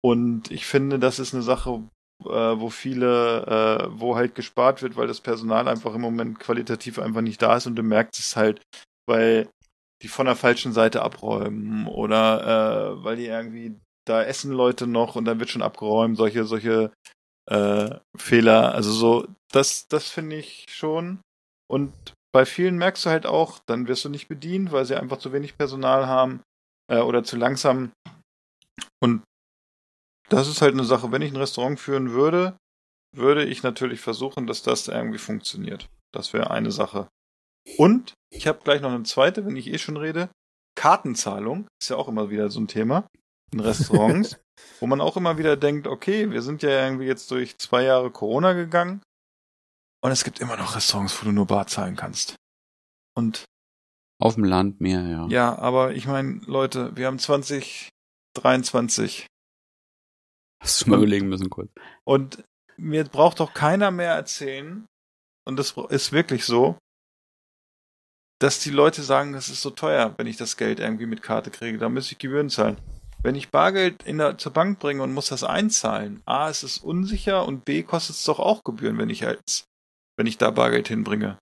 [0.00, 1.82] Und ich finde, das ist eine Sache,
[2.24, 7.20] wo viele, äh, wo halt gespart wird, weil das Personal einfach im Moment qualitativ einfach
[7.20, 8.60] nicht da ist und du merkst es halt,
[9.06, 9.48] weil
[10.02, 15.14] die von der falschen Seite abräumen oder äh, weil die irgendwie da essen Leute noch
[15.16, 16.92] und dann wird schon abgeräumt, solche, solche
[17.48, 18.74] äh, Fehler.
[18.74, 21.20] Also so, das, das finde ich schon.
[21.70, 21.92] Und
[22.34, 25.32] bei vielen merkst du halt auch, dann wirst du nicht bedient, weil sie einfach zu
[25.32, 26.42] wenig Personal haben
[26.90, 27.92] äh, oder zu langsam.
[29.00, 29.22] Und
[30.32, 32.56] das ist halt eine Sache, wenn ich ein Restaurant führen würde,
[33.14, 35.88] würde ich natürlich versuchen, dass das irgendwie funktioniert.
[36.12, 37.08] Das wäre eine Sache.
[37.76, 40.30] Und ich habe gleich noch eine zweite, wenn ich eh schon rede.
[40.74, 43.06] Kartenzahlung ist ja auch immer wieder so ein Thema
[43.52, 44.38] in Restaurants,
[44.80, 48.10] wo man auch immer wieder denkt, okay, wir sind ja irgendwie jetzt durch zwei Jahre
[48.10, 49.02] Corona gegangen
[50.02, 52.36] und es gibt immer noch Restaurants, wo du nur bar zahlen kannst.
[53.14, 53.44] Und
[54.18, 55.26] Auf dem Land mehr, ja.
[55.28, 59.26] ja, aber ich meine, Leute, wir haben 2023
[60.62, 61.70] Hast du schon mal überlegen müssen kurz.
[62.04, 62.44] Und
[62.76, 64.86] mir braucht doch keiner mehr erzählen,
[65.44, 66.78] und das ist wirklich so,
[68.38, 71.50] dass die Leute sagen, das ist so teuer, wenn ich das Geld irgendwie mit Karte
[71.50, 72.76] kriege, da muss ich Gebühren zahlen.
[73.22, 76.78] Wenn ich Bargeld in der, zur Bank bringe und muss das einzahlen, A, ist es
[76.78, 79.64] unsicher und B, kostet es doch auch Gebühren, wenn ich als,
[80.16, 81.38] wenn ich da Bargeld hinbringe.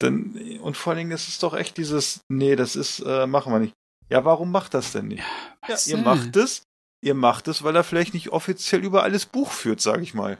[0.00, 3.52] Dann, und vor allen Dingen ist es doch echt dieses, nee, das ist, äh, machen
[3.52, 3.74] wir nicht.
[4.08, 5.22] Ja, warum macht das denn nicht?
[5.62, 6.62] Ja, Was ihr macht es,
[7.06, 10.38] ihr macht es, weil er vielleicht nicht offiziell über alles Buch führt, sag ich mal.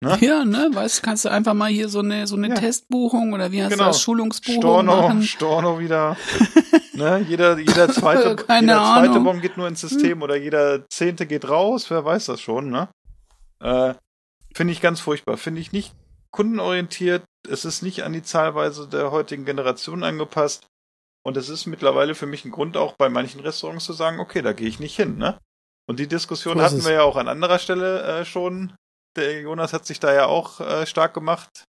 [0.00, 0.18] Ne?
[0.20, 2.54] Ja, ne, weißt du, kannst du einfach mal hier so eine, so eine Ja.
[2.54, 3.86] Testbuchung oder wie heißt Genau.
[3.86, 5.22] das, Schulungsbuchung Storno, machen.
[5.22, 6.16] Storno wieder.
[6.94, 9.20] ne, jeder, jeder zweite, Keine jeder zweite.
[9.20, 12.88] Bon geht nur ins System oder jeder zehnte geht raus, wer weiß das schon, ne?
[13.60, 13.94] Äh,
[14.54, 15.36] Finde ich ganz furchtbar.
[15.36, 15.94] Finde ich nicht
[16.30, 17.24] kundenorientiert.
[17.48, 20.66] Es ist nicht an die Zahlweise der heutigen Generation angepasst.
[21.24, 24.42] Und es ist mittlerweile für mich ein Grund, auch bei manchen Restaurants zu sagen, okay,
[24.42, 25.38] da gehe ich nicht hin, ne?
[25.88, 28.72] Und die Diskussion hatten wir ja auch an anderer Stelle äh, schon.
[29.16, 31.64] Der Jonas hat sich da ja auch äh, stark gemacht.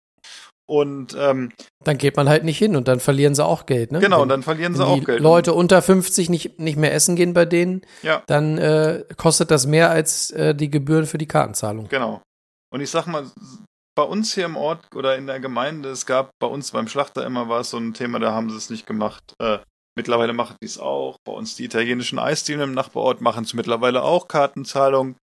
[0.67, 1.51] Und ähm,
[1.83, 3.99] Dann geht man halt nicht hin und dann verlieren sie auch Geld, ne?
[3.99, 5.19] genau, Wenn- und dann verlieren sie auch Geld.
[5.19, 8.23] Leute unter 50 nicht, nicht mehr essen gehen bei denen, Ja.
[8.25, 11.87] dann äh, kostet das mehr als äh, die Gebühren für die Kartenzahlung.
[11.89, 12.23] Genau.
[12.73, 13.27] Und ich sag mal,
[13.95, 17.23] bei uns hier im Ort oder in der Gemeinde, es gab bei uns beim Schlachter
[17.25, 19.33] immer war es so ein Thema, da haben sie es nicht gemacht.
[19.39, 19.59] Äh,
[19.95, 21.17] mittlerweile machen die es auch.
[21.25, 25.15] Bei uns die italienischen Eisdielen im Nachbarort machen es mittlerweile auch Kartenzahlung.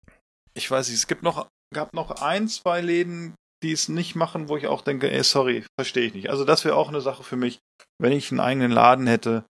[0.55, 4.49] Ich weiß nicht, es gibt noch, gab noch ein, zwei Läden, die es nicht machen,
[4.49, 6.31] wo ich auch denke, ey, sorry, verstehe ich nicht.
[6.31, 7.59] Also das wäre auch eine Sache für mich.
[7.99, 9.45] Wenn ich einen eigenen Laden hätte,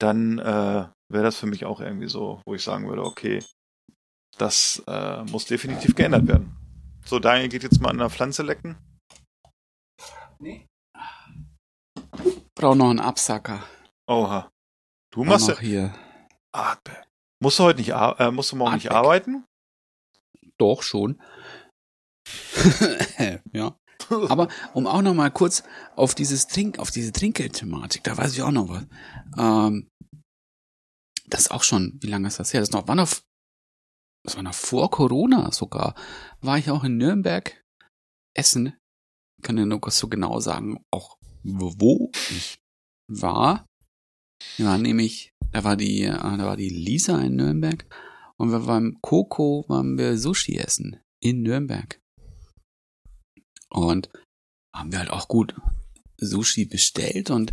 [0.00, 3.44] dann äh, wäre das für mich auch irgendwie so, wo ich sagen würde, okay,
[4.38, 6.56] das äh, muss definitiv geändert werden.
[7.04, 8.76] So, Daniel geht jetzt mal an der Pflanze lecken.
[12.54, 13.62] Brauch noch einen Absacker.
[14.08, 14.50] Oha.
[15.12, 15.60] Du machst ja.
[15.60, 15.94] hier.
[16.52, 16.76] Ah,
[17.40, 19.04] musst du heute nicht, äh, musst du morgen nicht Artback.
[19.04, 19.44] arbeiten?
[20.58, 21.20] Doch schon.
[23.52, 23.76] ja.
[24.10, 25.62] Aber um auch noch mal kurz
[25.96, 28.86] auf dieses Trink, auf diese Trinkgeldthematik, da weiß ich auch noch was.
[29.38, 29.88] Ähm,
[31.26, 32.60] das ist auch schon, wie lange ist das her?
[32.60, 33.08] Das ist noch, war noch,
[34.24, 35.94] das war noch vor Corona sogar.
[36.40, 37.62] War ich auch in Nürnberg
[38.34, 38.76] essen.
[39.42, 42.58] Kann ja nur so genau sagen, auch wo ich
[43.08, 43.66] war.
[44.56, 47.86] Wir waren nämlich, da war die, äh, da war die Lisa in Nürnberg
[48.36, 52.00] und wir waren Coco, waren wir Sushi essen in Nürnberg.
[53.70, 54.10] Und
[54.74, 55.54] haben wir halt auch gut
[56.18, 57.52] Sushi bestellt und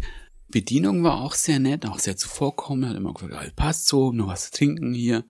[0.51, 4.45] Bedienung war auch sehr nett, auch sehr zuvorkommend, hat immer gesagt, passt so, nur was
[4.45, 5.25] zu trinken hier.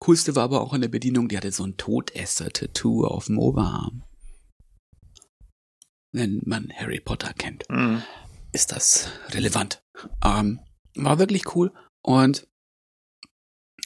[0.00, 4.02] Coolste war aber auch in der Bedienung, die hatte so ein Todesser-Tattoo auf dem Oberarm.
[6.12, 8.02] Wenn man Harry Potter kennt Mhm.
[8.52, 9.82] ist das relevant.
[10.24, 10.60] Ähm,
[10.94, 11.72] war wirklich cool
[12.02, 12.48] und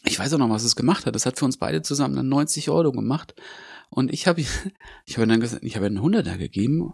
[0.04, 1.14] ich weiß auch noch, was es gemacht hat.
[1.14, 3.34] Das hat für uns beide zusammen dann 90 Euro gemacht
[3.90, 4.40] und ich habe
[5.06, 6.92] ich habe dann gesagt, ich habe einen Hunderter gegeben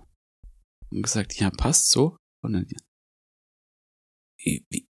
[0.90, 2.66] und gesagt, ja passt so und dann
[4.38, 4.88] wie, wie,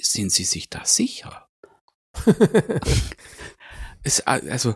[0.00, 1.48] sind Sie sich da sicher?
[4.02, 4.74] ist, also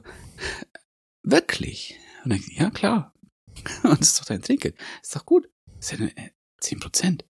[1.23, 3.15] wirklich Und dann, ja, klar.
[3.83, 4.77] Und das ist doch dein Trinkgeld.
[5.03, 5.49] Ist doch gut.
[5.77, 6.31] Das ist ja äh,
[6.61, 7.25] 10 Prozent.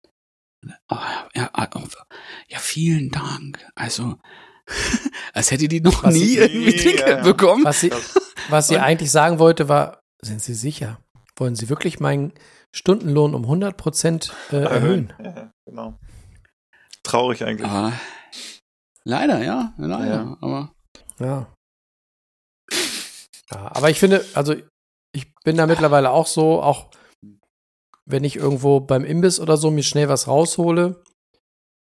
[0.89, 0.97] Oh,
[1.35, 1.81] ja, oh,
[2.49, 3.65] ja, vielen Dank.
[3.75, 4.19] Also,
[5.33, 7.23] als hätte die noch Was nie sie- irgendwie Ja, Trinkgeld ja.
[7.23, 7.65] bekommen.
[7.65, 7.93] Was sie,
[8.49, 10.99] was sie eigentlich sagen wollte, war, sind Sie sicher?
[11.37, 12.33] Wollen Sie wirklich meinen
[12.75, 15.13] Stundenlohn um 100 Prozent äh, erhöhen?
[15.23, 15.99] Ja, genau.
[17.03, 17.71] Traurig eigentlich.
[17.71, 17.93] Aber
[19.05, 20.07] leider, ja, leider.
[20.15, 20.37] Ja.
[20.41, 20.73] Aber
[21.21, 21.47] Ja.
[23.53, 23.71] ja.
[23.73, 24.55] Aber ich finde, also
[25.13, 26.91] ich bin da mittlerweile auch so, auch
[28.07, 31.03] wenn ich irgendwo beim Imbiss oder so mir schnell was raushole,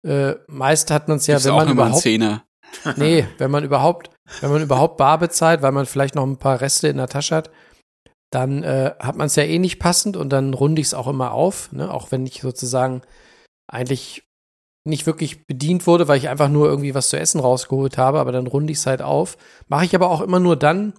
[0.06, 2.44] äh, meist hat man es ja, gibt's wenn man überhaupt, Zehner.
[2.96, 4.10] nee, wenn man überhaupt,
[4.40, 7.36] wenn man überhaupt bar bezahlt, weil man vielleicht noch ein paar Reste in der Tasche
[7.36, 7.50] hat,
[8.30, 11.06] dann äh, hat man es ja eh nicht passend und dann runde ich es auch
[11.06, 11.92] immer auf, ne?
[11.92, 13.02] auch wenn ich sozusagen
[13.70, 14.24] eigentlich
[14.86, 18.32] nicht wirklich bedient wurde, weil ich einfach nur irgendwie was zu essen rausgeholt habe, aber
[18.32, 19.38] dann runde ich es halt auf.
[19.68, 20.94] Mache ich aber auch immer nur dann,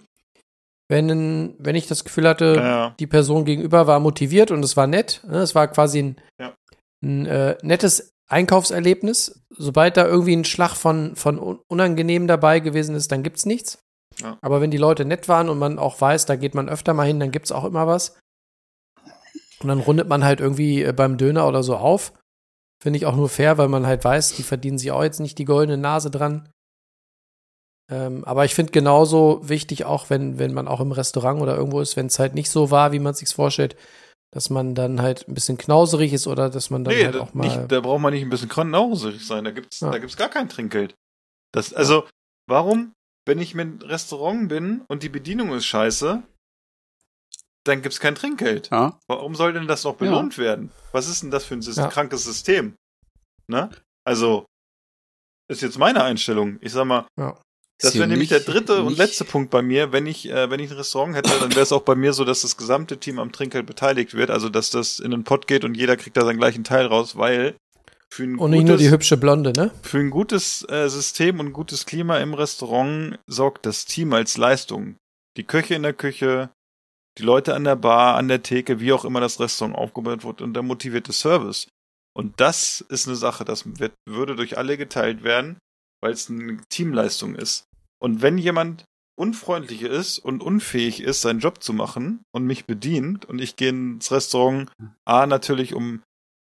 [0.88, 2.94] wenn, wenn ich das Gefühl hatte, Ja.
[3.00, 5.22] die Person gegenüber war motiviert und es war nett.
[5.26, 5.38] Ne?
[5.38, 6.54] Es war quasi ein, Ja.
[7.04, 9.40] ein äh, nettes Einkaufserlebnis.
[9.50, 13.78] Sobald da irgendwie ein Schlag von, von un- unangenehm dabei gewesen ist, dann gibt's nichts.
[14.20, 14.38] Ja.
[14.40, 17.06] Aber wenn die Leute nett waren und man auch weiß, da geht man öfter mal
[17.06, 18.18] hin, dann gibt's auch immer was.
[19.60, 22.12] Und dann rundet man halt irgendwie äh, beim Döner oder so auf.
[22.82, 25.38] Finde ich auch nur fair, weil man halt weiß, die verdienen sich auch jetzt nicht
[25.38, 26.48] die goldene Nase dran.
[27.88, 31.80] Ähm, aber ich finde genauso wichtig, auch wenn, wenn man auch im Restaurant oder irgendwo
[31.80, 33.76] ist, wenn es halt nicht so war, wie man sich's vorstellt,
[34.32, 37.20] dass man dann halt ein bisschen knauserig ist oder dass man dann Nee, halt da,
[37.20, 37.44] auch mal.
[37.46, 39.44] nicht, da braucht man nicht ein bisschen knauserig sein.
[39.44, 39.90] Da gibt's, Ja.
[39.90, 40.94] da gibt's gar kein Trinkgeld.
[41.52, 42.08] Das, also,
[42.48, 42.92] warum,
[43.24, 46.22] wenn ich mit einem Restaurant bin und die Bedienung ist scheiße,
[47.64, 48.70] dann gibt's kein Trinkgeld.
[48.70, 48.98] Ja.
[49.08, 50.70] Warum soll denn das noch belohnt werden?
[50.92, 51.88] Was ist denn das für ein Sys Ja.
[51.88, 52.74] krankes System?
[53.48, 53.70] Ne?
[54.04, 54.44] Also,
[55.48, 56.58] ist jetzt meine Einstellung.
[56.60, 57.40] Ich sag mal, Ja.
[57.80, 59.92] Das wäre nämlich der dritte und letzte Punkt bei mir.
[59.92, 62.24] Wenn ich, äh, wenn ich ein Restaurant hätte, dann wäre es auch bei mir so,
[62.24, 64.30] dass das gesamte Team am Trinkgeld beteiligt wird.
[64.30, 67.16] Also, dass das in den Pott geht und jeder kriegt da seinen gleichen Teil raus,
[67.16, 67.54] weil
[68.10, 69.70] für ein Und nicht nur die gutes, hübsche Blonde, ne?
[69.82, 74.38] für ein gutes äh, System und ein gutes Klima im Restaurant sorgt das Team als
[74.38, 74.96] Leistung.
[75.36, 76.50] Die Köche in der Küche,
[77.18, 80.40] die Leute an der Bar, an der Theke, wie auch immer das Restaurant aufgebaut wird
[80.40, 81.68] und der motivierte Service.
[82.14, 85.58] Und das ist eine Sache, das wird, würde durch alle geteilt werden,
[86.06, 87.66] weil es eine Teamleistung ist.
[88.00, 88.84] Und wenn jemand
[89.18, 93.70] unfreundlich ist und unfähig ist, seinen Job zu machen und mich bedient und ich gehe
[93.70, 94.70] ins Restaurant,
[95.04, 96.04] A, natürlich um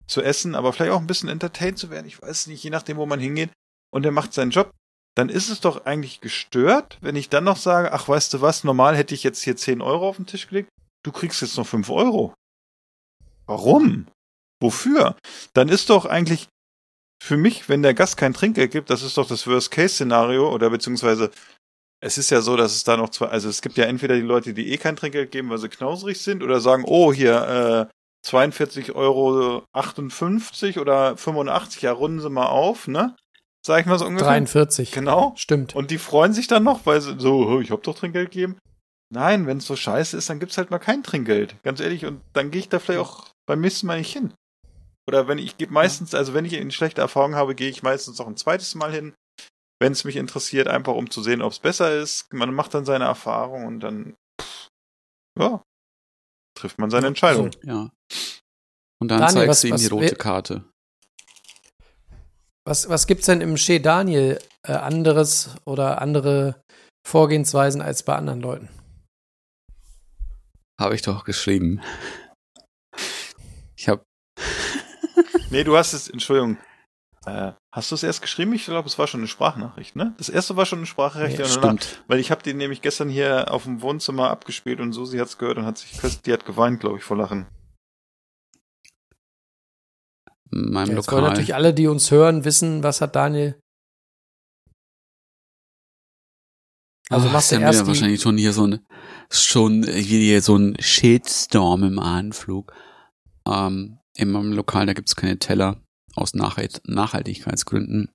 [0.07, 2.99] zu essen, aber vielleicht auch ein bisschen entertained zu werden, ich weiß nicht, je nachdem,
[2.99, 3.51] wo man hingeht,
[3.91, 4.71] und er macht seinen Job,
[5.17, 8.65] dann ist es doch eigentlich gestört, wenn ich dann noch sage, ach, weißt du was,
[8.65, 10.69] normal hätte ich jetzt hier 10 Euro auf den Tisch gelegt,
[11.07, 12.35] du kriegst jetzt noch 5 Euro.
[13.47, 14.09] Warum?
[14.61, 15.17] Wofür?
[15.55, 16.49] Dann ist doch eigentlich
[17.23, 21.31] für mich, wenn der Gast kein Trinkgeld gibt, das ist doch das Worst-Case-Szenario, oder beziehungsweise
[22.01, 24.23] es ist ja so, dass es da noch zwei, also es gibt ja entweder die
[24.23, 27.95] Leute, die eh kein Trinkgeld geben, weil sie knauserig sind, oder sagen, oh, hier, äh,
[28.27, 29.63] 42,58 Euro
[30.81, 33.17] oder 85, ja, runden sie mal auf, ne?
[33.65, 34.29] Sag ich mal so ungefähr.
[34.29, 34.93] 43.
[34.93, 35.35] Genau.
[35.37, 35.75] Stimmt.
[35.75, 38.57] Und die freuen sich dann noch, weil sie so, "Oh, ich hab doch Trinkgeld gegeben.
[39.11, 41.57] Nein, wenn es so scheiße ist, dann gibt's halt mal kein Trinkgeld.
[41.63, 44.33] Ganz ehrlich, und dann gehe ich da vielleicht auch beim nächsten Mal nicht hin.
[45.09, 48.19] Oder wenn ich gebe meistens, also wenn ich eine schlechte Erfahrung habe, gehe ich meistens
[48.19, 49.15] noch ein zweites Mal hin,
[49.81, 52.31] wenn es mich interessiert, einfach um zu sehen, ob es besser ist.
[52.31, 54.69] Man macht dann seine Erfahrung und dann, pff,
[55.39, 55.63] ja,
[56.55, 57.51] trifft man seine Entscheidung.
[57.63, 57.89] Ja.
[59.01, 60.65] Und dann Daniel, zeigst was- du ihm die rote Karte.
[62.67, 66.61] Was, was gibt's denn im Chez Daniel äh, anderes oder andere
[67.07, 68.69] Vorgehensweisen als bei anderen Leuten?
[70.79, 71.81] Habe ich doch geschrieben.
[73.75, 74.03] Ich habe
[75.51, 76.59] Nee, du hast es, Entschuldigung.
[77.27, 78.53] Äh, hast du es erst geschrieben?
[78.53, 80.15] Ich glaube, es war schon eine Sprachnachricht, ne?
[80.19, 81.39] Das erste war schon eine Sprachnachricht.
[81.39, 82.05] Ja, danach- stimmt.
[82.07, 85.59] Weil ich habe den nämlich gestern hier auf dem Wohnzimmer abgespielt und Susi hat's gehört
[85.59, 87.47] und hat sich fest, die hat geweint, glaube ich, vor Lachen.
[90.51, 91.31] In meinem Ja, jetzt wollen Lokal.
[91.31, 93.61] natürlich alle, die uns hören, wissen, was hat Daniel.
[97.11, 98.87] Also Ach, machst du ist ja erst die, wahrscheinlich schon hier so ein
[99.31, 102.73] schon hier so ein Shitstorm im Anflug.
[103.47, 105.81] Ähm, in meinem Lokal, da gibt's keine Teller
[106.15, 108.11] aus Nachhalt Nachhaltigkeitsgründen.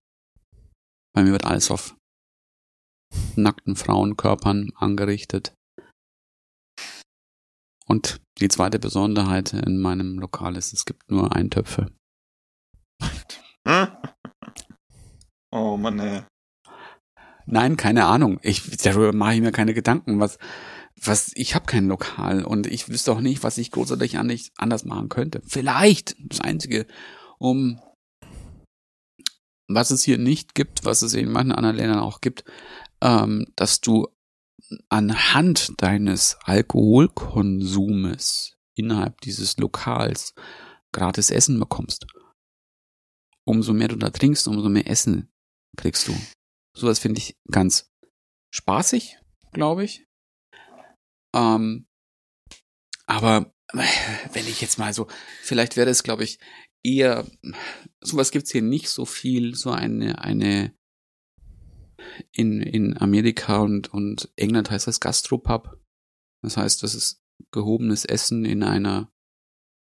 [1.16, 1.96] Bei mir wird alles auf
[3.36, 5.54] nackten Frauenkörpern angerichtet.
[7.86, 11.92] Und die zweite Besonderheit in meinem Lokal ist, es gibt nur Eintöpfe.
[15.56, 16.24] Oh Mann, ey.
[17.46, 18.40] Nein, keine Ahnung.
[18.42, 20.20] Ich darüber mache ich mir keine Gedanken.
[20.20, 20.40] Was,
[21.02, 24.86] was, ich habe kein Lokal und ich wüsste auch nicht, was ich großartig an- anders
[24.86, 25.41] machen könnte.
[25.45, 26.86] Vielleicht das Einzige,
[27.40, 27.82] um
[29.68, 32.44] was es hier nicht gibt, was es in manchen anderen Ländern auch gibt,
[33.02, 34.07] ähm, dass du
[34.90, 40.34] anhand deines Alkoholkonsumes innerhalb dieses Lokals
[40.94, 42.06] gratis Essen bekommst.
[43.45, 45.30] Umso mehr du da trinkst, umso mehr Essen
[45.76, 46.15] kriegst du.
[46.76, 47.91] Sowas finde ich ganz
[48.53, 49.18] spaßig,
[49.52, 50.06] glaube ich.
[51.34, 51.88] Ähm,
[53.05, 55.07] aber wenn ich jetzt mal so,
[55.41, 56.39] vielleicht wäre es, glaube ich,
[56.84, 57.26] eher,
[58.01, 60.76] sowas gibt's hier nicht so viel, so eine, eine,
[62.31, 65.80] in, in Amerika und, und England heißt das Gastropub.
[66.43, 69.11] Das heißt, das ist gehobenes Essen in einer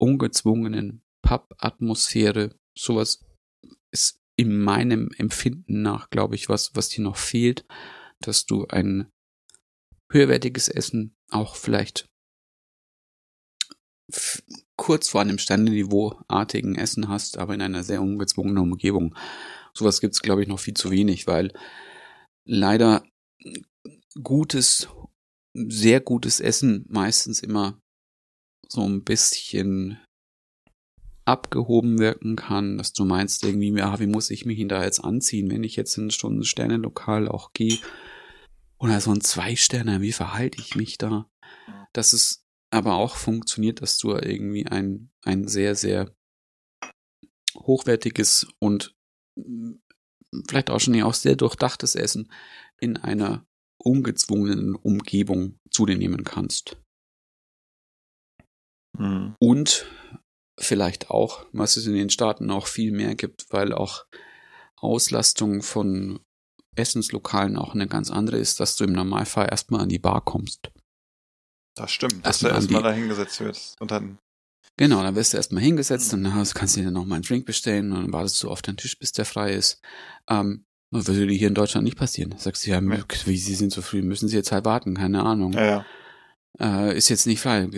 [0.00, 2.58] ungezwungenen Pub-Atmosphäre.
[2.76, 3.24] Sowas
[3.92, 7.66] ist in meinem Empfinden nach, glaube ich, was, was dir noch fehlt,
[8.20, 9.10] dass du ein
[10.10, 12.08] höherwertiges Essen auch vielleicht
[14.76, 19.14] kurz vor einem Sternenniveau-artigen Essen hast, aber in einer sehr ungezwungenen Umgebung.
[19.74, 21.52] Sowas gibt's glaube ich, noch viel zu wenig, weil
[22.46, 23.04] leider
[24.22, 24.88] gutes,
[25.52, 27.78] sehr gutes Essen meistens immer
[28.68, 29.98] so ein bisschen
[31.26, 35.50] abgehoben wirken kann, dass du meinst irgendwie, ja, wie muss ich mich da jetzt anziehen,
[35.50, 37.78] wenn ich jetzt in so ein Sternenlokal auch gehe
[38.78, 41.30] oder so ein Zwei-Sterne, wie verhalte ich mich da?
[41.92, 46.14] Das ist aber auch funktioniert, dass du irgendwie ein, ein sehr, sehr
[47.54, 48.94] hochwertiges und
[49.36, 49.74] mm,
[50.48, 52.30] vielleicht auch schon auch sehr durchdachtes Essen
[52.78, 53.46] in einer
[53.78, 56.76] ungezwungenen Umgebung zu dir nehmen kannst.
[58.98, 59.34] Mhm.
[59.40, 59.86] Und
[60.58, 64.06] vielleicht auch, was es in den Staaten auch viel mehr gibt, weil auch
[64.76, 66.20] Auslastung von
[66.78, 70.70] Essenslokalen auch eine ganz andere ist, dass du im Normalfall erstmal an die Bar kommst.
[71.74, 74.18] Das stimmt, dass du erstmal da hingesetzt wirst und dann.
[74.76, 77.46] Genau, dann wirst du erstmal hingesetzt und dann kannst du dir noch mal einen Drink
[77.46, 79.80] bestellen und dann wartest du auf deinen Tisch, bis der frei ist.
[80.28, 82.34] Ähm, das würde dir hier in Deutschland nicht passieren.
[82.38, 83.04] Sagst du ja, ja.
[83.24, 85.52] wie Sie sind so früh, müssen Sie jetzt halt warten, keine Ahnung.
[85.52, 85.86] Ja, ja.
[86.60, 87.68] Äh, ist jetzt nicht frei.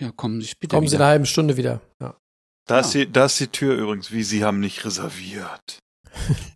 [0.00, 0.76] Ja, kommen Sie später.
[0.76, 0.90] Kommen wieder.
[0.90, 1.80] Sie in einer halben Stunde wieder.
[2.00, 2.16] Ja.
[2.66, 5.78] Da, ist die, da ist die Tür übrigens, wie Sie haben nicht reserviert.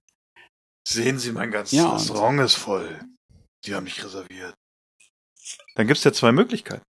[0.90, 3.00] Sehen Sie, mein ganzes ja, Restaurant ist voll.
[3.64, 4.54] Sie haben nicht reserviert.
[5.76, 6.82] Dann gibt's ja zwei Möglichkeiten.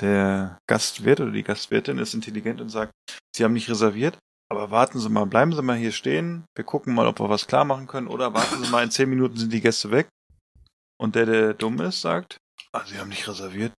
[0.00, 2.92] Der Gastwirt oder die Gastwirtin ist intelligent und sagt,
[3.36, 4.18] Sie haben nicht reserviert,
[4.50, 7.46] aber warten Sie mal, bleiben Sie mal hier stehen, wir gucken mal, ob wir was
[7.46, 10.08] klar machen können, oder warten Sie mal, in zehn Minuten sind die Gäste weg.
[10.98, 12.38] Und der, der dumm ist, sagt,
[12.72, 13.74] ah, Sie haben nicht reserviert.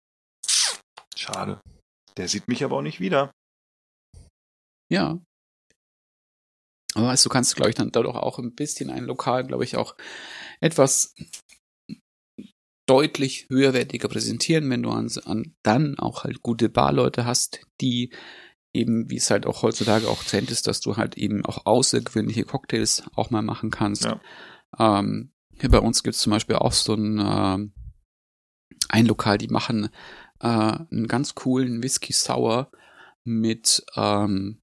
[1.16, 1.60] Schade.
[2.16, 3.32] Der sieht mich aber auch nicht wieder.
[4.88, 5.18] Ja.
[6.94, 9.76] Aber weißt du, kannst, glaube ich, dann dadurch auch ein bisschen ein Lokal, glaube ich,
[9.76, 9.96] auch
[10.60, 11.14] etwas
[12.86, 18.12] deutlich höherwertiger präsentieren, wenn du an, an dann auch halt gute Barleute hast, die
[18.72, 22.44] eben, wie es halt auch heutzutage auch Trend ist, dass du halt eben auch außergewöhnliche
[22.44, 24.04] Cocktails auch mal machen kannst.
[24.04, 24.20] Ja.
[24.78, 27.58] Ähm, hier bei uns gibt es zum Beispiel auch so ein, äh,
[28.88, 29.90] ein Lokal, die machen
[30.40, 32.70] äh, einen ganz coolen Whisky Sour
[33.24, 34.59] mit ähm,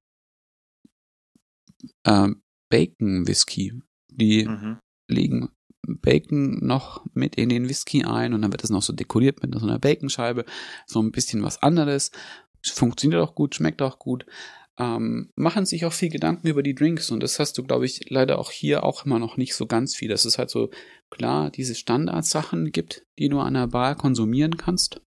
[2.03, 2.29] äh,
[2.69, 3.73] Bacon Whisky.
[4.09, 4.79] Die mhm.
[5.07, 5.49] legen
[5.87, 9.57] Bacon noch mit in den Whisky ein und dann wird das noch so dekoriert mit
[9.57, 10.45] so einer Baconscheibe.
[10.85, 12.11] So ein bisschen was anderes.
[12.65, 14.25] Funktioniert auch gut, schmeckt auch gut.
[14.79, 18.09] Ähm, machen sich auch viel Gedanken über die Drinks und das hast du, glaube ich,
[18.09, 20.09] leider auch hier auch immer noch nicht so ganz viel.
[20.09, 20.69] Das ist halt so
[21.09, 25.01] klar, diese Standardsachen gibt, die du an der Bar konsumieren kannst.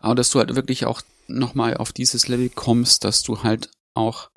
[0.00, 4.30] Aber dass du halt wirklich auch nochmal auf dieses Level kommst, dass du halt auch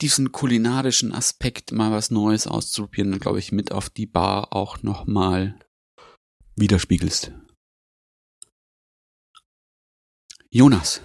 [0.00, 5.58] diesen kulinarischen Aspekt mal was Neues auszuprobieren, glaube ich, mit auf die Bar auch nochmal
[6.56, 7.32] widerspiegelst.
[10.50, 11.02] Jonas,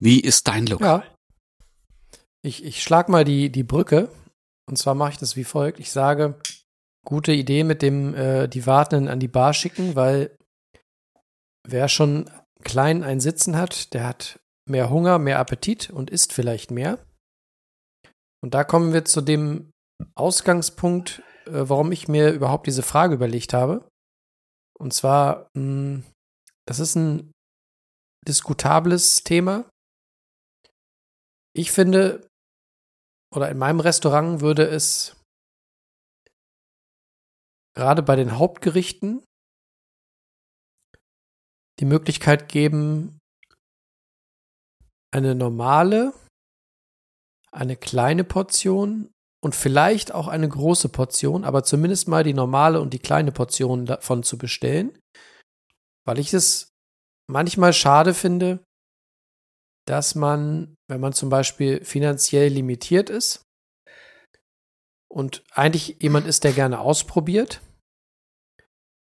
[0.00, 0.80] wie ist dein Look?
[0.80, 1.04] Ja.
[2.42, 4.10] Ich, ich schlag mal die, die Brücke.
[4.66, 5.80] Und zwar mache ich das wie folgt.
[5.80, 6.38] Ich sage,
[7.04, 10.36] gute Idee mit dem äh, die Wartenden an die Bar schicken, weil
[11.66, 12.30] wer schon
[12.62, 16.98] klein ein Sitzen hat, der hat mehr Hunger, mehr Appetit und isst vielleicht mehr.
[18.42, 19.72] Und da kommen wir zu dem
[20.14, 23.88] Ausgangspunkt, äh, warum ich mir überhaupt diese Frage überlegt habe.
[24.78, 26.04] Und zwar, mh, hm,
[26.66, 27.32] das ist ein
[28.26, 29.68] diskutables Thema.
[31.54, 32.28] Ich finde,
[33.34, 35.16] oder in meinem Restaurant würde es
[37.74, 39.24] gerade bei den Hauptgerichten
[41.80, 43.18] die Möglichkeit geben,
[45.14, 46.12] eine normale
[47.58, 49.10] eine kleine Portion
[49.42, 53.84] und vielleicht auch eine große Portion, aber zumindest mal die normale und die kleine Portion
[53.84, 54.98] davon zu bestellen,
[56.06, 56.70] weil ich es
[57.30, 58.64] manchmal schade finde,
[59.86, 63.42] dass man, wenn man zum Beispiel finanziell limitiert ist
[65.10, 67.60] und eigentlich jemand ist, der gerne ausprobiert,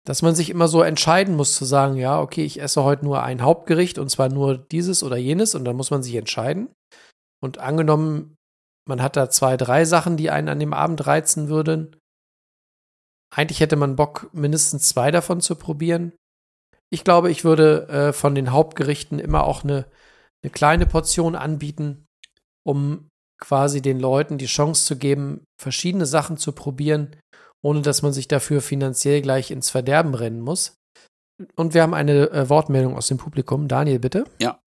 [0.06, 3.22] dass man sich immer so entscheiden muss zu sagen, ja, okay, ich esse heute nur
[3.22, 6.70] ein Hauptgericht und zwar nur dieses oder jenes und dann muss man sich entscheiden.
[7.42, 8.36] Und angenommen,
[8.88, 11.96] man hat da zwei, drei Sachen, die einen an dem Abend reizen würden.
[13.34, 16.12] Eigentlich hätte man Bock, mindestens zwei davon zu probieren.
[16.92, 19.86] Ich glaube, ich würde äh, von den Hauptgerichten immer auch eine,
[20.42, 22.06] eine kleine Portion anbieten,
[22.66, 23.08] um
[23.40, 27.16] quasi den Leuten die Chance zu geben, verschiedene Sachen zu probieren,
[27.62, 30.74] ohne dass man sich dafür finanziell gleich ins Verderben rennen muss.
[31.54, 33.68] Und wir haben eine äh, Wortmeldung aus dem Publikum.
[33.68, 34.24] Daniel, bitte.
[34.40, 34.60] Ja.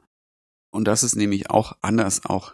[0.74, 2.54] Und das ist nämlich auch anders, auch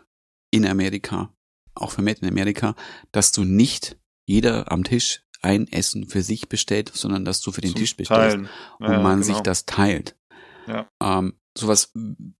[0.51, 1.33] in Amerika,
[1.75, 2.75] auch vermehrt in Amerika,
[3.11, 7.61] dass du nicht jeder am Tisch ein Essen für sich bestellt, sondern dass du für
[7.61, 8.49] den Zum Tisch bestellst Teilen.
[8.79, 9.33] und Ja, man genau.
[9.33, 10.15] sich das teilt.
[10.67, 10.89] Ja.
[11.01, 11.91] Ähm, sowas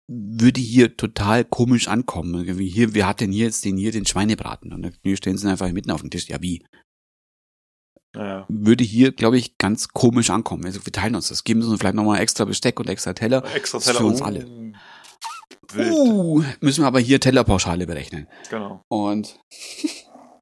[0.07, 2.57] würde hier total komisch ankommen.
[2.57, 4.73] Wie hier, wer hat denn hier jetzt den hier den Schweinebraten?
[4.73, 6.27] Und wir stellen sie einfach mitten auf den Tisch.
[6.27, 6.65] Ja, wie?
[8.15, 10.65] Ja, Würde hier, glaube ich, ganz komisch ankommen.
[10.65, 11.43] Also wir teilen uns das.
[11.43, 13.43] Geben sie uns vielleicht nochmal extra Besteck und extra Teller.
[13.53, 14.73] extra Teller für uns alle.
[15.73, 15.91] Wild.
[15.91, 18.27] Uh, müssen wir aber hier Tellerpauschale berechnen.
[18.49, 18.83] Genau.
[18.87, 19.39] Und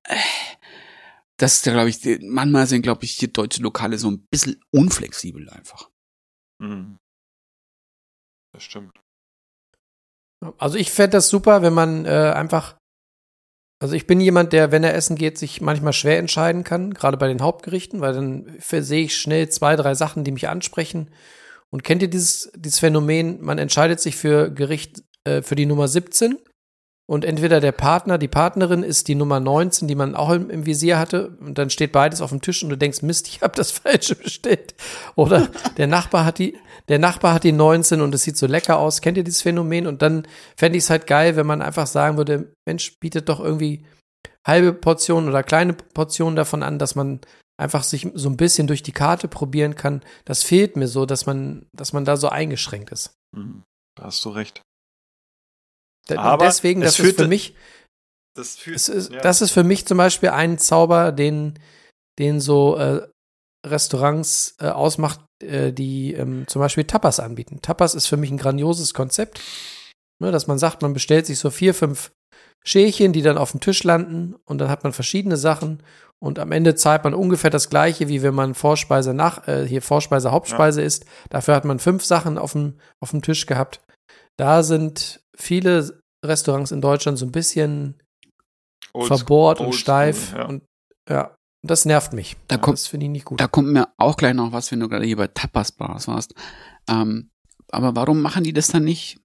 [1.38, 4.62] das ist ja, glaube ich, manchmal sind, glaube ich, hier deutsche Lokale so ein bisschen
[4.72, 5.90] unflexibel einfach.
[6.60, 6.98] Mhm.
[8.54, 9.00] Das stimmt.
[10.58, 12.78] Also ich fände das super, wenn man äh, einfach,
[13.80, 17.18] also ich bin jemand, der, wenn er essen geht, sich manchmal schwer entscheiden kann, gerade
[17.18, 21.12] bei den Hauptgerichten, weil dann sehe ich schnell zwei, drei Sachen, die mich ansprechen.
[21.70, 25.88] Und kennt ihr dieses, dieses Phänomen, man entscheidet sich für Gericht, äh, für die Nummer
[25.88, 26.38] 17
[27.10, 30.66] und entweder der Partner, die Partnerin ist die Nummer 19, die man auch im, im
[30.66, 33.56] Visier hatte und dann steht beides auf dem Tisch und du denkst, Mist, ich habe
[33.56, 34.76] das Falsche bestellt.
[35.16, 35.48] Oder
[35.78, 36.58] der Nachbar hat die,
[36.90, 39.00] der Nachbar hat die 19 und es sieht so lecker aus.
[39.00, 39.88] Kennt ihr dieses Phänomen?
[39.88, 40.28] Und dann
[40.58, 43.86] fände ich es halt geil, wenn man einfach sagen würde, Mensch, bietet doch irgendwie
[44.46, 47.22] halbe Portionen oder kleine Portionen davon an, dass man
[47.58, 50.02] einfach sich so ein bisschen durch die Karte probieren kann.
[50.26, 53.14] Das fehlt mir so, dass man, dass man da so eingeschränkt ist.
[53.34, 53.64] Mhm.
[53.96, 54.62] Da hast du recht.
[56.16, 57.56] Aber deswegen, es das ist für führte- mich,
[58.36, 59.20] Das fühlt, es ist, ja.
[59.22, 61.60] das ist für mich zum Beispiel ein Zauber, den,
[62.20, 63.08] den so äh,
[63.66, 67.60] Restaurants äh, ausmacht, äh, die ähm, zum Beispiel Tapas anbieten.
[67.62, 69.42] Tapas ist für mich ein grandioses Konzept,
[70.22, 72.12] ne, dass man sagt, man bestellt sich so vier, fünf
[72.66, 75.84] Schälchen, die dann auf dem Tisch landen und dann hat man verschiedene Sachen
[76.20, 79.82] und am Ende zahlt man ungefähr das gleiche, wie wenn man Vorspeise nach, äh, hier
[79.82, 81.06] Vorspeise, Hauptspeise isst.
[81.30, 83.82] Dafür hat man fünf Sachen auf dem, auf dem Tisch gehabt.
[84.38, 88.02] Da sind viele Restaurants in Deutschland so ein bisschen
[88.94, 90.46] Old verbohrt und Oldschool, steif ja.
[90.46, 90.64] und
[91.10, 91.28] ja,
[91.64, 92.36] und das nervt mich.
[92.48, 93.40] Da Ja, kommt- das finde ich nicht gut.
[93.40, 96.34] Da kommt mir auch gleich noch was, wenn du gerade hier bei Tapas-Bars warst.
[96.90, 97.30] Ähm,
[97.70, 99.20] aber warum machen die das dann nicht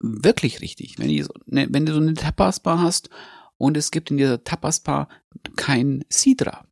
[0.00, 0.98] wirklich richtig?
[0.98, 3.08] Wenn, die so, ne, wenn du so eine Tapas-Bar hast
[3.58, 5.08] und es gibt in dieser Tapas-Bar
[5.56, 6.66] kein Sidra.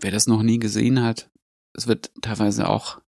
[0.00, 1.30] Wer das noch nie gesehen hat,
[1.76, 3.00] es wird teilweise auch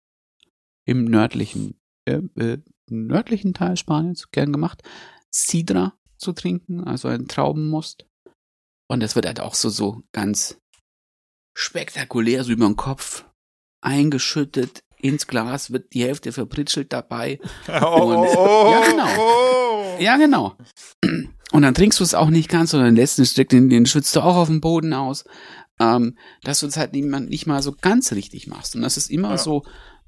[0.87, 2.59] im nördlichen, äh, äh,
[2.89, 4.83] nördlichen Teil Spaniens gern gemacht,
[5.31, 8.05] Sidra zu trinken, also ein Traubenmost.
[8.87, 10.57] Und das wird halt auch so, so ganz
[11.57, 13.25] spektakulär so über den Kopf
[13.81, 17.39] eingeschüttet ins Glas, wird die Hälfte verpritschelt dabei.
[17.67, 19.07] Oh, oh, oh, Ja, genau.
[19.17, 19.97] Oh.
[19.99, 20.57] Ja, genau.
[21.51, 24.15] Und dann trinkst du es auch nicht ganz, sondern lässt den Stück, den, den schützt
[24.15, 25.25] du auch auf dem Boden aus.
[25.79, 28.75] Ähm, dass du es halt nicht mal, nicht mal so ganz richtig machst.
[28.75, 29.37] Und dass es immer Ja.
[29.37, 29.63] so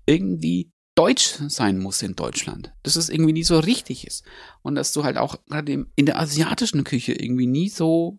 [0.06, 2.74] irgendwie deutsch sein muss in Deutschland.
[2.84, 4.26] Dass es irgendwie nie so richtig ist.
[4.64, 8.18] Und dass du halt auch gerade in der asiatischen Küche irgendwie nie so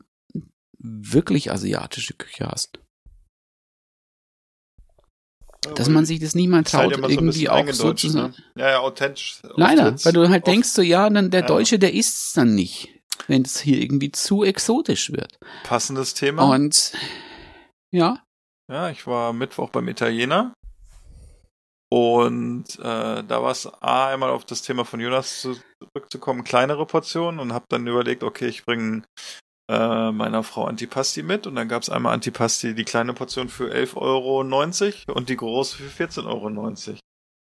[0.78, 2.78] wirklich asiatische Küche hast.
[5.74, 8.08] Dass man sich das nie mal halt traut, so ein irgendwie bisschen auch so zu
[8.08, 8.34] sagen.
[8.54, 8.62] ne?
[8.62, 9.42] Ja, ja, authentisch.
[9.56, 11.42] Leider, weil du halt denkst so, ja, dann der.
[11.42, 12.88] Deutsche, der isst es dann nicht,
[13.26, 15.36] wenn es hier irgendwie zu exotisch wird.
[15.64, 16.44] Passendes Thema.
[16.54, 16.92] Und
[17.90, 18.22] ja,
[18.70, 20.54] Ja, ich war Mittwoch beim Italiener.
[21.90, 26.84] Und äh, da war es A, einmal auf das Thema von Jonas zu- zurückzukommen, kleinere
[26.86, 29.04] Portionen und habe dann überlegt, okay, ich bringe
[29.70, 33.72] äh, meiner Frau Antipasti mit und dann gab es einmal Antipasti, die kleine Portion für
[33.72, 36.50] 11,90 Euro und die große für 14,90 Euro.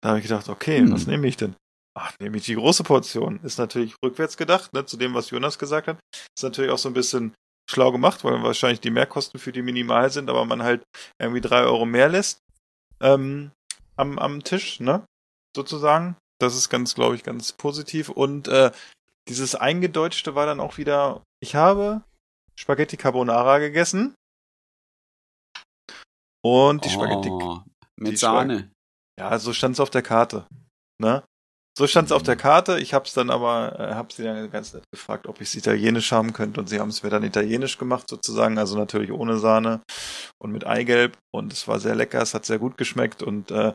[0.02, 0.92] Da habe ich gedacht, okay, Hm.
[0.92, 1.54] was nehme ich denn?
[1.98, 3.40] Ach, nehme ich die große Portion.
[3.42, 5.98] Ist natürlich rückwärts gedacht, ne, zu dem, was Jonas gesagt hat.
[6.14, 7.34] Ist natürlich auch so ein bisschen
[7.70, 10.82] schlau gemacht, weil wahrscheinlich die Mehrkosten für die minimal sind, aber man halt
[11.20, 12.38] irgendwie drei Euro mehr lässt
[13.00, 13.50] ähm,
[14.00, 15.04] am, am Tisch, ne?
[15.54, 16.16] Sozusagen.
[16.40, 18.08] Das ist ganz, glaube ich, ganz positiv.
[18.08, 18.72] Und äh,
[19.28, 22.02] dieses Eingedeutschte war dann auch wieder, ich habe
[22.56, 24.14] Spaghetti Carbonara gegessen.
[26.42, 27.62] Und die Spaghetti oh,
[27.98, 28.70] die mit Sahne.
[29.18, 30.46] ja, so stand es auf der Karte.
[30.98, 31.22] Ne?
[31.80, 32.78] So stand es auf der Karte.
[32.78, 35.54] Ich habe es dann aber, äh, habe sie dann ganz nett gefragt, ob ich es
[35.54, 36.60] italienisch haben könnte.
[36.60, 38.58] Und sie haben es mir dann italienisch gemacht sozusagen.
[38.58, 39.80] Also natürlich ohne Sahne
[40.38, 41.16] und mit Eigelb.
[41.32, 42.20] Und es war sehr lecker.
[42.20, 43.22] Es hat sehr gut geschmeckt.
[43.22, 43.72] Und äh,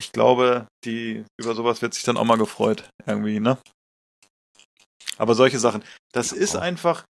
[0.00, 3.58] ich glaube, die über sowas wird sich dann auch mal gefreut irgendwie, ne?
[5.18, 7.02] Aber solche Sachen, das ist einfach,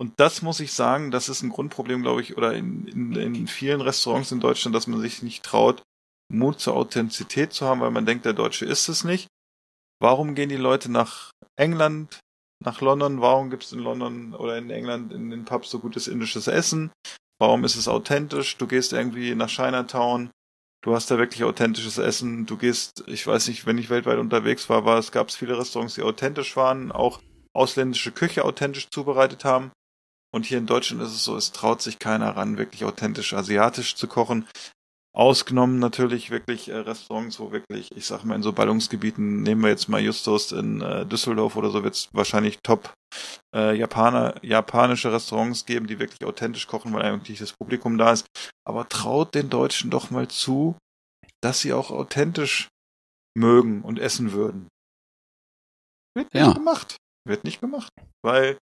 [0.00, 3.48] und das muss ich sagen, das ist ein Grundproblem, glaube ich, oder in, in, in
[3.48, 5.82] vielen Restaurants in Deutschland, dass man sich nicht traut,
[6.32, 9.26] Mut zur Authentizität zu haben, weil man denkt, der Deutsche ist es nicht.
[10.02, 12.20] Warum gehen die Leute nach England,
[12.64, 13.20] nach London?
[13.20, 16.90] Warum gibt es in London oder in England in den Pubs so gutes indisches Essen?
[17.38, 18.56] Warum ist es authentisch?
[18.56, 20.30] Du gehst irgendwie nach Chinatown,
[20.82, 22.46] du hast da wirklich authentisches Essen.
[22.46, 25.58] Du gehst, ich weiß nicht, wenn ich weltweit unterwegs war, war es gab es viele
[25.58, 27.20] Restaurants, die authentisch waren, auch
[27.52, 29.70] ausländische Küche authentisch zubereitet haben.
[30.32, 33.96] Und hier in Deutschland ist es so, es traut sich keiner ran, wirklich authentisch asiatisch
[33.96, 34.46] zu kochen.
[35.12, 39.70] Ausgenommen natürlich wirklich äh, Restaurants, wo wirklich, ich sag mal, in so Ballungsgebieten, nehmen wir
[39.70, 42.94] jetzt mal Justus in äh, Düsseldorf oder so, wird es wahrscheinlich top
[43.54, 48.26] äh, Japaner, japanische Restaurants geben, die wirklich authentisch kochen, weil eigentlich das Publikum da ist.
[48.64, 50.76] Aber traut den Deutschen doch mal zu,
[51.42, 52.68] dass sie auch authentisch
[53.36, 54.68] mögen und essen würden.
[56.16, 56.52] Wird nicht Ja.
[56.52, 56.96] gemacht.
[57.26, 57.90] Wird nicht gemacht.
[58.24, 58.58] Weil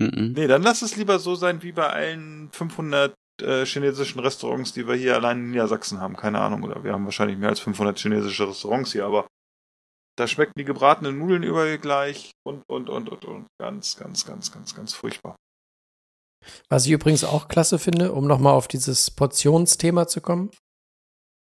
[0.00, 0.32] Mhm.
[0.36, 4.86] Nee, dann lass es lieber so sein wie bei allen 500 äh, chinesischen Restaurants, die
[4.86, 6.16] wir hier allein in Niedersachsen haben.
[6.16, 9.26] Keine Ahnung, oder wir haben wahrscheinlich mehr als 500 chinesische Restaurants hier, aber
[10.16, 13.46] da schmecken die gebratenen Nudeln überall gleich und, und, und, und, und.
[13.60, 15.36] Ganz, ganz, ganz, ganz, ganz furchtbar.
[16.68, 20.50] Was ich übrigens auch klasse finde, um nochmal auf dieses Portionsthema zu kommen.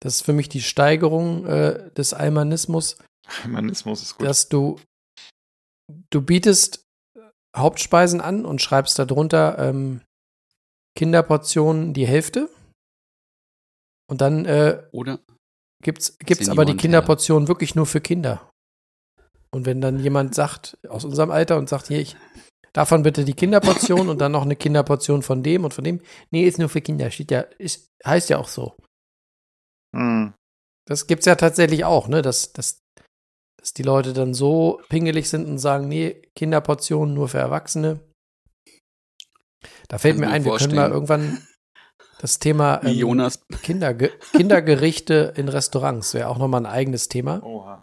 [0.00, 2.98] Das ist für mich die Steigerung äh, des Almanismus,
[3.42, 4.26] Humanismus ist gut.
[4.26, 4.78] dass du,
[6.10, 6.84] du bietest
[7.56, 10.02] Hauptspeisen an und schreibst darunter ähm,
[10.96, 12.48] Kinderportionen die Hälfte.
[14.10, 15.20] Und dann äh, Oder?
[15.82, 16.80] gibt's, gibt's aber die Seniorenteller.
[16.80, 18.50] Kinderportion wirklich nur für Kinder.
[19.52, 22.16] Und wenn dann jemand sagt, aus unserem Alter und sagt, hier, ich,
[22.72, 26.00] davon bitte die Kinderportion und dann noch eine Kinderportion von dem und von dem.
[26.30, 28.76] Nee, ist nur für Kinder, steht ja, ist, heißt ja auch so.
[29.94, 30.34] Hm.
[30.86, 32.80] Das gibt's ja tatsächlich auch, ne, dass, dass,
[33.58, 38.00] dass die Leute dann so pingelig sind und sagen, nee, Kinderportionen nur für Erwachsene.
[39.88, 40.92] Da fällt mir ein, wir können mal vorstellen.
[40.92, 41.46] irgendwann
[42.18, 43.40] das Thema ähm, Jonas.
[43.62, 47.42] Kinderge Kindergerichte in Restaurants wäre auch nochmal ein eigenes Thema.
[47.42, 47.82] Oha.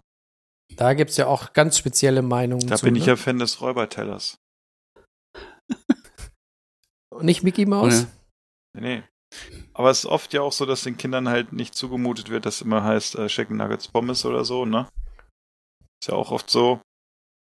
[0.75, 2.85] Da gibt's ja auch ganz spezielle Meinungen Da zu.
[2.85, 3.09] bin ich ne?
[3.09, 4.37] ja Fan des Räubertellers.
[7.19, 8.07] Nicht Mickey Mouse?
[8.73, 8.81] Oder?
[8.81, 9.03] Nee.
[9.73, 12.61] Aber es ist oft ja auch so, dass den Kindern halt nicht zugemutet wird, dass
[12.61, 14.87] immer heißt äh, Chicken Nuggets Pommes oder so, ne?
[16.01, 16.81] Ist ja auch oft so.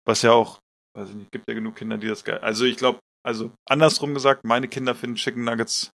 [0.05, 0.59] Was ja auch,
[0.95, 2.39] weiß ich nicht, gibt ja genug Kinder, die das geil.
[2.39, 5.91] Also ich glaube, also andersrum gesagt, meine Kinder finden Chicken Nuggets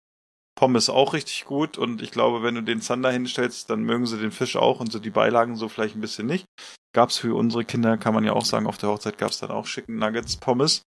[0.56, 4.18] Pommes auch richtig gut und ich glaube, wenn du den Zander hinstellst, dann mögen sie
[4.18, 6.46] den Fisch auch und so die Beilagen so vielleicht ein bisschen nicht.
[6.92, 9.66] Gab's für unsere Kinder, kann man ja auch sagen, auf der Hochzeit gab's dann auch
[9.66, 10.82] Chicken Nuggets Pommes.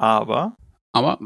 [0.00, 0.56] Aber
[0.92, 1.20] Aber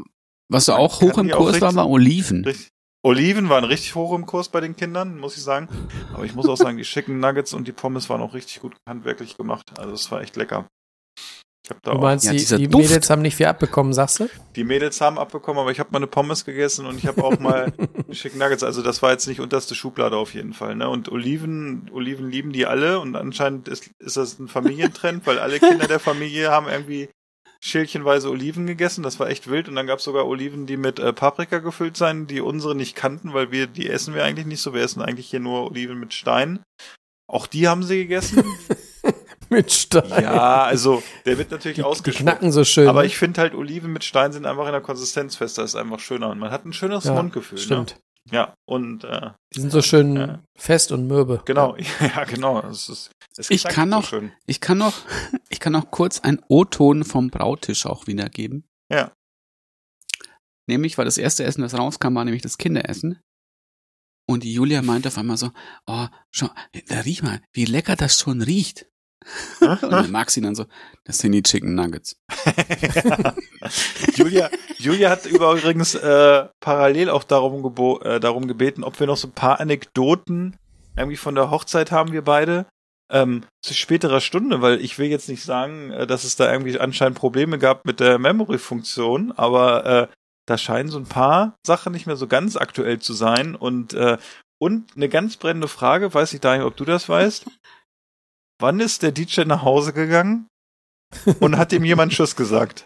[0.49, 2.43] was auch hoch im Kurs war, richtig- war Oliven.
[2.45, 2.67] Richtig.
[3.03, 5.67] Oliven waren richtig hoch im Kurs bei den Kindern, muss ich sagen.
[6.13, 8.75] Aber ich muss auch sagen, die Chicken Nuggets und die Pommes waren auch richtig gut
[8.87, 9.79] handwerklich gemacht.
[9.79, 10.67] Also es war echt lecker.
[11.67, 12.77] Ich hab da Du auch, meinst, Ja, die, die.
[12.77, 14.29] Mädels haben nicht viel abbekommen, sagst du?
[14.55, 17.39] die Mädels haben abbekommen, aber ich habe mal eine Pommes gegessen und ich habe auch
[17.39, 17.73] mal
[18.11, 18.63] Chicken Nuggets.
[18.63, 20.75] Also das war jetzt nicht unterste Schublade auf jeden Fall.
[20.77, 20.87] Ne?
[20.87, 25.59] Und Oliven, Oliven lieben die alle und anscheinend ist, ist das ein Familientrend, weil alle
[25.59, 27.09] Kinder der Familie haben irgendwie
[27.59, 29.03] schälchenweise Oliven gegessen.
[29.03, 29.67] Das war echt wild.
[29.67, 32.95] Und dann gab es sogar Oliven, die mit äh, Paprika gefüllt sein, die unsere nicht
[32.95, 34.73] kannten, weil wir, die essen wir eigentlich nicht so.
[34.73, 36.59] Wir essen eigentlich hier nur Oliven mit Stein.
[37.29, 38.43] Auch die haben sie gegessen.
[39.49, 40.09] Mit Stein.
[40.23, 42.21] ja, also der wird natürlich ausgeschmeckt.
[42.39, 42.87] knacken so schön.
[42.87, 43.07] Aber ne?
[43.07, 46.29] ich finde halt, Oliven mit Stein sind einfach in der Konsistenz fester, ist einfach schöner.
[46.29, 47.57] Und man hat ein schöneres Ja, Mundgefühl.
[47.57, 47.95] Stimmt.
[47.95, 48.01] Ne?
[48.35, 50.43] Ja, und äh, Die sind so schön Ja.
[50.57, 51.41] fest und mürbe.
[51.45, 52.59] genau, ja, genau.
[52.67, 54.33] Es ist, es Ich kann so noch- schön.
[54.45, 54.93] Ich kann noch,
[55.49, 58.65] ich kann noch kurz einen O-Ton vom Brautisch auch wiedergeben.
[58.91, 59.11] Ja.
[60.69, 63.21] Nämlich, weil das erste Essen, das rauskam, war nämlich das Kinderessen.
[64.29, 65.51] Und die Julia meinte auf einmal so,
[65.85, 66.49] oh, schau,
[66.89, 68.87] da riech mal, wie lecker das schon riecht.
[69.59, 70.65] Und dann mag sie dann so,
[71.03, 72.17] das sind die Chicken Nuggets.
[74.15, 77.65] Julia, Julia hat übrigens äh, parallel auch darum,
[78.03, 80.57] äh, darum gebeten, ob wir noch so ein paar Anekdoten
[80.95, 82.65] irgendwie von der Hochzeit haben, wir beide.
[83.09, 86.77] Ähm, zu späterer Stunde, weil ich will jetzt nicht sagen, äh, dass es da irgendwie
[86.77, 90.07] anscheinend Probleme gab mit der Memory-Funktion, aber äh,
[90.45, 94.17] da scheinen so ein paar Sachen nicht mehr so ganz aktuell zu sein und äh,
[94.59, 97.45] und eine ganz brennende Frage, weiß ich Daniel, ob du das weißt.
[98.59, 100.47] Wann ist der DJ nach Hause gegangen
[101.39, 102.85] und hat ihm jemand Tschüss gesagt?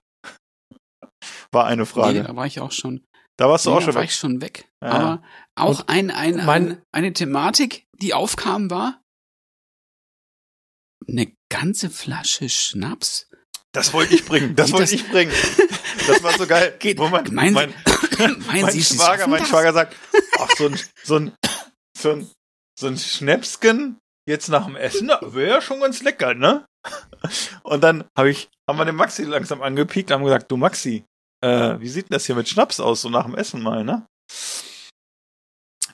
[1.52, 2.22] War eine Frage.
[2.22, 3.06] Nee, da war ich auch schon,
[3.38, 4.10] Da warst du nee, auch da schon war weg.
[4.10, 4.69] ich schon weg.
[4.84, 4.89] Ja.
[4.91, 5.23] Aber
[5.56, 9.02] auch Und ein, ein, mein- ein, eine Thematik, die aufkam, war
[11.07, 13.27] eine ganze Flasche Schnaps?
[13.73, 14.56] Das wollte ich bringen.
[14.56, 15.31] Das wollte ich bringen.
[16.07, 16.76] Das war so geil.
[16.80, 17.73] Geht- meinen mein,
[18.48, 19.49] mein Sie, Sie Schwager, mein das?
[19.49, 19.95] Schwager sagt,
[20.39, 21.35] ach, so ein, so ein,
[21.98, 22.31] so ein,
[22.80, 23.98] so ein Schnäpsken
[24.31, 26.65] jetzt nach dem Essen, wäre ja schon ganz lecker, ne?
[27.63, 31.05] Und dann habe ich, haben wir den Maxi langsam angepiekt, haben gesagt, du Maxi,
[31.43, 34.05] äh, wie sieht denn das hier mit Schnaps aus, so nach dem Essen mal, ne?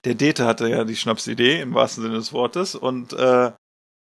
[0.06, 3.52] Der Dete hatte ja die Schnapsidee im wahrsten Sinne des Wortes und äh,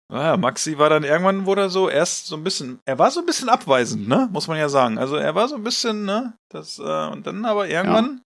[0.09, 3.21] naja, Maxi war dann irgendwann, wurde er so erst so ein bisschen, er war so
[3.21, 4.99] ein bisschen abweisend, ne, muss man ja sagen.
[4.99, 8.23] Also er war so ein bisschen, ne, das, äh, und dann aber irgendwann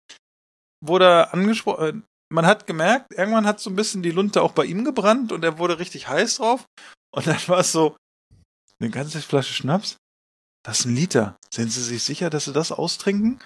[0.81, 2.05] wurde er angesprochen,
[2.35, 5.43] man hat gemerkt, irgendwann hat so ein bisschen die Lunte auch bei ihm gebrannt und
[5.43, 6.65] er wurde richtig heiß drauf.
[7.11, 7.97] Und dann war es so,
[8.79, 9.97] eine ganze Flasche Schnaps?
[10.63, 11.37] Das ist ein Liter.
[11.53, 13.39] Sind Sie sich sicher, dass Sie das austrinken?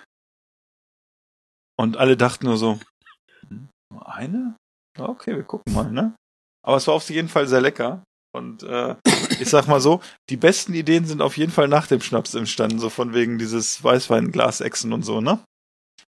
[1.78, 2.80] Und alle dachten nur so,
[3.48, 4.56] hm, nur eine?
[4.98, 6.16] Okay, wir gucken mal, ne?
[6.66, 8.04] Aber es war auf jeden Fall sehr lecker.
[8.36, 8.96] Und äh,
[9.40, 12.80] ich sag mal so, die besten Ideen sind auf jeden Fall nach dem Schnaps entstanden,
[12.80, 15.40] so von wegen dieses Weißweinglas-Echsen und so, ne?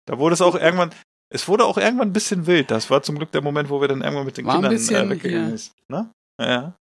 [0.07, 0.93] Da wurde es auch irgendwann,
[1.31, 2.71] es wurde auch irgendwann ein bisschen wild.
[2.71, 5.07] Das war zum Glück der Moment, wo wir dann irgendwann mit den War Kindern bisschen,
[5.07, 5.55] äh, weggegangen ja.
[5.55, 5.73] ist.
[5.89, 6.11] Ne?
[6.41, 6.77] Ja.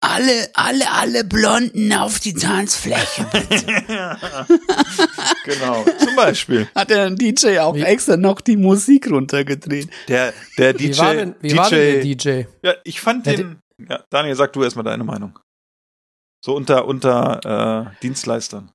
[0.00, 3.26] Alle, alle, alle Blonden auf die Tanzfläche.
[5.44, 6.68] genau, zum Beispiel.
[6.74, 9.90] Hat der DJ auch extra noch die Musik runtergedreht.
[10.06, 10.92] Der, der DJ.
[10.92, 12.42] Wie war denn, wie DJ, war denn der DJ?
[12.62, 13.58] Ja, ich fand Der den.
[13.88, 15.38] Ja, Daniel, sag du erstmal deine Meinung.
[16.44, 18.70] So unter, unter äh, Dienstleistern.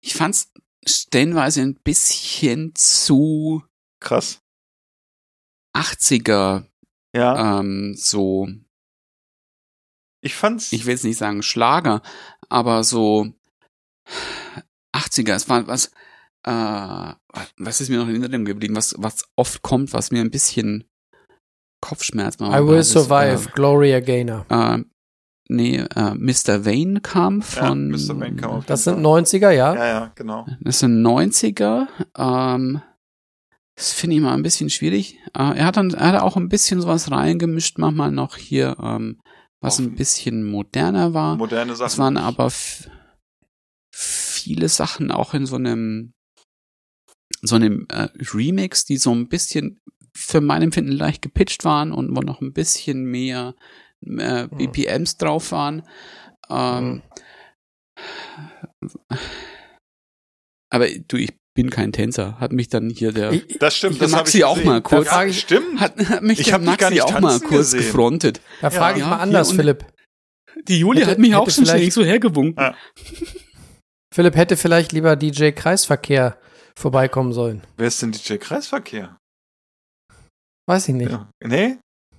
[0.00, 0.50] Ich fand's
[0.88, 3.62] stellenweise ein bisschen zu
[4.00, 4.40] Krass.
[5.76, 6.64] 80er,
[7.14, 8.48] Ja, ähm, so,
[10.20, 10.72] ich fand's.
[10.72, 12.02] ich will jetzt nicht sagen Schlager,
[12.48, 13.32] aber so
[14.94, 15.34] 80er.
[15.34, 15.92] Es war was,
[16.44, 17.14] äh,
[17.58, 20.84] was ist mir noch in Erinnerung geblieben, was, was oft kommt, was mir ein bisschen
[21.80, 22.58] Kopfschmerz macht.
[22.58, 24.46] I Will Survive, Gloria Gaynor.
[24.50, 24.84] Äh, äh,
[25.48, 26.64] nee, äh, Mr.
[26.64, 27.90] Vane kam von.
[27.90, 28.20] ja, Mr.
[28.20, 29.22] Wayne kam auf Das sind Fall.
[29.22, 29.74] 90er, ja?
[29.74, 30.46] Ja, ja, genau.
[30.60, 31.86] Das sind 90er.
[32.16, 32.80] Ähm,
[33.76, 35.18] das finde ich mal ein bisschen schwierig.
[35.34, 39.20] Äh, er hat dann, er hat auch ein bisschen sowas reingemischt, manchmal noch hier, ähm,
[39.60, 41.36] was Auf- ein bisschen moderner war.
[41.36, 41.86] Moderne Sachen.
[41.86, 42.50] Es waren aber
[43.92, 46.12] viele Sachen auch in so einem
[47.42, 49.80] so einem äh, Remix, die so ein bisschen
[50.14, 53.54] für mein Empfinden leicht gepitcht waren und wo noch ein bisschen mehr
[54.06, 54.50] äh, Hm.
[54.56, 55.82] BPMs drauf waren.
[56.50, 57.02] Ähm,
[60.70, 62.38] aber du, ich bin kein Tänzer.
[62.38, 64.68] Hat mich dann hier der Ich, Das stimmt, Ich das habe Maxi ich auch gesehen.
[64.68, 65.80] mal kurz- Ja, stimmt.
[65.80, 67.80] hat, hat mich Ich der Maxi nicht auch mal kurz gesehen.
[67.80, 68.40] gefrontet.
[68.60, 69.84] da frage ich Ja, mal anders, Philipp.
[70.68, 72.62] Die Julia Hätte- hat mich auch schon ständig so hergewunken.
[72.62, 72.76] Ja.
[74.14, 76.38] Philipp hätte vielleicht lieber DJ Kreisverkehr
[76.76, 77.62] vorbeikommen sollen.
[77.76, 79.16] Wer ist denn DJ Kreisverkehr?
[80.68, 81.10] Weiß ich nicht.
[81.10, 81.30] Ja.
[81.44, 81.78] Nee?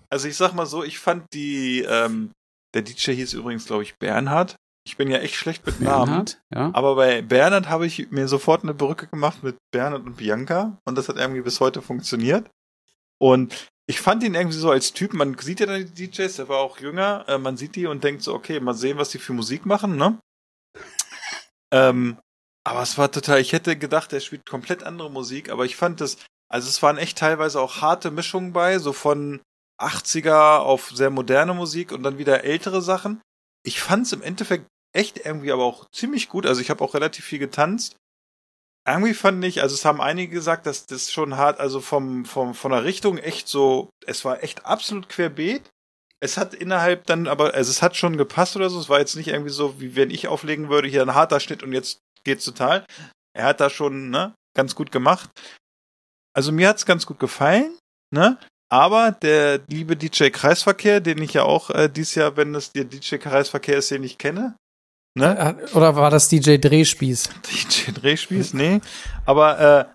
[0.09, 2.31] Also ich sag mal so, ich fand die, ähm,
[2.73, 4.55] der DJ hieß übrigens, glaube ich, Bernhard.
[4.85, 6.05] Ich bin ja echt schlecht mit Namen.
[6.05, 6.71] Bernhard, ja.
[6.73, 10.97] Aber bei Bernhard habe ich mir sofort eine Brücke gemacht mit Bernhard und Bianca und
[10.97, 12.49] das hat irgendwie bis heute funktioniert.
[13.21, 16.47] Und ich fand ihn irgendwie so als Typ, man sieht ja dann die DJs, der
[16.47, 19.17] war auch jünger, äh, man sieht die und denkt so, okay, mal sehen, was die
[19.17, 20.19] für Musik machen, ne?
[21.73, 22.17] ähm,
[22.63, 26.01] aber es war total, ich hätte gedacht, er spielt komplett andere Musik, aber ich fand
[26.01, 26.17] das,
[26.49, 29.41] also es waren echt teilweise auch harte Mischungen bei, so von
[29.79, 33.21] 80er auf sehr moderne Musik und dann wieder ältere Sachen.
[33.63, 36.45] Ich fand es im Endeffekt echt irgendwie aber auch ziemlich gut.
[36.45, 37.95] Also ich habe auch relativ viel getanzt.
[38.87, 42.55] Irgendwie fand ich, also es haben einige gesagt, dass das schon hart, also vom, vom,
[42.55, 45.69] von der Richtung echt so, es war echt absolut querbeet.
[46.21, 48.79] Es hat innerhalb dann aber, also es hat schon gepasst oder so.
[48.79, 51.63] Es war jetzt nicht irgendwie so, wie wenn ich auflegen würde, hier ein harter Schnitt
[51.63, 52.85] und jetzt geht's total.
[53.33, 55.29] Er hat da schon, ne, ganz gut gemacht.
[56.33, 57.77] Also mir hat's ganz gut gefallen,
[58.13, 58.37] ne?
[58.71, 62.85] Aber der liebe DJ Kreisverkehr, den ich ja auch äh, dieses Jahr, wenn es der
[62.85, 64.55] DJ Kreisverkehr ist, den ich kenne,
[65.15, 65.57] ne?
[65.59, 67.29] Äh, Oder war das DJ Drehspieß?
[67.51, 68.79] DJ Drehspieß, nee.
[69.25, 69.85] Aber äh,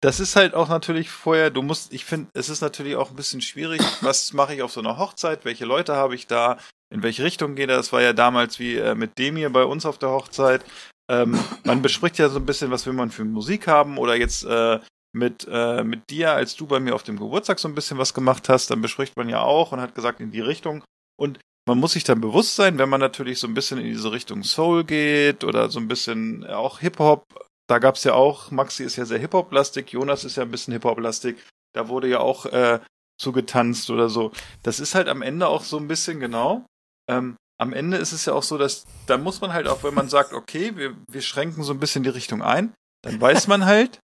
[0.00, 3.16] das ist halt auch natürlich vorher, du musst, ich finde, es ist natürlich auch ein
[3.16, 6.58] bisschen schwierig, was mache ich auf so einer Hochzeit, welche Leute habe ich da,
[6.90, 7.86] in welche Richtung geht das?
[7.86, 10.64] Das war ja damals wie äh, mit dem hier bei uns auf der Hochzeit.
[11.10, 14.44] Ähm, man bespricht ja so ein bisschen, was will man für Musik haben oder jetzt
[14.44, 14.78] äh,
[15.14, 18.14] mit, äh, mit dir, als du bei mir auf dem Geburtstag so ein bisschen was
[18.14, 20.82] gemacht hast, dann bespricht man ja auch und hat gesagt in die Richtung.
[21.16, 24.12] Und man muss sich dann bewusst sein, wenn man natürlich so ein bisschen in diese
[24.12, 27.24] Richtung Soul geht oder so ein bisschen auch Hip-Hop,
[27.68, 31.36] da gab's ja auch, Maxi ist ja sehr Hip-Hop-lastig, Jonas ist ja ein bisschen Hip-Hop-lastig,
[31.74, 32.80] da wurde ja auch äh,
[33.18, 34.32] zugetanzt oder so.
[34.62, 36.66] Das ist halt am Ende auch so ein bisschen genau.
[37.08, 39.94] Ähm, am Ende ist es ja auch so, dass da muss man halt auch, wenn
[39.94, 43.64] man sagt, okay, wir, wir schränken so ein bisschen die Richtung ein, dann weiß man
[43.64, 44.00] halt,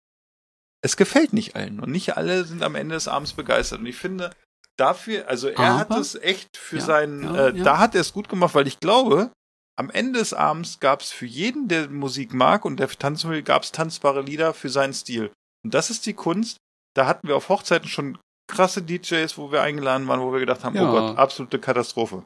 [0.86, 3.80] es gefällt nicht allen und nicht alle sind am Ende des Abends begeistert.
[3.80, 4.30] Und ich finde,
[4.78, 7.64] dafür, also er hat Aber- es echt für Ja, seinen, ja, äh, ja.
[7.64, 9.32] da hat er es gut gemacht, weil ich glaube,
[9.78, 13.42] am Ende des Abends gab es für jeden, der Musik mag und der tanzen will,
[13.42, 15.32] gab es tanzbare Lieder für seinen Stil.
[15.64, 16.58] Und das ist die Kunst.
[16.96, 18.18] Da hatten wir auf Hochzeiten schon
[18.48, 22.24] krasse DJs, wo wir eingeladen waren, wo wir gedacht haben, oh Gott, absolute Katastrophe.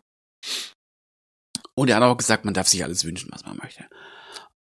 [1.76, 3.88] Und er hat auch gesagt, man darf sich alles wünschen, was man möchte.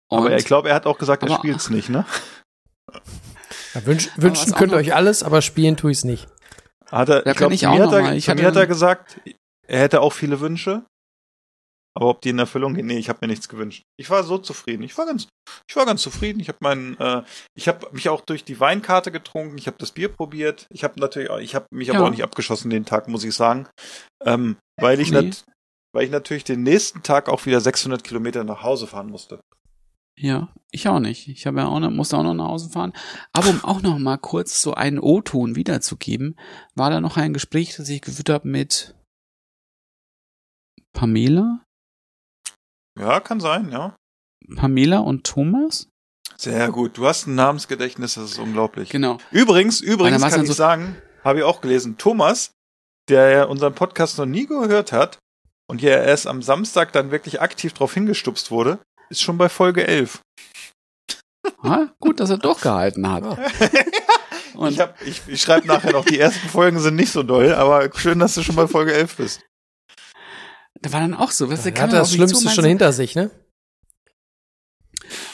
[0.08, 2.06] Aber Und- ich glaube, er hat auch gesagt, er aber- spielt's nicht, ne?
[3.74, 6.26] Ja, wünsch, wünschen könnt ihr euch alles, aber spielen tue ich es nicht.
[6.90, 9.20] Hat er, Da ich glaube, kann ich auch hat er, ich hatte- hat er gesagt,
[9.66, 10.84] er hätte auch viele Wünsche.
[11.96, 13.82] Aber ob die in Erfüllung gehen, nee, ich habe mir nichts gewünscht.
[13.98, 14.84] Ich war so zufrieden.
[14.84, 15.26] Ich war ganz,
[15.68, 16.38] ich war ganz zufrieden.
[16.38, 17.22] Ich habe meinen, äh,
[17.56, 19.58] ich habe mich auch durch die Weinkarte getrunken.
[19.58, 20.66] Ich habe das Bier probiert.
[20.70, 22.04] Ich habe natürlich, auch- ich habe mich aber Ja.
[22.06, 23.68] auch nicht abgeschossen den Tag, muss ich sagen,
[24.24, 25.22] ähm, weil ich Nee.
[25.22, 25.44] nat
[25.92, 29.40] weil ich natürlich den nächsten Tag auch wieder 600 Kilometer nach Hause fahren musste.
[30.16, 31.28] Ja, ich auch nicht.
[31.28, 32.92] Ich habe ja auch noch, musste auch noch nach Hause fahren.
[33.32, 36.36] Aber um auch noch mal kurz so einen O-Ton wiederzugeben,
[36.74, 38.94] war da noch ein Gespräch, das ich geführt habe mit
[40.92, 41.64] Pamela,
[42.98, 43.94] Ja, kann sein, ja.
[44.56, 45.88] Pamela und Thomas.
[46.36, 46.96] Sehr gut.
[46.98, 48.90] Du hast ein Namensgedächtnis, das ist unglaublich.
[48.90, 49.18] Genau.
[49.30, 52.50] Übrigens, übrigens kann ich so- sagen, habe ich auch gelesen, Thomas,
[53.08, 55.18] der ja unseren Podcast noch nie gehört hat
[55.68, 58.78] und ja erst am Samstag dann wirklich aktiv drauf hingestupst wurde,
[59.10, 60.20] ist schon bei Folge 11.
[61.62, 63.24] Ah, gut, dass er durchgehalten hat.
[64.54, 67.54] Und ich hab, ich, ich schreibe nachher noch, die ersten Folgen sind nicht so doll,
[67.54, 69.40] aber schön, dass du schon bei Folge 11 bist.
[70.80, 73.14] da war dann auch so, was der kam hat das Schlimmste und schon hinter sich,
[73.14, 73.30] ne?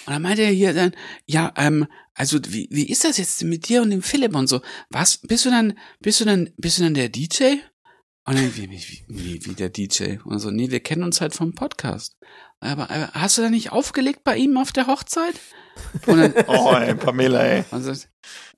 [0.07, 0.93] Und dann meinte er hier dann,
[1.27, 4.63] ja, ähm, also wie, wie ist das jetzt mit dir und dem Philipp und so?
[4.91, 7.57] Was, bist du dann, bist du dann, bist du dann der DJ?
[8.27, 10.19] Und dann, wie, wie, wie, wie der DJ?
[10.25, 12.17] Und so, nee, wir kennen uns halt vom Podcast.
[12.61, 15.35] Aber, aber hast du da nicht aufgelegt bei ihm auf der Hochzeit?
[16.07, 17.65] Dann, Oh, ey, Pamela, ey.
[17.71, 17.93] also,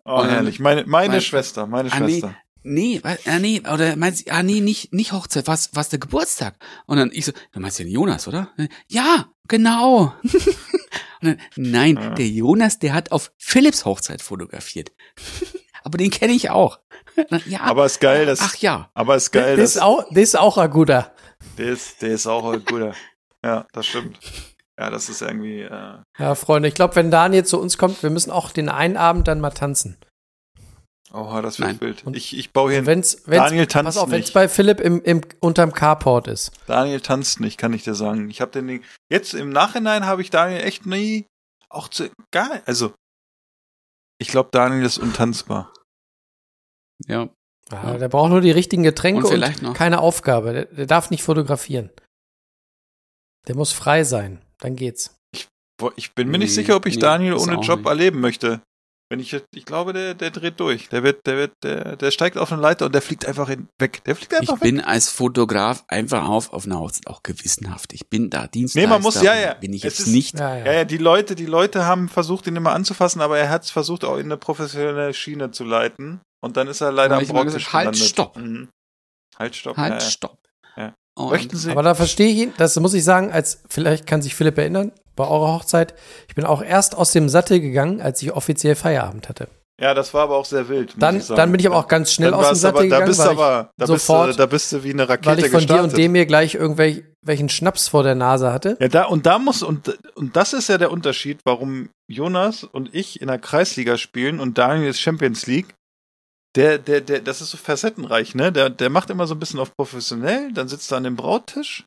[0.04, 0.58] Oh, Ähm, herrlich.
[0.60, 2.12] Meine, meine mein- Schwester, meine Ah, nee.
[2.20, 2.34] Schwester.
[2.62, 5.98] nee, wa- ah, nee, oder meinst du, ah, nee, nicht, nicht Hochzeit, was, was der
[5.98, 6.54] Geburtstag?
[6.86, 8.50] Und dann ich so, du meinst den Jonas, oder?
[8.88, 10.14] Ja, genau.
[11.20, 12.10] Dann, nein, Ja.
[12.10, 14.92] der Jonas, der hat auf Philips Hochzeit fotografiert.
[15.84, 16.78] Aber den kenne ich auch.
[17.46, 18.90] Ja, Aber ist geil, dass, ach ja.
[18.94, 21.12] aber ist geil, Das ist dass, auch, das ist auch ein guter.
[21.56, 22.94] der ist, der ist auch ein guter.
[23.44, 24.18] Ja, das stimmt.
[24.78, 28.10] Ja, das ist irgendwie, äh, Ja, Freunde, ich glaube, wenn Daniel zu uns kommt, wir
[28.10, 29.96] müssen auch den einen Abend dann mal tanzen.
[31.12, 31.80] oh, das wird Nein.
[31.80, 32.06] wild.
[32.06, 34.34] Und- Ich, ich baue hier, Wenn's, wenn's, Daniel tanzt pass auf, wenn es nicht.
[34.34, 36.52] bei Philipp im, im, unterm Carport ist.
[36.66, 38.28] Daniel tanzt nicht, kann ich dir sagen.
[38.30, 41.26] Ich habe den Ding, jetzt im Nachhinein habe ich Daniel echt nie,
[41.70, 42.92] auch zu, gar, also,
[44.20, 45.72] ich glaube, Daniel ist untanzbar.
[47.06, 47.28] Ja.
[47.70, 47.98] Ja, Ja.
[47.98, 50.52] Der braucht nur die richtigen Getränke Und und, keine Aufgabe.
[50.52, 51.90] Der, der darf nicht fotografieren.
[53.48, 54.40] Der muss frei sein.
[54.60, 55.14] Dann geht's.
[55.80, 57.88] Boah, Ich bin mir nicht Nee, sicher, ob ich nee, Daniel ohne Job nicht.
[57.88, 58.60] erleben möchte.
[59.10, 60.90] Wenn ich, ich glaube, der, der dreht durch.
[60.90, 63.68] Der wird, der wird, der, der steigt auf eine Leiter und der fliegt einfach hin,
[63.78, 64.04] weg.
[64.04, 64.60] Der fliegt Ich einfach weg.
[64.60, 67.94] bin als Fotograf einfach auf, auf einer Hochzeit auch gewissenhaft.
[67.94, 68.86] Ich bin da Dienstleister.
[68.86, 69.54] Nee, man muss- ja, ja.
[69.54, 70.38] Bin ich Es jetzt ist- nicht.
[70.38, 70.64] Ja, ja.
[70.66, 73.70] Ja, ja, die Leute, die Leute haben versucht, ihn immer anzufassen, aber er hat es
[73.70, 76.20] versucht, auch in eine professionelle Schiene zu leiten.
[76.44, 77.96] Und dann ist er leider Aber am ich halt, gelandet.
[78.08, 78.36] stopp.
[78.36, 78.68] Mhm.
[79.38, 79.76] Halt, stopp.
[79.78, 80.04] Halt, ja, ja.
[80.10, 80.38] stopp.
[80.76, 80.94] Ja.
[81.18, 84.22] Und Möchten Sie, Aber da verstehe ich ihn, das muss ich sagen, als vielleicht kann
[84.22, 85.94] sich Philipp erinnern, bei eurer Hochzeit,
[86.28, 89.48] ich bin auch erst aus dem Sattel gegangen, als ich offiziell Feierabend hatte.
[89.80, 90.90] ja, das war aber auch sehr wild.
[90.90, 91.36] muss Dann, ich sagen.
[91.36, 93.20] dann bin ich aber auch ganz schnell Dann aus dem Sattel aber, da gegangen, bist
[93.20, 95.50] du weil, aber, da sofort- bist du, da bist du wie eine Rakete weil ich
[95.50, 95.92] von dir gestartet.
[95.92, 98.76] und dem hier gleich irgendwelchen Schnaps vor der Nase hatte.
[98.80, 102.94] Ja, da, und da muss, und, und das ist ja der Unterschied, warum Jonas und
[102.94, 105.74] ich in der Kreisliga spielen und Daniel ist Champions League.
[106.56, 108.50] Der, der, der, das ist so facettenreich, ne?
[108.52, 111.84] Der, der macht immer so ein bisschen auf professionell, dann sitzt er an dem Brauttisch,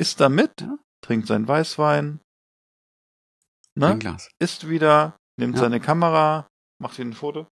[0.00, 0.78] isst da mit, Ja.
[1.04, 2.20] trinkt seinen Weißwein,
[3.76, 3.98] ein ne?
[3.98, 4.28] Glas.
[4.40, 5.60] Isst wieder, nimmt Ja.
[5.62, 6.46] seine Kamera,
[6.82, 7.46] macht wieder ein Foto,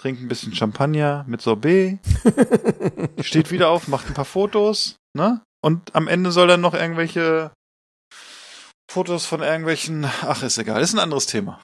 [0.00, 1.98] trinkt ein bisschen Champagner mit Sorbet,
[3.20, 5.42] steht wieder auf, macht ein paar Fotos, ne?
[5.62, 7.52] Und am Ende soll dann noch irgendwelche
[8.90, 11.60] Fotos von irgendwelchen, ach, ist egal, ist ein anderes Thema.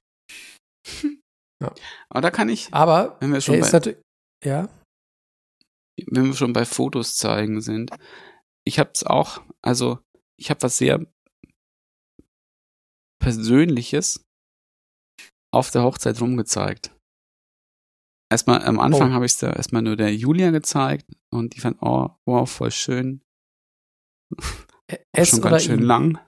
[2.11, 3.97] Aber da kann ich, Aber wenn wir er schon ist bei,
[4.45, 4.69] ja,
[6.07, 7.91] wenn wir schon bei Fotos zeigen sind,
[8.67, 9.99] ich hab's auch, also
[10.39, 11.05] ich habe was sehr
[13.21, 14.25] Persönliches
[15.55, 16.95] auf der Hochzeit rumgezeigt.
[18.33, 19.15] Erstmal am Anfang Oh.
[19.15, 22.71] habe ich es da erstmal nur der Julia gezeigt und die fand, oh, wow, voll
[22.71, 23.21] schön.
[24.35, 25.87] Auch es schon oder ganz schön ihm.
[25.87, 26.19] lang.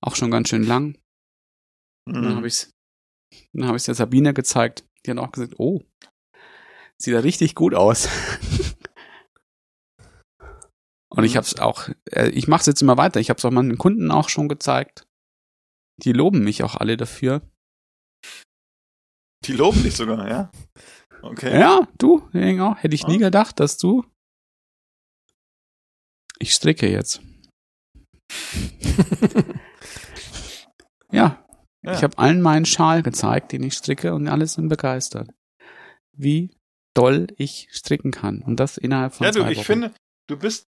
[0.00, 0.98] Auch schon ganz schön lang.
[2.06, 2.36] Und dann Mhm.
[2.36, 2.70] habe ich's,
[3.52, 4.84] dann habe ich der Sabine gezeigt.
[5.04, 5.82] Die hat auch gesagt, oh,
[6.98, 8.08] sieht ja richtig gut aus.
[11.10, 11.36] Und ich Mhm.
[11.36, 13.20] habe es auch, äh, ich mache es jetzt immer weiter.
[13.20, 15.06] Ich habe es auch meinen Kunden auch schon gezeigt.
[16.02, 17.42] Die loben mich auch alle dafür.
[19.44, 20.50] Die loben dich sogar, ja?
[21.20, 21.58] Okay.
[21.60, 24.04] Ja, du, Ingo, hätte ich nie gedacht, dass du
[26.38, 27.20] Ich stricke jetzt.
[31.12, 31.41] ja,
[31.82, 31.92] Ja.
[31.94, 35.28] ich habe allen meinen Schal gezeigt, den ich stricke und alle sind begeistert.
[36.12, 36.54] Wie
[36.94, 39.64] doll ich stricken kann und das innerhalb von Ja, du, zwei ich Wochen.
[39.66, 39.94] finde,
[40.28, 40.66] du bist,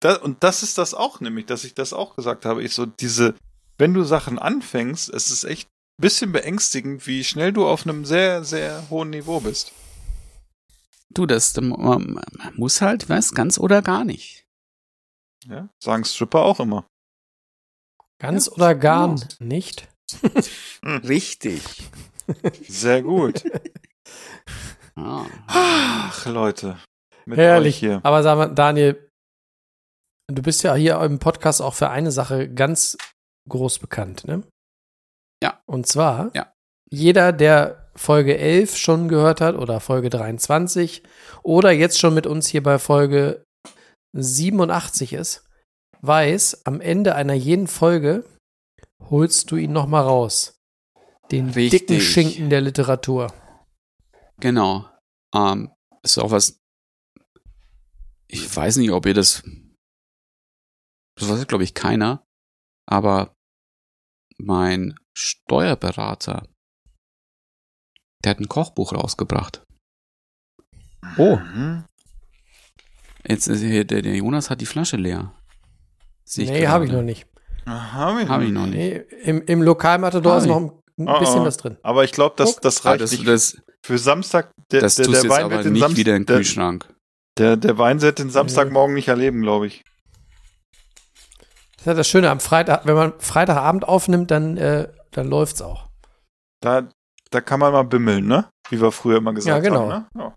[0.00, 2.62] da, und das ist das auch nämlich, dass ich das auch gesagt habe.
[2.62, 3.34] Ich so, diese,
[3.78, 8.04] wenn du Sachen anfängst, es ist echt ein bisschen beängstigend, wie schnell du auf einem
[8.04, 9.72] sehr, sehr hohen Niveau bist.
[11.10, 11.76] Du, das man,
[12.14, 12.22] man
[12.56, 14.44] muss halt, was, ganz oder gar nicht.
[15.46, 16.86] Ja, sagen Stripper auch immer.
[18.18, 19.88] Ganz oder gar nicht?
[20.84, 21.62] Richtig.
[22.68, 23.44] Sehr gut.
[24.94, 25.26] Ah.
[25.46, 26.78] Ach, Leute.
[27.24, 27.76] Mit Herrlich.
[27.76, 28.00] euch hier.
[28.02, 29.08] Aber sag mal, Daniel,
[30.28, 32.96] du bist ja hier im Podcast auch für eine Sache ganz
[33.48, 34.42] groß bekannt, ne?
[35.42, 35.60] Ja.
[35.66, 36.52] Und zwar, Ja.
[36.90, 41.02] jeder, der Folge 11 schon gehört hat oder Folge 23
[41.42, 43.44] oder jetzt schon mit uns hier bei Folge
[44.16, 45.46] 87 ist,
[46.00, 48.24] weiß, am Ende einer jeden Folge
[49.10, 50.54] holst du ihn noch mal raus.
[51.32, 51.86] Den Richtig.
[51.86, 53.32] dicken Schinken der Literatur.
[54.38, 54.86] Genau.
[55.34, 55.70] Ähm,
[56.02, 56.60] ist auch was.
[58.28, 59.42] Ich weiß nicht, ob ihr das.
[61.16, 62.26] Das weiß, glaube ich, keiner.
[62.86, 63.34] Aber
[64.36, 66.46] mein Steuerberater,
[68.24, 69.64] der hat ein Kochbuch rausgebracht.
[71.16, 71.36] Oh.
[71.36, 71.84] Mhm.
[73.26, 75.34] Jetzt ist hier, der, der Jonas hat die Flasche leer.
[76.24, 77.26] Sehe Nee, habe ich noch nicht.
[77.66, 78.74] Hab ich, Hab ich noch nicht.
[78.74, 81.44] Nee, im, im Lokalmatador ist noch ein ein Oh, bisschen oh.
[81.44, 81.76] was drin.
[81.82, 83.26] Aber ich glaube, das, das reicht das, nicht.
[83.26, 86.22] das, Für Samstag, der, das der, der Wein aber wird den nicht Samstag, wieder in
[86.22, 86.88] den der, Kühlschrank.
[87.38, 89.82] der, der Wein wird den Samstagmorgen nicht erleben, glaube ich.
[91.72, 95.60] Das ist ja das Schöne am Freitag, wenn man Freitagabend aufnimmt, dann, äh, dann läuft's
[95.62, 95.88] auch.
[96.60, 96.88] Da,
[97.30, 98.48] da kann man mal bimmeln, ne?
[98.68, 99.90] Wie wir früher immer gesagt Ja, genau.
[99.90, 100.06] haben.
[100.14, 100.22] Ne?
[100.22, 100.36] Ja.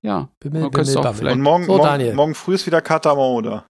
[0.00, 0.28] Ja.
[0.38, 1.18] Bimmel, Man bimmel, auch bammel.
[1.18, 3.66] vielleicht- Und morgen, So, morgen, morgen früh ist wieder Katamon da.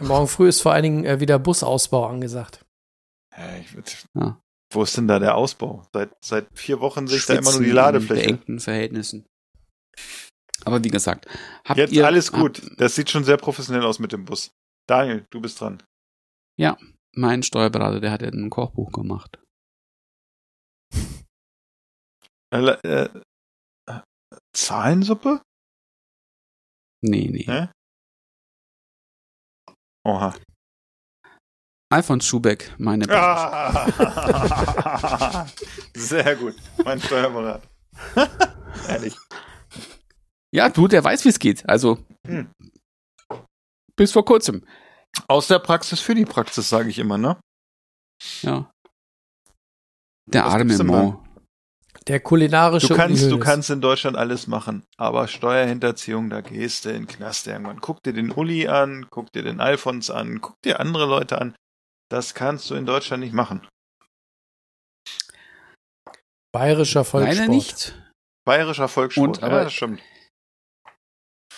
[0.00, 2.63] Morgen früh ist vor allen Dingen äh, wieder Busausbau angesagt.
[3.36, 4.40] Ja, ich würd, Ja.
[4.72, 5.86] Wo ist denn da der Ausbau?
[5.92, 8.24] Seit, seit vier Wochen sehe ich da immer nur die Schwitzen in Ladefläche.
[8.26, 9.26] beengten Verhältnissen.
[10.64, 11.26] Aber wie gesagt,
[11.64, 12.60] habt Jetzt ihr alles gut.
[12.62, 14.50] Habt, Das sieht schon sehr professionell aus mit dem Bus.
[14.88, 15.82] Daniel, du bist dran.
[17.16, 19.38] mein Steuerberater, der hat ja ein Kochbuch gemacht.
[22.52, 23.10] Äh,
[23.86, 24.00] äh,
[24.52, 25.42] Zahlensuppe?
[27.02, 27.44] Nee, nee.
[27.44, 27.68] Hä?
[30.04, 30.34] Oha.
[31.90, 33.86] Alfons Schubeck, meine Ah.
[35.94, 36.56] Sehr gut.
[36.84, 37.62] Mein Steuerberater.
[38.88, 39.16] Ehrlich.
[40.52, 41.68] Ja, du, der weiß, wie es geht.
[41.68, 42.50] Also, Hm.
[43.96, 44.64] bis vor kurzem.
[45.28, 47.38] Aus der Praxis für die Praxis, sage ich immer, ne?
[48.42, 48.70] Ja.
[50.26, 51.20] Der Was arme Mo.
[52.08, 56.84] Der kulinarische Du kannst, Uli du kannst in Deutschland alles machen, aber Steuerhinterziehung, da gehst
[56.84, 57.80] du in den Knast irgendwann.
[57.80, 61.54] Guck dir den Uli an, guck dir den Alfons an, guck dir andere Leute an.
[62.14, 63.66] Das kannst du in Deutschland nicht machen.
[66.52, 67.38] Bayerischer Volkssport.
[67.40, 68.00] Leider nicht.
[68.46, 70.00] Bayerischer Volkssport, Und, aber- ja, das stimmt.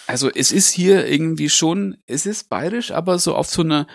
[0.07, 3.87] Also, es ist hier irgendwie schon, es ist bayerisch, aber so auf so einer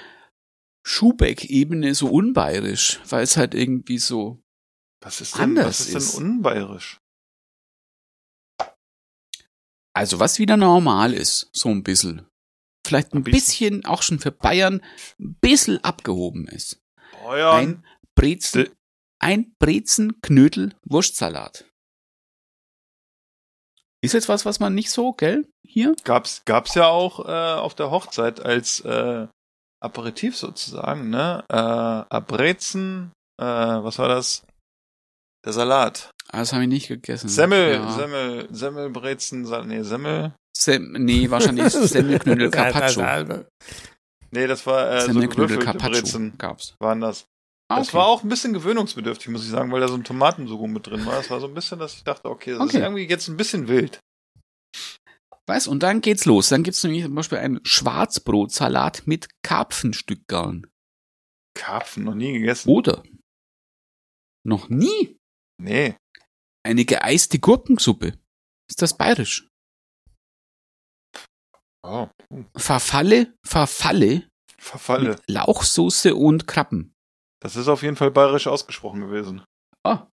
[0.86, 4.40] Schubeck-Ebene so unbayerisch, weil es halt irgendwie so,
[5.04, 6.18] Was ist denn, anders was ist ist.
[6.20, 7.00] denn unbayerisch?
[9.96, 12.28] also was wieder normal ist, so ein bisschen.
[12.92, 13.86] Vielleicht ein bisschen.
[13.86, 14.82] auch schon für Bayern,
[15.20, 16.80] ein bisschen abgehoben ist.
[17.24, 17.56] Bayern.
[17.56, 17.86] Ein
[18.16, 18.70] Brezen, Äh.
[19.20, 21.66] ein Brezenknödel Wurstsalat.
[24.04, 25.48] Ist jetzt was, was man nicht so, gell?
[25.66, 25.96] Hier?
[26.04, 29.28] Gab's, gab's ja auch äh, auf der Hochzeit als äh,
[29.80, 31.46] Aperitif sozusagen, ne?
[31.50, 34.44] Äh, Abrezen, äh, was war das?
[35.46, 36.12] Der Salat.
[36.30, 37.30] Ah, Das habe ich nicht gegessen.
[37.30, 37.92] Semmel, Ja.
[37.92, 40.34] Semmel, Semmelbrezen, Sa- nee, Semmel.
[40.56, 43.46] Sem nee, wahrscheinlich Semmelknödel Carpaccio.
[44.32, 46.76] Nee, das war äh, so Semmelknödel gewürfelte Carpaccio gab's.
[46.80, 47.26] waren das.
[47.70, 47.98] Ah, Das okay.
[47.98, 51.06] war auch ein bisschen gewöhnungsbedürftig, muss ich sagen, weil da so ein Tomatensugo mit drin
[51.06, 51.16] war.
[51.16, 52.84] Das war so ein bisschen, dass ich dachte, okay, das ist Okay.
[52.84, 54.00] irgendwie jetzt ein bisschen wild.
[55.48, 56.50] Weißt, und dann geht's los.
[56.50, 60.68] Dann gibt's nämlich zum Beispiel einen Schwarzbrotsalat mit Karpfenstückgarn.
[61.58, 62.70] Karpfen, noch nie gegessen.
[62.70, 63.04] Oder
[64.46, 65.18] noch nie
[65.62, 65.96] Nee.
[66.64, 68.18] eine geeiste Gurkensuppe.
[68.70, 69.48] Ist das bayerisch?
[71.84, 72.08] Oh.
[72.56, 74.28] Verfalle, Verfalle
[74.62, 75.16] Verfalle.
[75.28, 76.94] Lauchsoße und Krabben.
[77.42, 79.44] Das ist auf jeden Fall bayerisch ausgesprochen gewesen.
[79.84, 80.08] Ah.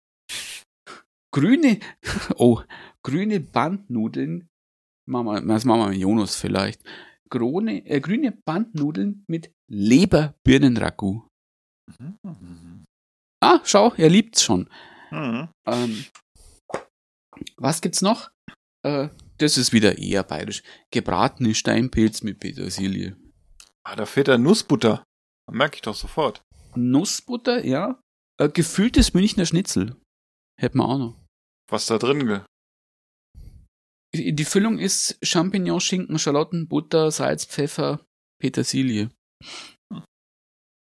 [1.30, 1.80] Grüne,
[2.36, 2.62] oh,
[3.04, 4.48] grüne Bandnudeln.
[5.06, 6.82] Wir, das machen wir mit Jonas vielleicht.
[7.30, 11.28] Grüne, äh, grüne Bandnudeln mit Leberbirnenragout.
[13.42, 14.70] Ah, schau, er liebt's schon.
[15.10, 15.48] Mhm.
[15.66, 16.04] Ähm,
[17.56, 18.30] was gibt's noch?
[18.82, 20.62] Äh, Das ist wieder eher bayerisch.
[20.90, 23.16] Gebratene Steinpilz mit Petersilie.
[23.84, 25.04] Ah, da fehlt der Nussbutter.
[25.50, 26.42] Merke ich doch sofort.
[26.74, 28.00] Nussbutter, ja.
[28.40, 29.96] Äh, gefülltes Münchner Schnitzel.
[30.60, 31.24] Hätten wir auch noch.
[31.70, 32.44] Was da drin?
[34.12, 38.04] ge- Die Füllung ist Champignon, Schinken, Schalotten, Butter, Salz, Pfeffer,
[38.40, 39.10] Petersilie.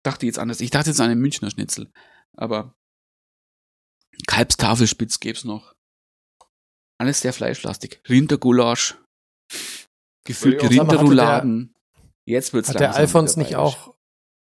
[0.05, 0.61] Dachte jetzt anders.
[0.61, 1.91] Ich dachte jetzt an einen Münchner Schnitzel.
[2.37, 2.73] Aber
[4.25, 5.73] Kalbstafelspitz gäb's noch.
[6.99, 8.01] Alles sehr fleischlastig.
[8.09, 8.97] Rindergulasch.
[10.29, 11.73] Hatte Rinderrouladen.
[12.27, 13.93] Jetzt wird's Hat der Alfons nicht auch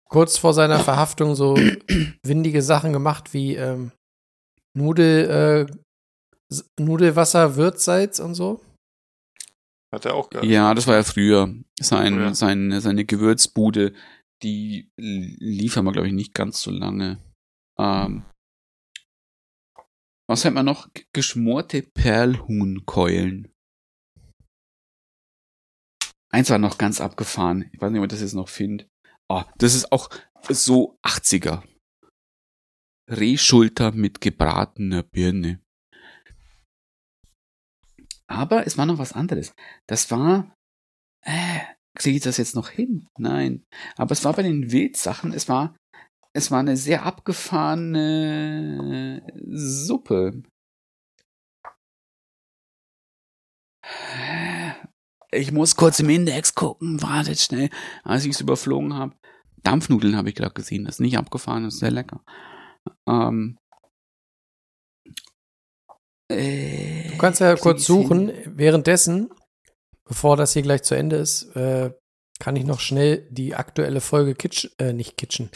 [0.10, 1.56] kurz vor seiner Verhaftung so
[2.24, 3.92] windige Sachen gemacht wie ähm,
[4.76, 8.62] Nudel, äh, Nudelwasser, Würzsalz und so?
[9.94, 10.48] Hat er auch gehabt.
[10.48, 11.54] Ja, das war ja früher.
[11.80, 12.34] Sein, Ja.
[12.34, 13.94] sein, seine Gewürzbude,
[14.44, 17.18] die liefern wir, glaube ich, nicht ganz so lange.
[17.80, 18.24] Ähm,
[20.28, 20.90] was hat man noch?
[21.14, 23.52] Geschmorte Perlhuhnkeulen.
[26.32, 27.70] Eins war noch ganz abgefahren.
[27.72, 28.90] Ich weiß nicht, ob ich das jetzt noch finde.
[29.30, 30.10] Ah, das ist auch
[30.50, 31.64] so 80er.
[33.10, 35.62] Rehschulter mit gebratener Birne.
[38.28, 39.54] Aber es war noch was anderes.
[39.88, 40.56] Das war,
[41.22, 41.60] äh,
[41.96, 43.08] kriege ich das jetzt noch hin?
[43.18, 43.64] Nein.
[43.96, 45.76] Aber es war bei den Wildsachen, es war,
[46.36, 50.44] es war eine sehr abgefahrene Suppe.
[55.32, 57.70] Ich muss kurz im Index gucken, wartet schnell,
[58.04, 59.16] als ich es überflogen habe.
[59.64, 62.22] Dampfnudeln habe ich gerade gesehen, das ist nicht abgefahren, das ist sehr lecker.
[63.08, 63.58] Ähm,
[66.30, 68.34] äh, Du kannst ja kurz suchen.
[68.46, 69.30] Währenddessen,
[70.04, 71.94] bevor das hier gleich zu Ende ist, äh,
[72.40, 75.50] kann ich noch schnell die aktuelle Folge Kitchen, äh, nicht Kitchen,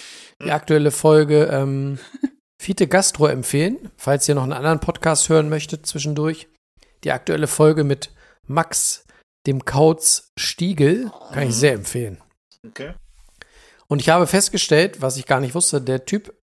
[0.44, 2.00] die aktuelle Folge ähm,
[2.62, 6.50] Fiete Gastro empfehlen, falls ihr noch einen anderen Podcast hören möchtet zwischendurch.
[7.06, 8.12] Die aktuelle Folge mit
[8.48, 9.06] Max,
[9.48, 12.22] dem Kauz Stiegel, kann ich sehr empfehlen.
[12.68, 12.94] Okay.
[13.88, 16.38] Und ich habe festgestellt, was ich gar nicht wusste, der Typ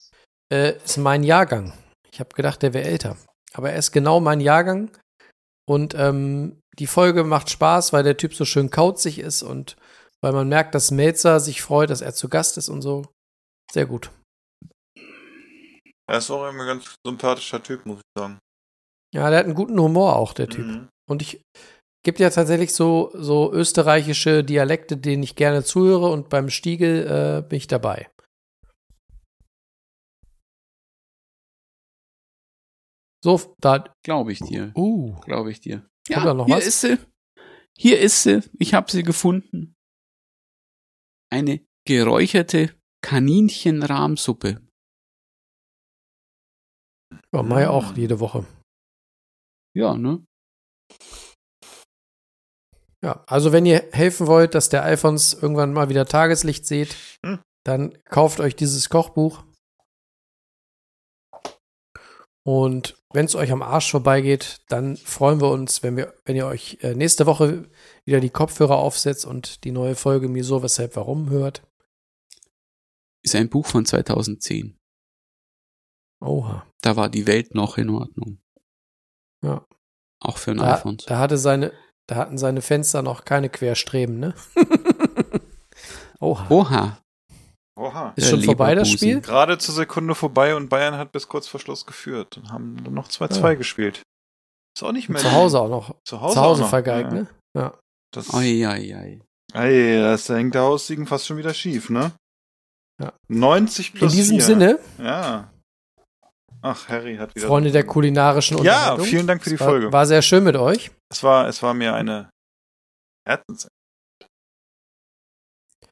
[0.51, 1.73] äh, ist mein Jahrgang.
[2.11, 3.15] Ich habe gedacht, der wäre älter.
[3.53, 4.89] Aber er ist genau mein Jahrgang.
[5.67, 9.77] Und ähm, die Folge macht Spaß, weil der Typ so schön kauzig ist und
[10.23, 13.05] weil man merkt, dass Melzer sich freut, dass er zu Gast ist und so.
[13.71, 14.11] Sehr gut.
[16.09, 18.39] Er ist auch ein ganz sympathischer Typ, muss ich sagen.
[19.13, 20.65] Ja, der hat einen guten Humor auch, der Typ.
[20.65, 20.89] Mhm.
[21.09, 21.41] Und ich
[22.05, 27.41] gibt ja tatsächlich so, so österreichische Dialekte, denen ich gerne zuhöre und beim Stiegel äh,
[27.47, 28.09] bin ich dabei.
[33.23, 33.93] So, da.
[34.05, 34.71] Glaube ich dir.
[34.75, 35.79] Uh, Glaube ich dir.
[35.79, 36.67] Kommt Ja, da noch hier was?
[36.67, 36.97] ist sie.
[37.77, 38.41] Hier ist sie.
[38.59, 39.75] Ich habe sie gefunden.
[41.29, 44.61] Eine geräucherte Kaninchenrahmsuppe.
[47.33, 48.45] ja, ich auch jede Woche.
[49.75, 50.25] Ja, ne?
[53.03, 57.39] Ja, also wenn ihr helfen wollt, dass der Alphons irgendwann mal wieder Tageslicht seht, Hm.
[57.65, 59.43] dann kauft euch dieses Kochbuch.
[62.45, 66.47] Und wenn es euch am Arsch vorbeigeht, dann freuen wir uns, wenn wir, wenn ihr
[66.47, 67.69] euch äh, nächste Woche
[68.07, 71.61] wieder die Kopfhörer aufsetzt und die neue Folge Wieso, Weshalb, Warum hört.
[73.23, 74.77] Ist ein Buch von 2010.
[76.21, 76.65] Oha.
[76.81, 78.39] Da war die Welt noch in Ordnung.
[79.43, 79.65] Ja.
[80.19, 81.05] Auch für ein Da, Alphons.
[81.05, 81.73] da hatte seine,
[82.07, 84.33] da hatten seine Fenster noch keine Querstreben, ne?
[86.19, 86.47] Oha.
[86.49, 86.97] Oha.
[87.77, 88.13] Oha.
[88.15, 88.89] Ist der schon vorbei das.
[88.89, 89.21] Spiel?
[89.21, 92.93] Gerade zur Sekunde vorbei und Bayern hat bis kurz vor Schluss geführt und haben dann
[92.95, 93.53] noch 2-2 Ja.
[93.53, 94.01] gespielt.
[94.75, 95.21] Ist auch nicht mehr.
[95.21, 95.95] Zu Hause auch noch.
[96.03, 96.69] Zu Hause, Zu Hause auch noch.
[96.69, 97.19] vergeigt, ja.
[97.19, 97.27] ne?
[97.55, 97.79] Ja.
[98.11, 99.21] Das, Oi, oi, oi.
[99.53, 102.11] ey, das hängt der Haussiegen fast schon wieder schief, ne?
[103.01, 103.13] Ja.
[103.27, 104.45] 90 In plus diesem 4.
[104.45, 105.51] Sinne, Ja.
[106.61, 107.47] Ach, Harry hat wieder.
[107.47, 109.05] Freunde der kulinarischen Ja, Unterhaltung.
[109.05, 109.91] vielen Dank für die war, Folge.
[109.93, 110.89] War sehr schön mit euch.
[111.09, 112.29] Es war, es war mir eine
[113.27, 113.67] Herzens.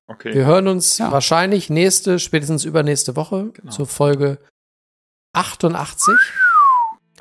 [0.07, 0.33] Okay.
[0.33, 1.11] Wir hören uns Ja.
[1.11, 3.71] wahrscheinlich nächste, spätestens übernächste Woche Genau.
[3.71, 4.39] zur Folge
[5.33, 6.13] 88.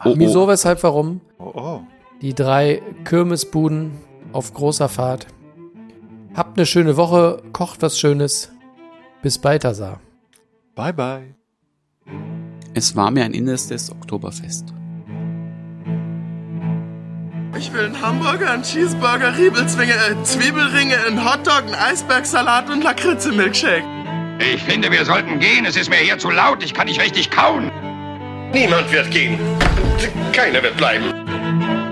[0.05, 0.49] Oh, Wieso, oh.
[0.49, 1.21] weshalb, warum?
[1.39, 1.83] Oh, oh.
[2.21, 3.93] Die drei Kirmesbuden
[4.35, 5.27] auf großer Fahrt.
[6.35, 8.51] Habt eine schöne Woche, kocht was Schönes.
[9.23, 10.01] Bis Balthasar.
[10.75, 11.35] Bye, bye.
[12.75, 14.75] Es war mir ein innerstes Oktoberfest.
[17.57, 23.85] Ich will einen Hamburger, einen Cheeseburger, Riebelzwinge, äh, Zwiebelringe, einen Hotdog, einen Eisbergsalat und Lakritze-Milkshake.
[24.41, 25.65] Ich finde, wir sollten gehen.
[25.65, 26.65] Es ist mir hier zu laut.
[26.65, 27.71] Ich kann nicht richtig kauen.
[28.53, 29.39] Niemand wird gehen.
[30.33, 31.84] Keiner wird bleiben.